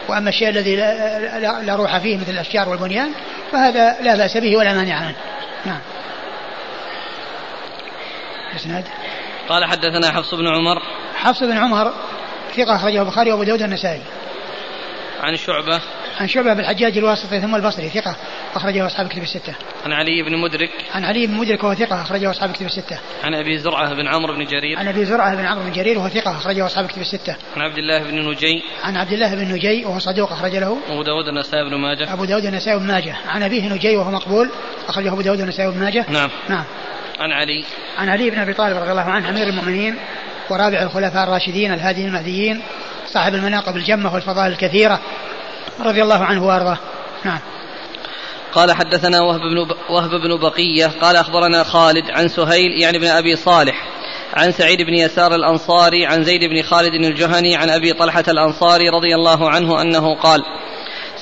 [0.10, 3.12] وأما الشيء الذي لا روح فيه مثل الأشجار والبنيان
[3.52, 5.16] فهذا لا بأس به ولا مانع عنه.
[5.66, 5.80] نعم.
[8.56, 8.84] إسناد.
[9.49, 10.82] قال حدثنا حفص بن عمر.
[11.16, 11.94] حفص بن عمر
[12.56, 14.02] ثقة أخرجه البخاري وأبو داود النسائي
[15.22, 15.81] عن شعبة
[16.19, 18.15] عن شعبة بالحجاج الواسطي ثم البصري ثقة
[18.56, 19.53] أخرجه أصحاب الكتب الستة.
[19.85, 20.69] عن علي بن مدرك.
[20.93, 22.99] عن علي بن مدرك وهو ثقة أخرجه أصحاب الكتب الستة.
[23.23, 24.80] عن أبي زرعة بن عمرو بن جرير.
[24.80, 27.35] عن أبي زرعة بن عمرو بن جرير وهو ثقة أخرجه أصحاب الكتب الستة.
[27.56, 28.64] عن عبد الله بن نجي.
[28.84, 30.77] عن عبد الله بن نجي وهو صدوق أخرج له.
[30.89, 32.14] أبو داود النسائي بن ماجه.
[32.14, 33.15] أبو داود النسائي بن ماجه.
[33.27, 34.49] عن أبيه نجي وهو مقبول
[34.88, 36.06] أخرجه أبو داود النسائي بن ماجه.
[36.10, 36.30] نعم.
[36.49, 36.64] نعم.
[37.19, 37.65] عن علي.
[37.98, 39.95] عن علي بن أبي طالب رضي الله عنه أمير المؤمنين
[40.49, 42.61] ورابع الخلفاء الراشدين الهاديين المهديين
[43.14, 45.00] صاحب المناقب الجمة والفضائل الكثيرة
[45.80, 46.78] رضي الله عنه وأرضاه.
[47.26, 47.40] نعم.
[48.54, 53.36] قال حدثنا وهب بن وهب بن بقية قال أخبرنا خالد عن سهيل يعني بن أبي
[53.36, 53.88] صالح
[54.34, 59.16] عن سعيد بن يسار الأنصاري عن زيد بن خالد الجهني عن أبي طلحة الأنصاري رضي
[59.16, 60.44] الله عنه أنه قال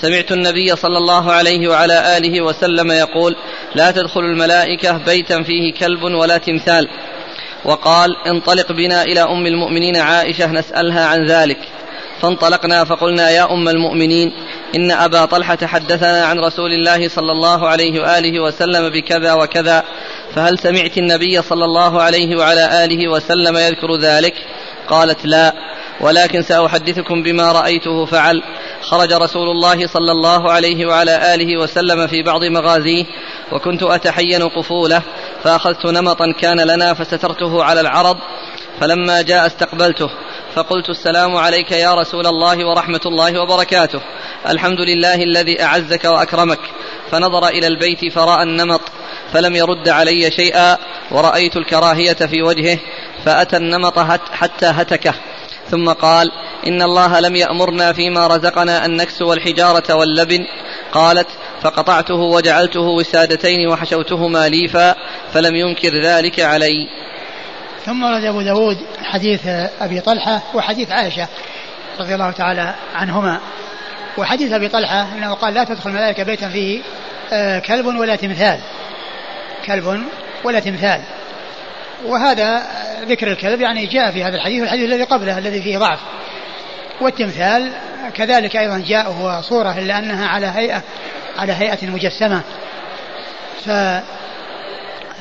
[0.01, 3.35] سمعت النبي صلى الله عليه وعلى آله وسلم يقول
[3.75, 6.89] لا تدخل الملائكة بيتا فيه كلب ولا تمثال.
[7.65, 11.57] وقال انطلق بنا إلى أم المؤمنين عائشة نسألها عن ذلك.
[12.21, 14.33] فانطلقنا فقلنا يا أم المؤمنين
[14.75, 19.83] إن أبا طلحة حدثنا عن رسول الله صلى الله عليه وآله وسلم بكذا وكذا
[20.35, 24.33] فهل سمعت النبي صلى الله عليه وعلى آله وسلم يذكر ذلك؟
[24.89, 25.53] قالت لا
[26.01, 28.43] ولكن سأحدثكم بما رأيته فعل.
[28.81, 33.05] خرج رسول الله صلى الله عليه وعلى آله وسلم في بعض مغازيه
[33.51, 35.01] وكنت أتحين قفوله
[35.43, 38.17] فأخذت نمطا كان لنا فسترته على العرض
[38.79, 40.09] فلما جاء استقبلته
[40.55, 44.01] فقلت السلام عليك يا رسول الله ورحمة الله وبركاته.
[44.49, 46.59] الحمد لله الذي أعزك وأكرمك.
[47.11, 48.81] فنظر إلى البيت فرأى النمط
[49.33, 50.77] فلم يرد علي شيئا
[51.11, 52.79] ورأيت الكراهية في وجهه
[53.25, 53.99] فأتى النمط
[54.31, 55.13] حتى هتكه.
[55.69, 56.31] ثم قال
[56.67, 60.45] إن الله لم يأمرنا فيما رزقنا أن نكسو الحجارة واللبن.
[60.91, 61.27] قالت
[61.61, 64.95] فقطعته وجعلته وسادتين وحشوتهما ليفا
[65.33, 66.87] فلم ينكر ذلك علي.
[67.85, 69.47] ثم ورد أبو داود حديث
[69.81, 71.27] أبي طلحة وحديث عائشة
[71.99, 73.39] رضي الله تعالى عنهما.
[74.17, 76.81] وحديث أبي طلحة أنه قال لا تدخل الملائكة بيتا فيه
[77.33, 78.59] آه، كلب ولا تمثال.
[79.65, 80.03] كلب
[80.43, 81.01] ولا تمثال.
[82.05, 82.63] وهذا
[83.01, 85.99] ذكر الكلب يعني جاء في هذا الحديث والحديث الذي قبله الذي فيه ضعف.
[87.01, 87.71] والتمثال
[88.13, 90.81] كذلك أيضا جاء هو صورة إلا أنها على هيئة
[91.37, 92.41] على هيئة مجسمة.
[93.65, 93.69] ف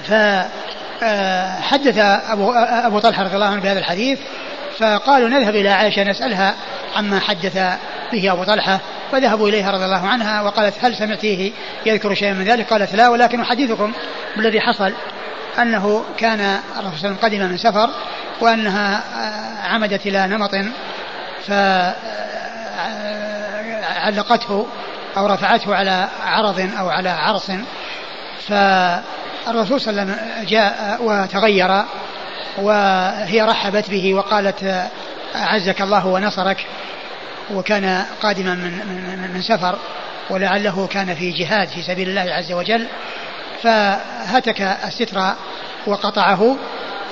[0.09, 0.13] ف
[1.61, 4.19] حدث أبو, أبو طلحة رضي الله عنه بهذا الحديث
[4.79, 6.55] فقالوا نذهب إلى عائشة نسألها
[6.97, 7.59] عما حدث
[8.13, 8.81] به أبو طلحة
[9.13, 11.53] فذهبوا إليها رضي الله عنها وقالت هل سمعتيه
[11.87, 13.93] يذكر شيئا من ذلك؟ قالت لا ولكن أحدثكم
[14.37, 14.93] بالذي حصل
[15.59, 17.91] أنه كان الرسول قدم من سفر
[18.41, 20.51] وأنها آه، عمدت إلى نمط
[23.87, 24.67] فعلقته
[25.17, 27.51] أو رفعته على عرض أو على عرص
[28.49, 28.53] ف
[29.51, 31.85] الرسول صلى الله عليه وسلم جاء وتغير
[32.59, 34.89] وهي رحبت به وقالت
[35.35, 36.67] أعزك الله ونصرك
[37.55, 39.79] وكان قادما من, من, من سفر
[40.31, 42.87] ولعله كان في جهاد في سبيل الله عز وجل
[43.63, 45.35] فهتك الستر
[45.87, 46.57] وقطعه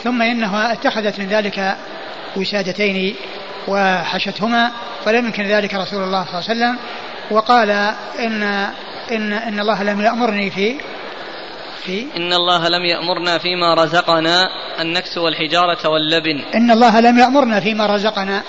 [0.05, 1.77] ثم انها اتخذت من ذلك
[2.37, 3.15] وسادتين
[3.69, 4.71] وحشتهما
[5.05, 6.79] فلم يمكن ذلك رسول الله صلى الله عليه وسلم
[7.31, 7.71] وقال
[8.19, 8.43] إن
[9.13, 10.81] إن إن الله لم يأمرني في
[11.87, 14.49] في إن الله لم يأمرنا فيما رزقنا
[14.81, 16.45] أن نكسو الحجارة واللبن.
[16.55, 18.43] إن الله لم يأمرنا فيما رزقنا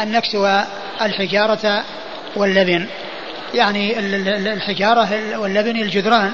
[0.00, 0.60] أن نكسو
[1.02, 1.84] الحجارة
[2.36, 2.86] واللبن.
[3.54, 3.98] يعني
[4.52, 6.32] الحجارة واللبن الجدران.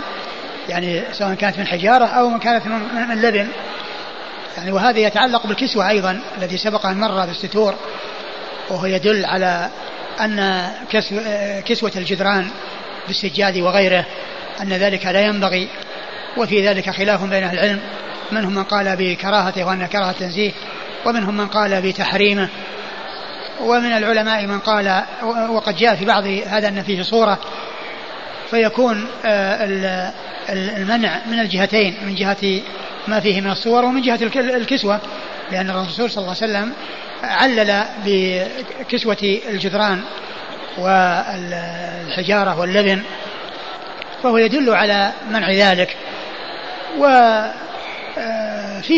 [0.68, 2.66] يعني سواء كانت من حجارة أو كانت
[3.08, 3.48] من لبن.
[4.56, 7.74] يعني وهذا يتعلق بالكسوة أيضا الذي سبق أن مر بالستور.
[8.70, 9.70] وهو يدل على
[10.20, 10.68] أن
[11.66, 12.50] كسوة الجدران
[13.06, 14.04] بالسجاد وغيره
[14.62, 15.68] أن ذلك لا ينبغي
[16.36, 17.80] وفي ذلك خلاف بين أهل العلم.
[18.32, 20.52] منهم من قال بكراهته وأن كراهة تنزيه
[21.04, 22.48] ومنهم من قال بتحريمه.
[23.60, 25.02] ومن العلماء من قال
[25.50, 27.38] وقد جاء في بعض هذا أن فيه صورة
[28.50, 30.12] فيكون آه،
[30.48, 32.60] المنع من الجهتين من جهة
[33.08, 35.00] ما فيه من الصور ومن جهة الكسوة.
[35.52, 36.72] لأن الرسول صلى الله عليه وسلم
[37.22, 40.00] علل بكسوة الجدران
[40.78, 43.02] والحجارة واللبن
[44.22, 45.96] فهو يدل على منع ذلك.
[46.96, 47.54] وفيه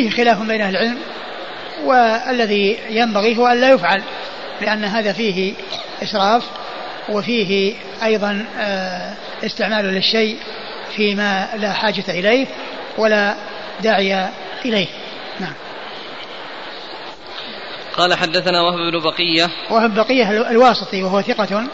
[0.06, 0.98] آه، خلاف بين أهل العلم
[1.84, 4.02] والذي ينبغي هو أن لا يفعل
[4.60, 5.54] لأن هذا فيه
[6.02, 6.44] إسراف
[7.08, 9.12] وفيه أيضا آه،
[9.44, 10.36] استعمال للشيء
[10.96, 12.46] فيما لا حاجة إليه
[12.98, 13.34] ولا
[13.82, 14.28] داعي
[14.64, 14.86] إليه.
[15.40, 15.52] نعم.
[17.96, 19.50] قال حدثنا وهب بن بقية.
[19.70, 21.66] وهب بقية الواسطي وهو ثقة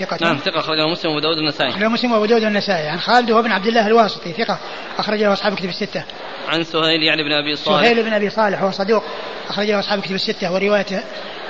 [0.00, 0.18] ثقة.
[0.20, 3.42] نعم ثقة أخرجه مسلم وأبو داود النسائي أخرجه مسلم وأبو داود النسائي عن خالد وهو
[3.42, 4.58] بن عبد الله الواسطي ثقة.
[4.98, 6.04] أخرجه أصحاب كتب الستة.
[6.48, 7.80] عن سهيل يعني بن أبي صالح.
[7.80, 9.04] سهيل بن أبي صالح وهو صدوق.
[9.48, 10.52] أخرجه أصحاب كتب الستة.
[10.52, 11.04] ورواية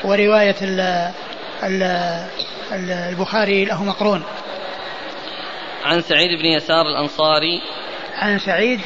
[0.04, 0.80] ورواية ال
[1.62, 1.82] ال
[2.72, 4.22] ال البخاري له مقرون.
[5.84, 7.62] عن سعيد بن يسار الأنصاري.
[8.14, 8.80] عن سعيد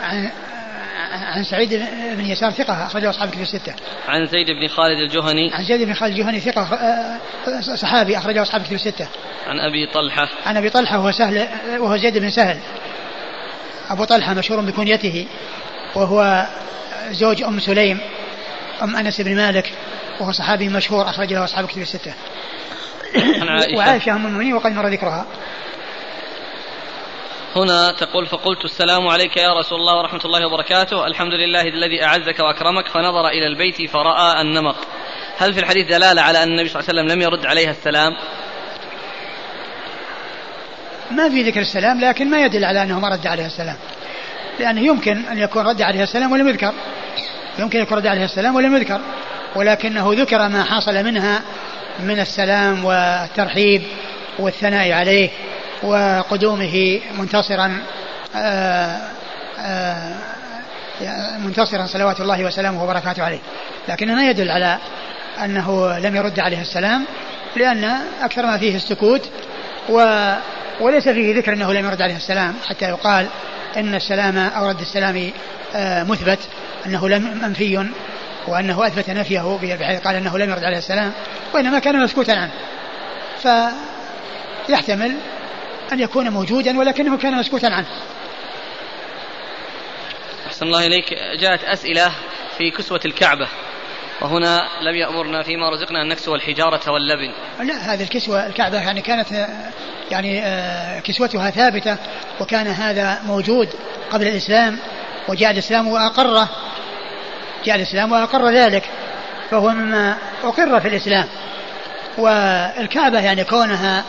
[0.00, 0.30] عن
[1.12, 1.74] عن سعيد
[2.16, 3.74] بن يسار ثقة أخرجه أصحاب كتب الستة.
[4.08, 5.54] عن زيد بن خالد الجهني.
[5.54, 6.68] عن زيد بن خالد الجهني ثقة
[7.74, 9.08] صحابي أخرجه أصحاب كتب الستة.
[9.46, 10.28] عن أبي طلحة.
[10.46, 11.48] عن أبي طلحة وهو سهل
[11.78, 12.58] وهو زيد بن سهل.
[13.90, 15.26] أبو طلحة مشهور بكنيته
[15.94, 16.46] وهو
[17.10, 18.00] زوج أم سليم
[18.82, 19.72] أم أنس بن مالك
[20.20, 22.14] وهو صحابي مشهور أخرج له أصحاب كتب الستة.
[23.14, 23.76] عن عائشة.
[23.76, 25.26] وعائشة أم المؤمنين وقد مر ذكرها.
[27.56, 31.06] هنا تقول فقلت السلام عليك يا رسول الله ورحمة الله وبركاته.
[31.06, 32.88] الحمد لله الذي أعزك وأكرمك.
[32.88, 34.76] فنظر إلى البيت فرأى النمط
[35.38, 38.16] هل في الحديث دلالة على أن النبي صلى الله عليه وسلم لم يرد عليها السلام؟
[41.10, 43.76] ما في ذكر السلام لكن ما يدل على أنه ما رد عليها السلام.
[44.60, 46.72] لأنه يمكن أن يكون رد عليها السلام ولم يذكر.
[47.58, 49.00] يمكن يكون رد عليها السلام ولم يذكر.
[49.56, 51.42] ولكنه ذكر ما حصل منها
[52.00, 53.82] من السلام والترحيب
[54.38, 55.30] والثناء عليه.
[55.82, 57.82] وقدومه منتصرا
[58.36, 59.00] آه،
[59.58, 60.14] آه،
[61.38, 63.38] منتصرا صلوات الله وسلامه وبركاته عليه.
[63.88, 64.78] لكنه ما يدل على
[65.44, 67.04] أنه لم يرد عليه السلام
[67.56, 67.84] لأن
[68.22, 69.30] أكثر ما فيه السكوت
[69.88, 70.24] و
[70.80, 73.26] وليس فيه ذكر أنه لم يرد عليه السلام حتى يقال
[73.76, 75.30] أن السلام أو رد السلام
[75.74, 76.38] آه، مثبت
[76.86, 77.86] أنه لم منفي
[78.48, 81.12] وأنه أثبت نفيه بحيث قال أنه لم يرد عليه السلام
[81.54, 82.32] وإنما كان مسكوتا.
[82.32, 82.50] عنه
[84.66, 85.16] فيحتمل
[85.92, 87.86] أن يكون موجودا ولكنه كان مسكوتا عنه.
[90.46, 91.14] أحسن الله إليك.
[91.40, 92.12] جاءت أسئلة
[92.58, 93.48] في كسوة الكعبة.
[94.20, 97.32] وهنا لم يأمرنا فيما رزقنا أن نكسو الحجارة واللبن.
[97.60, 99.48] لا هذه الكسوة الكعبة يعني كانت
[100.10, 101.96] يعني آه، كسوتها ثابتة
[102.40, 103.68] وكان هذا موجود
[104.10, 104.78] قبل الإسلام
[105.28, 106.48] وجاء الإسلام وأقره.
[107.64, 108.84] جاء الإسلام وأقر ذلك.
[109.50, 111.28] فهو مما أقر في الإسلام.
[112.18, 114.04] والكعبة يعني كونها آه،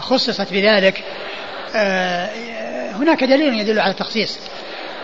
[0.00, 1.04] خصصت بذلك
[1.76, 2.30] آه،
[2.92, 4.38] هناك دليل يدل على التخصيص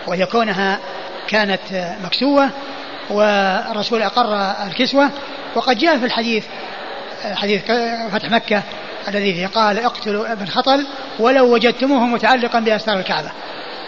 [0.07, 0.79] وهي كونها
[1.27, 2.49] كانت مكسوة
[3.09, 4.35] والرسول أقر
[4.67, 5.09] الكسوة
[5.55, 6.45] وقد جاء في الحديث
[7.23, 7.61] حديث
[8.11, 8.63] فتح مكة
[9.07, 10.87] الذي قال اقتلوا ابن خطل
[11.19, 13.31] ولو وجدتموه متعلقا بأستار الكعبة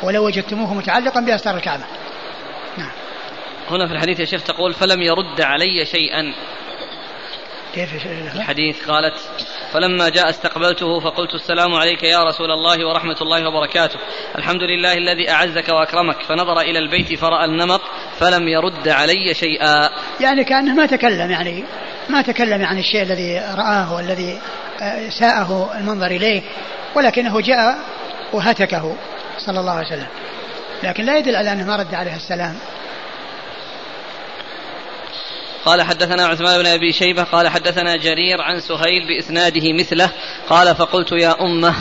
[0.03, 1.83] ولو وجدتموه متعلقا بأستار الكعبة.
[2.77, 2.91] نعم.
[3.69, 6.33] هنا في الحديث يا شيخ تقول فلم يرد علي شيئا.
[7.77, 8.05] كيف
[8.35, 9.13] الحديث قالت
[9.73, 13.99] فلما جاء استقبلته فقلت السلام عليك يا رسول الله ورحمة الله وبركاته.
[14.37, 16.21] الحمد لله الذي أعزك وأكرمك.
[16.21, 17.81] فنظر إلى البيت فرأى النمط
[18.19, 19.89] فلم يرد علي شيئا.
[20.19, 21.63] يعني كأنه ما تكلم يعني
[22.09, 24.39] ما تكلم عن الشيء الذي رآه والذي
[24.81, 26.41] آه، ساءه المنظر إليه
[26.95, 27.77] ولكنه جاء
[28.33, 28.95] وهتكه
[29.37, 30.07] صلى الله عليه وسلم.
[30.83, 32.55] لكن لا يدل على أنه ما رد عليه السلام.
[35.67, 40.09] قال حدثنا عثمان بن أبي شيبة قال حدثنا جرير عن سهيل بإسناده مثله
[40.49, 41.73] قال فقلت يا أمة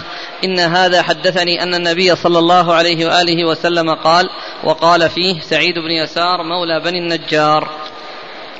[0.45, 4.31] إن هذا حدثني أن النبي صلى الله عليه وآله وسلم قال
[4.65, 7.71] وقال فيه سعيد بن يسار مولى بني النجار.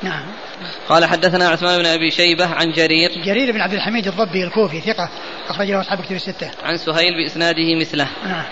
[0.03, 0.25] نعم.
[0.89, 5.09] قال حدثنا عثمان بن أبي شيبة عن جرير جرير بن عبد الحميد الضبي الكوفي ثقة
[5.49, 8.45] أخرج له أصحاب كتب الستة عن سهيل بإسناده مثله نعم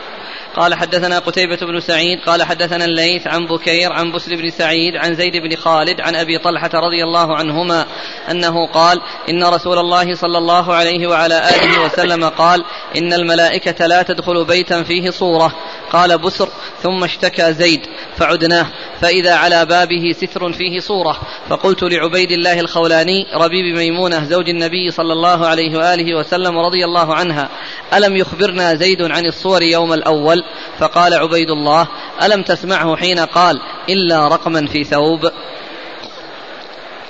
[0.56, 5.15] قال حدثنا قتيبة بن سعيد قال حدثنا الليث عن بكير عن بسر بن سعيد عن
[5.15, 7.86] زيد بن خالد عن أبي طلحة رضي الله عنهما
[8.32, 12.64] أنه قال إن رسول الله صلى الله عليه وعلى آله وسلم قال
[12.98, 15.56] إن الملائكة لا تدخل بيتا فيه صورة
[15.91, 16.49] قال بسر
[16.84, 17.82] ثم اشتكى زيد
[18.18, 18.68] فعدناه
[19.02, 21.19] فإذا على بابه ستر فيه صورة
[21.49, 27.15] فقلت لعبيد الله الخولاني ربيب ميمونة زوج النبي صلى الله عليه وآله وسلم رضي الله
[27.15, 27.49] عنها
[27.94, 30.44] ألم يخبرنا زيد عن الصور يوم الأول؟
[30.80, 31.88] فقال عبيد الله
[32.24, 35.32] ألم تسمعه حين قال إلا رقما في ثوب؟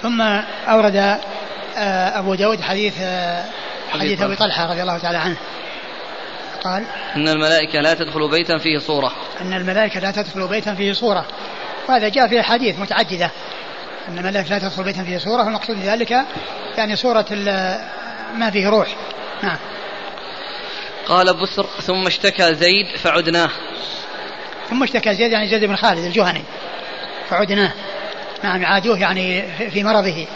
[0.02, 0.22] ثم
[0.68, 0.96] أورد
[1.78, 3.44] آه، أبو داود حديث آه،
[3.94, 4.72] حديث أبي طلحة.
[4.72, 5.38] رضي الله تعالى عنه.
[6.64, 6.84] قال
[7.16, 9.12] أن الملائكة لا تدخل بيتا فيه صورة.
[9.42, 11.26] أن الملائكة لا تدخل بيتا فيه صورة.
[11.90, 13.32] وهذا جاء في أحاديث متعددة.
[14.08, 16.26] أن الملائكة لا تدخل بيتا فيه صورة والمقصود بذلك
[16.78, 17.26] يعني صورة
[18.36, 18.88] ما فيه روح.
[19.44, 19.58] نعم.
[21.08, 23.50] قال بسر ثم اشتكى زيد فعدناه.
[24.70, 26.44] ثم اشتكى زيد يعني زيد بن خالد الجهني.
[27.30, 27.72] فعدناه.
[28.44, 30.28] نعم عادوه يعني في مرضه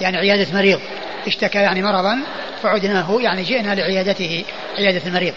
[0.00, 0.80] يعني عيادة مريض.
[1.26, 2.18] اشتكى يعني مرضا
[2.62, 4.44] فعدناه يعني جئنا لعيادته
[4.78, 5.34] عيادة المريض.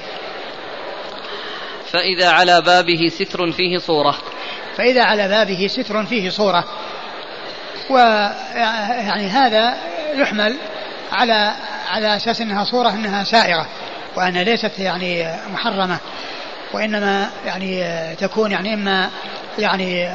[1.91, 4.17] فإذا على بابه ستر فيه صورة.
[4.77, 6.63] فإذا على بابه ستر فيه صورة.
[7.89, 9.77] ويعني هذا
[10.15, 10.55] يحمل
[11.11, 11.53] على
[11.87, 13.67] على أساس أنها صورة أنها سائغة
[14.17, 15.97] وأنها ليست يعني محرمة
[16.73, 17.85] وإنما يعني
[18.15, 19.09] تكون يعني إما
[19.59, 20.09] يعني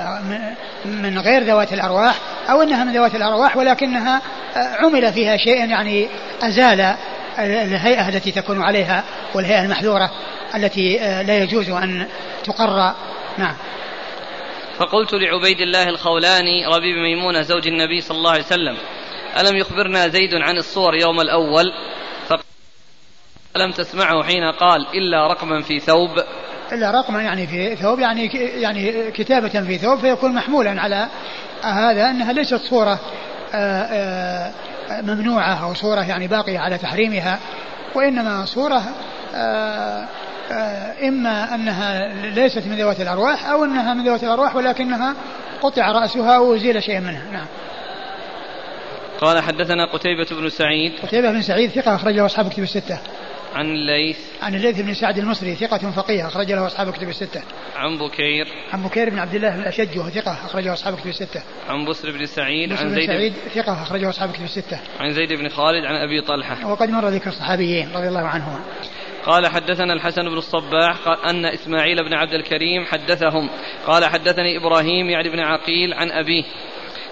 [0.85, 2.15] من غير ذوات الأرواح
[2.51, 4.23] أو أنها من ذوات الأرواح ولكنها
[4.57, 6.09] عمل فيها شيء يعني
[6.43, 6.97] أزال
[7.39, 9.05] الهيئة التي تكون عليها
[9.35, 10.11] والهيئة المحذورة
[10.55, 12.07] التي لا يجوز أن
[12.45, 12.95] تقر.
[13.39, 13.57] نعم.
[14.79, 18.77] فقلت لعبيد الله الخولاني ربيب ميمونة زوج النبي صلى الله عليه وسلم
[19.41, 21.73] ألم يخبرنا زيد عن الصور يوم الأول؟
[23.57, 26.11] ألم تسمعه حين قال إلا رقما في ثوب؟
[26.73, 28.27] إلا رقما يعني في ثوب يعني
[28.61, 31.09] يعني كتابة في ثوب فيكون محمولا على
[31.63, 32.99] هذا أنها ليست صورة
[33.55, 34.53] آه، آه،
[35.03, 37.39] ممنوعة أو صورة يعني باقية على تحريمها
[37.95, 38.83] وإنما صورة
[39.35, 40.09] آه،
[41.03, 45.15] إما أنها ليست من ذوات الأرواح أو أنها من ذوات الأرواح ولكنها
[45.63, 47.25] قطع رأسها وأزيل شيء منها.
[47.33, 47.47] نعم.
[49.21, 50.93] قال حدثنا قتيبة بن سعيد.
[51.03, 52.99] قتيبة بن سعيد ثقة أخرج له أصحاب كتب الستة.
[53.55, 57.43] عن الليث عن الليث بن سعد المصري ثقة فقيه أخرج له أصحاب كتب الستة.
[57.77, 58.49] عن بكير.
[58.73, 61.43] عن بكير بن عبد الله الأشج وهو ثقة أخرجه أصحاب كتب الستة.
[61.69, 64.79] عن بسر بن سعيد عن زيد بن سعيد ثقة أخرجه أصحاب كتب الستة.
[65.01, 66.71] عن زيد بن خالد عن أبي طلحة.
[66.71, 68.61] وقد مر ذكر الصحابيين رضي الله عنهما.
[69.25, 73.51] قال حدثنا الحسن بن الصباح قال أن إسماعيل بن عبد الكريم حدثهم.
[73.87, 76.45] قال حدثني إبراهيم يعني بن عقيل عن أبيه.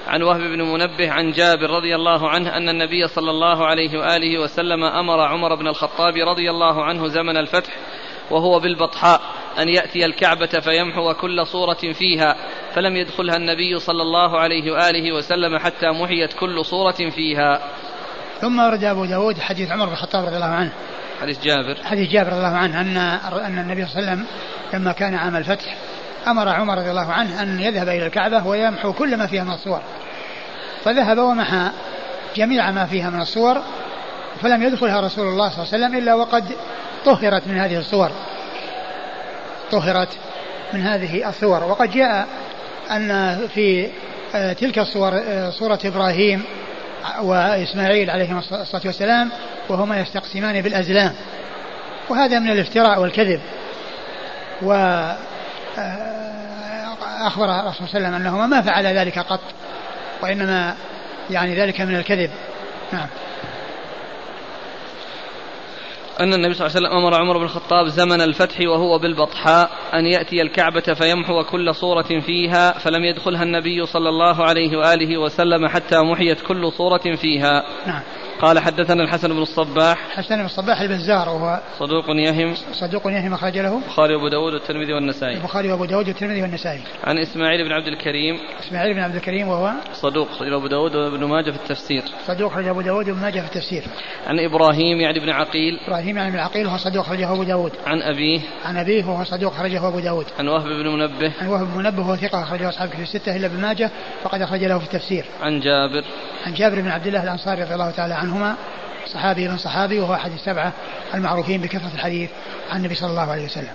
[0.09, 4.39] عن وهب بن منبه عن جابر رضي الله عنه أن النبي صلى الله عليه وآله
[4.39, 7.73] وسلم أمر عمر بن الخطاب رضي الله عنه زمن الفتح
[8.31, 9.21] وهو بالبطحاء
[9.59, 12.37] أن يأتي الكعبة فيمحو كل صورة فيها
[12.75, 17.61] فلم يدخلها النبي صلى الله عليه وآله وسلم حتى محيت كل صورة فيها.
[18.41, 20.73] ثم ورد أبو داود حديث عمر بن الخطاب رضي الله عنه.
[21.21, 21.77] حديث جابر.
[21.85, 22.97] حديث جابر رضي الله عنه أن
[23.47, 24.27] أن النبي صلى الله عليه وسلم
[24.75, 25.77] لما كان عام الفتح
[26.27, 29.81] أمر عمر رضي الله عنه أن يذهب إلى الكعبة ويمحو كل ما فيها من الصور.
[30.85, 31.71] فذهب ومحى
[32.37, 33.63] جميع ما فيها من الصور
[34.43, 36.45] فلم يدخلها رسول الله صلى الله عليه وسلم إلا وقد
[37.05, 38.11] طهرت من هذه الصور.
[39.71, 40.09] طهرت
[40.73, 41.65] من هذه الصور.
[41.65, 42.27] وقد جاء
[42.91, 43.89] أن في
[44.35, 46.43] آه، تلك الصور آه، صورة إبراهيم
[47.23, 49.31] وإسماعيل عليهما الصلاة والسلام
[49.69, 51.15] وهما يستقسمان بالأزلام.
[52.09, 53.41] وهذا من الافتراء والكذب.
[54.63, 54.73] و
[57.27, 59.41] أخبر الرسول صلى الله عليه وسلم أنهما ما فعل ذلك قط
[60.23, 60.75] وإنما
[61.31, 62.31] يعني ذلك من الكذب.
[62.93, 63.09] نعم.
[66.21, 70.07] أن النبي صلى الله عليه وسلم أمر عمر بن الخطاب زمن الفتح وهو بالبطحاء أن
[70.07, 75.99] يأتي الكعبة فيمحو كل صورة فيها فلم يدخلها النبي صلى الله عليه وآله وسلم حتى
[75.99, 77.65] محيت كل صورة فيها.
[77.87, 78.03] نعم.
[78.41, 79.99] قال حدثنا الحسن بن الصباح.
[80.17, 82.55] حسن بن الصباح البزار وهو صدوق يهم.
[82.73, 85.37] صدوق يهم أخرج له البخاري وأبو داود والترمذي والنسائي.
[85.37, 86.81] البخاري وأبو داود والترمذي والنسائي.
[87.05, 88.39] عن إسماعيل بن عبد الكريم.
[88.61, 92.03] إسماعيل بن عبد الكريم وهو صدوق أخرج أبو داود وابن ماجه في التفسير.
[92.27, 93.83] صدوق أخرج أبو داود وابن ماجه في التفسير.
[94.27, 95.81] عن إبراهيم يعني بن عقيل.
[95.87, 97.73] إبراهيم يعني بن عقيل وهو صدوق أخرجه أبو داود.
[97.87, 98.41] عن أبيه.
[98.65, 100.27] عن أبيه وهو صدوق أخرجه أبو داود.
[100.39, 101.33] عن وهب بن منبه.
[101.41, 103.91] عن وهب بن منبه وهو ثقة أخرجه أصحاب في الستة إلا ابن ماجه
[104.23, 105.25] فقد أخرج له في التفسير.
[105.43, 106.05] عن جابر.
[106.47, 108.57] عن جابر بن عبد الله الأنصاري رضي الله تعالى عنهما
[109.07, 110.73] صحابي من صحابي وهو أحد السبعة
[111.15, 112.31] المعروفين بكثرة الحديث
[112.71, 113.73] عن النبي صلى الله عليه وسلم.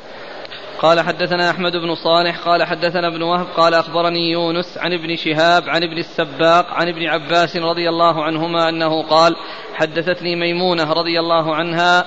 [0.79, 5.69] قال حدثنا أحمد بن صالح قال حدثنا ابن وهب قال أخبرني يونس عن ابن شهاب
[5.69, 9.35] عن ابن السباق عن ابن عباس رضي الله عنهما أنه قال
[9.75, 12.05] حدثتني ميمونة رضي الله عنها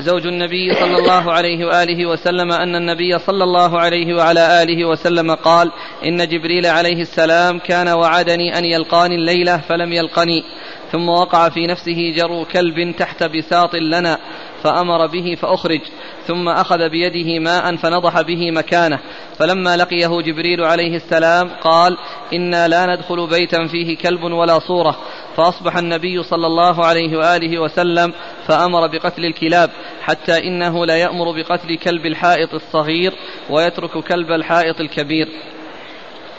[0.00, 5.34] زوج النبي صلى الله عليه وآله وسلم أن النبي صلى الله عليه وعلى آله وسلم
[5.34, 5.72] قال
[6.04, 10.44] إن جبريل عليه السلام كان وعدني أن يلقاني الليلة فلم يلقني.
[10.92, 14.18] ثم وقع في نفسه جرو كلب تحت بساط لنا
[14.62, 15.80] فأمر به فأخرج
[16.26, 18.98] ثم أخذ بيده ماء فنضح به مكانه.
[19.38, 21.96] فلما لقيه جبريل عليه السلام قال
[22.32, 24.96] إنا لا ندخل بيتا فيه كلب ولا صورة.
[25.36, 28.12] فأصبح النبي صلى الله عليه وآله وسلم
[28.46, 29.70] فأمر بقتل الكلاب
[30.02, 33.12] حتى إنه لا يأمر بقتل كلب الحائط الصغير
[33.50, 35.28] ويترك كلب الحائط الكبير.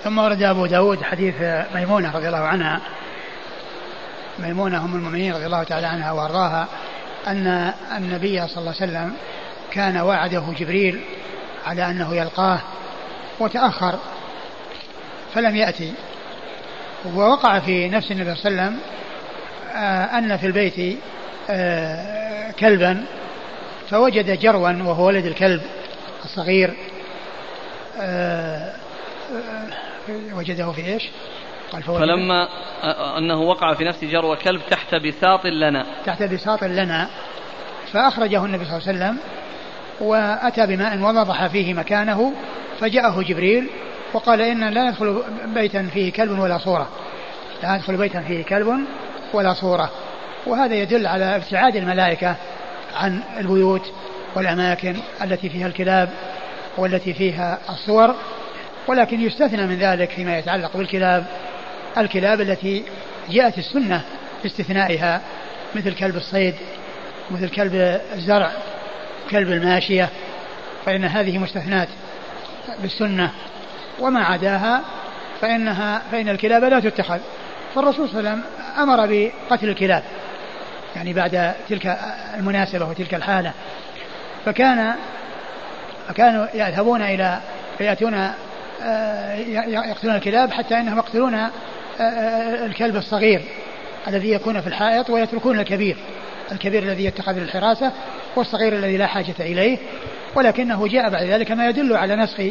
[0.03, 1.35] ثم ورد أبو داود حديث
[1.75, 2.81] ميمونة رضي الله عنها
[4.39, 6.67] ميمونة أم المؤمنين رضي الله تعالى عنها وأرضاها
[7.27, 9.13] أن النبي صلى الله عليه وسلم
[9.71, 11.01] كان وعده جبريل
[11.65, 12.59] على أنه يلقاه
[13.39, 13.99] وتأخر
[15.33, 15.93] فلم يأتي
[17.05, 18.79] ووقع في نفس النبي صلى الله عليه وسلم
[19.75, 20.99] آه، أن في البيت
[21.49, 23.05] آه، كلبا
[23.89, 25.61] فوجد جروا وهو ولد الكلب
[26.25, 26.73] الصغير
[28.01, 28.73] آه،
[30.33, 31.09] وجده في إيش؟
[31.81, 32.47] فلما
[33.17, 35.85] أنه وقع في نفس جرو كلب تحت بساط لنا.
[36.05, 37.09] تحت بساط لنا
[37.91, 39.17] فأخرجه النبي صلى الله عليه وسلم
[40.01, 42.33] وأتى بماء ونضح فيه مكانه
[42.79, 43.69] فجاءه جبريل
[44.13, 46.89] وقال إنا لا ندخل بيتا فيه كلب ولا صورة.
[47.63, 48.85] لا ندخل بيتا فيه كلب
[49.33, 49.91] ولا صورة.
[50.45, 52.35] وهذا يدل على ابتعاد الملائكة
[52.95, 53.91] عن البيوت
[54.35, 56.09] والأماكن التي فيها الكلاب
[56.77, 58.15] والتي فيها الصور
[58.87, 61.25] ولكن يستثنى من ذلك فيما يتعلق بالكلاب
[61.97, 62.83] الكلاب التي
[63.29, 64.01] جاءت السنة
[64.43, 65.21] باستثنائها
[65.75, 66.55] مثل كلب الصيد
[67.31, 68.51] مثل كلب الزرع
[69.31, 70.09] كلب الماشية
[70.85, 71.87] فإن هذه مستثنات
[72.81, 73.31] بالسنة.
[73.99, 74.81] وما عداها
[75.41, 77.19] فإنها فإن الكلاب لا تتخذ.
[77.75, 80.03] فالرسول صلى الله عليه وسلم أمر بقتل الكلاب
[80.95, 81.97] يعني بعد تلك
[82.37, 83.51] المناسبة وتلك الحالة.
[84.45, 84.95] فكان
[86.07, 87.39] فكانوا يذهبون إلى
[87.79, 88.31] يأتون
[88.83, 89.35] آه،
[89.67, 91.49] يقتلون الكلاب حتى إنهم يقتلون
[92.65, 93.41] الكلب الصغير
[94.07, 95.97] الذي يكون في الحائط ويتركون الكبير.
[96.51, 97.91] الكبير الذي يتخذ للحراسة
[98.35, 99.77] والصغير الذي لا حاجة إليه.
[100.35, 102.41] ولكنه جاء بعد ذلك ما يدل على نسخ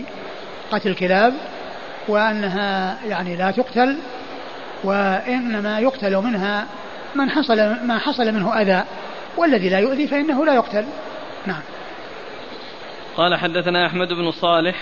[0.72, 1.34] قتل الكلاب
[2.08, 3.98] وأنها يعني لا تقتل
[4.84, 6.66] وإنما يقتل منها
[7.14, 7.56] من حصل
[7.86, 8.84] ما حصل منه أذى.
[9.36, 10.84] والذي لا يؤذي فإنه لا يقتل.
[11.46, 11.62] نعم.
[13.16, 14.76] قال حدثنا أحمد بن صالح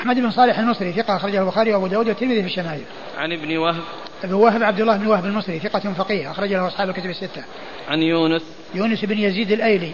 [0.00, 2.82] أحمد بن صالح المصري ثقة أخرجه البخاري وأبو داود والترمذي في الشمائل.
[3.18, 3.82] عن ابن وهب
[4.24, 7.44] ابن وهب عبد الله بن وهب المصري ثقة فقيه أخرج له أصحاب الكتب الستة.
[7.88, 8.42] عن يونس
[8.74, 9.92] يونس بن يزيد الأيلي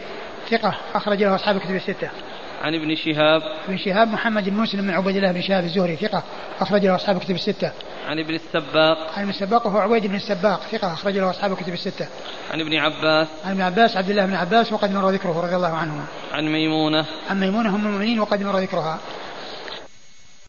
[0.51, 2.11] ثقة أخرج له أصحاب الكتب الستة.
[2.63, 6.23] عن ابن شهاب ابن شهاب محمد بن مسلم بن عبيد الله بن شهاب الزهري ثقة
[6.61, 7.73] أخرج له أصحاب الكتب الستة.
[8.09, 11.73] عن ابن السباق عن ابن السباق وهو عبيد بن السباق ثقة أخرج له أصحاب الكتب
[11.73, 12.07] الستة.
[12.53, 15.77] عن ابن عباس عن ابن عباس عبد الله بن عباس وقد مر ذكره رضي الله
[15.77, 16.05] عنهما.
[16.33, 18.99] عن ميمونة عن ميمونة أم المؤمنين وقد مر ذكرها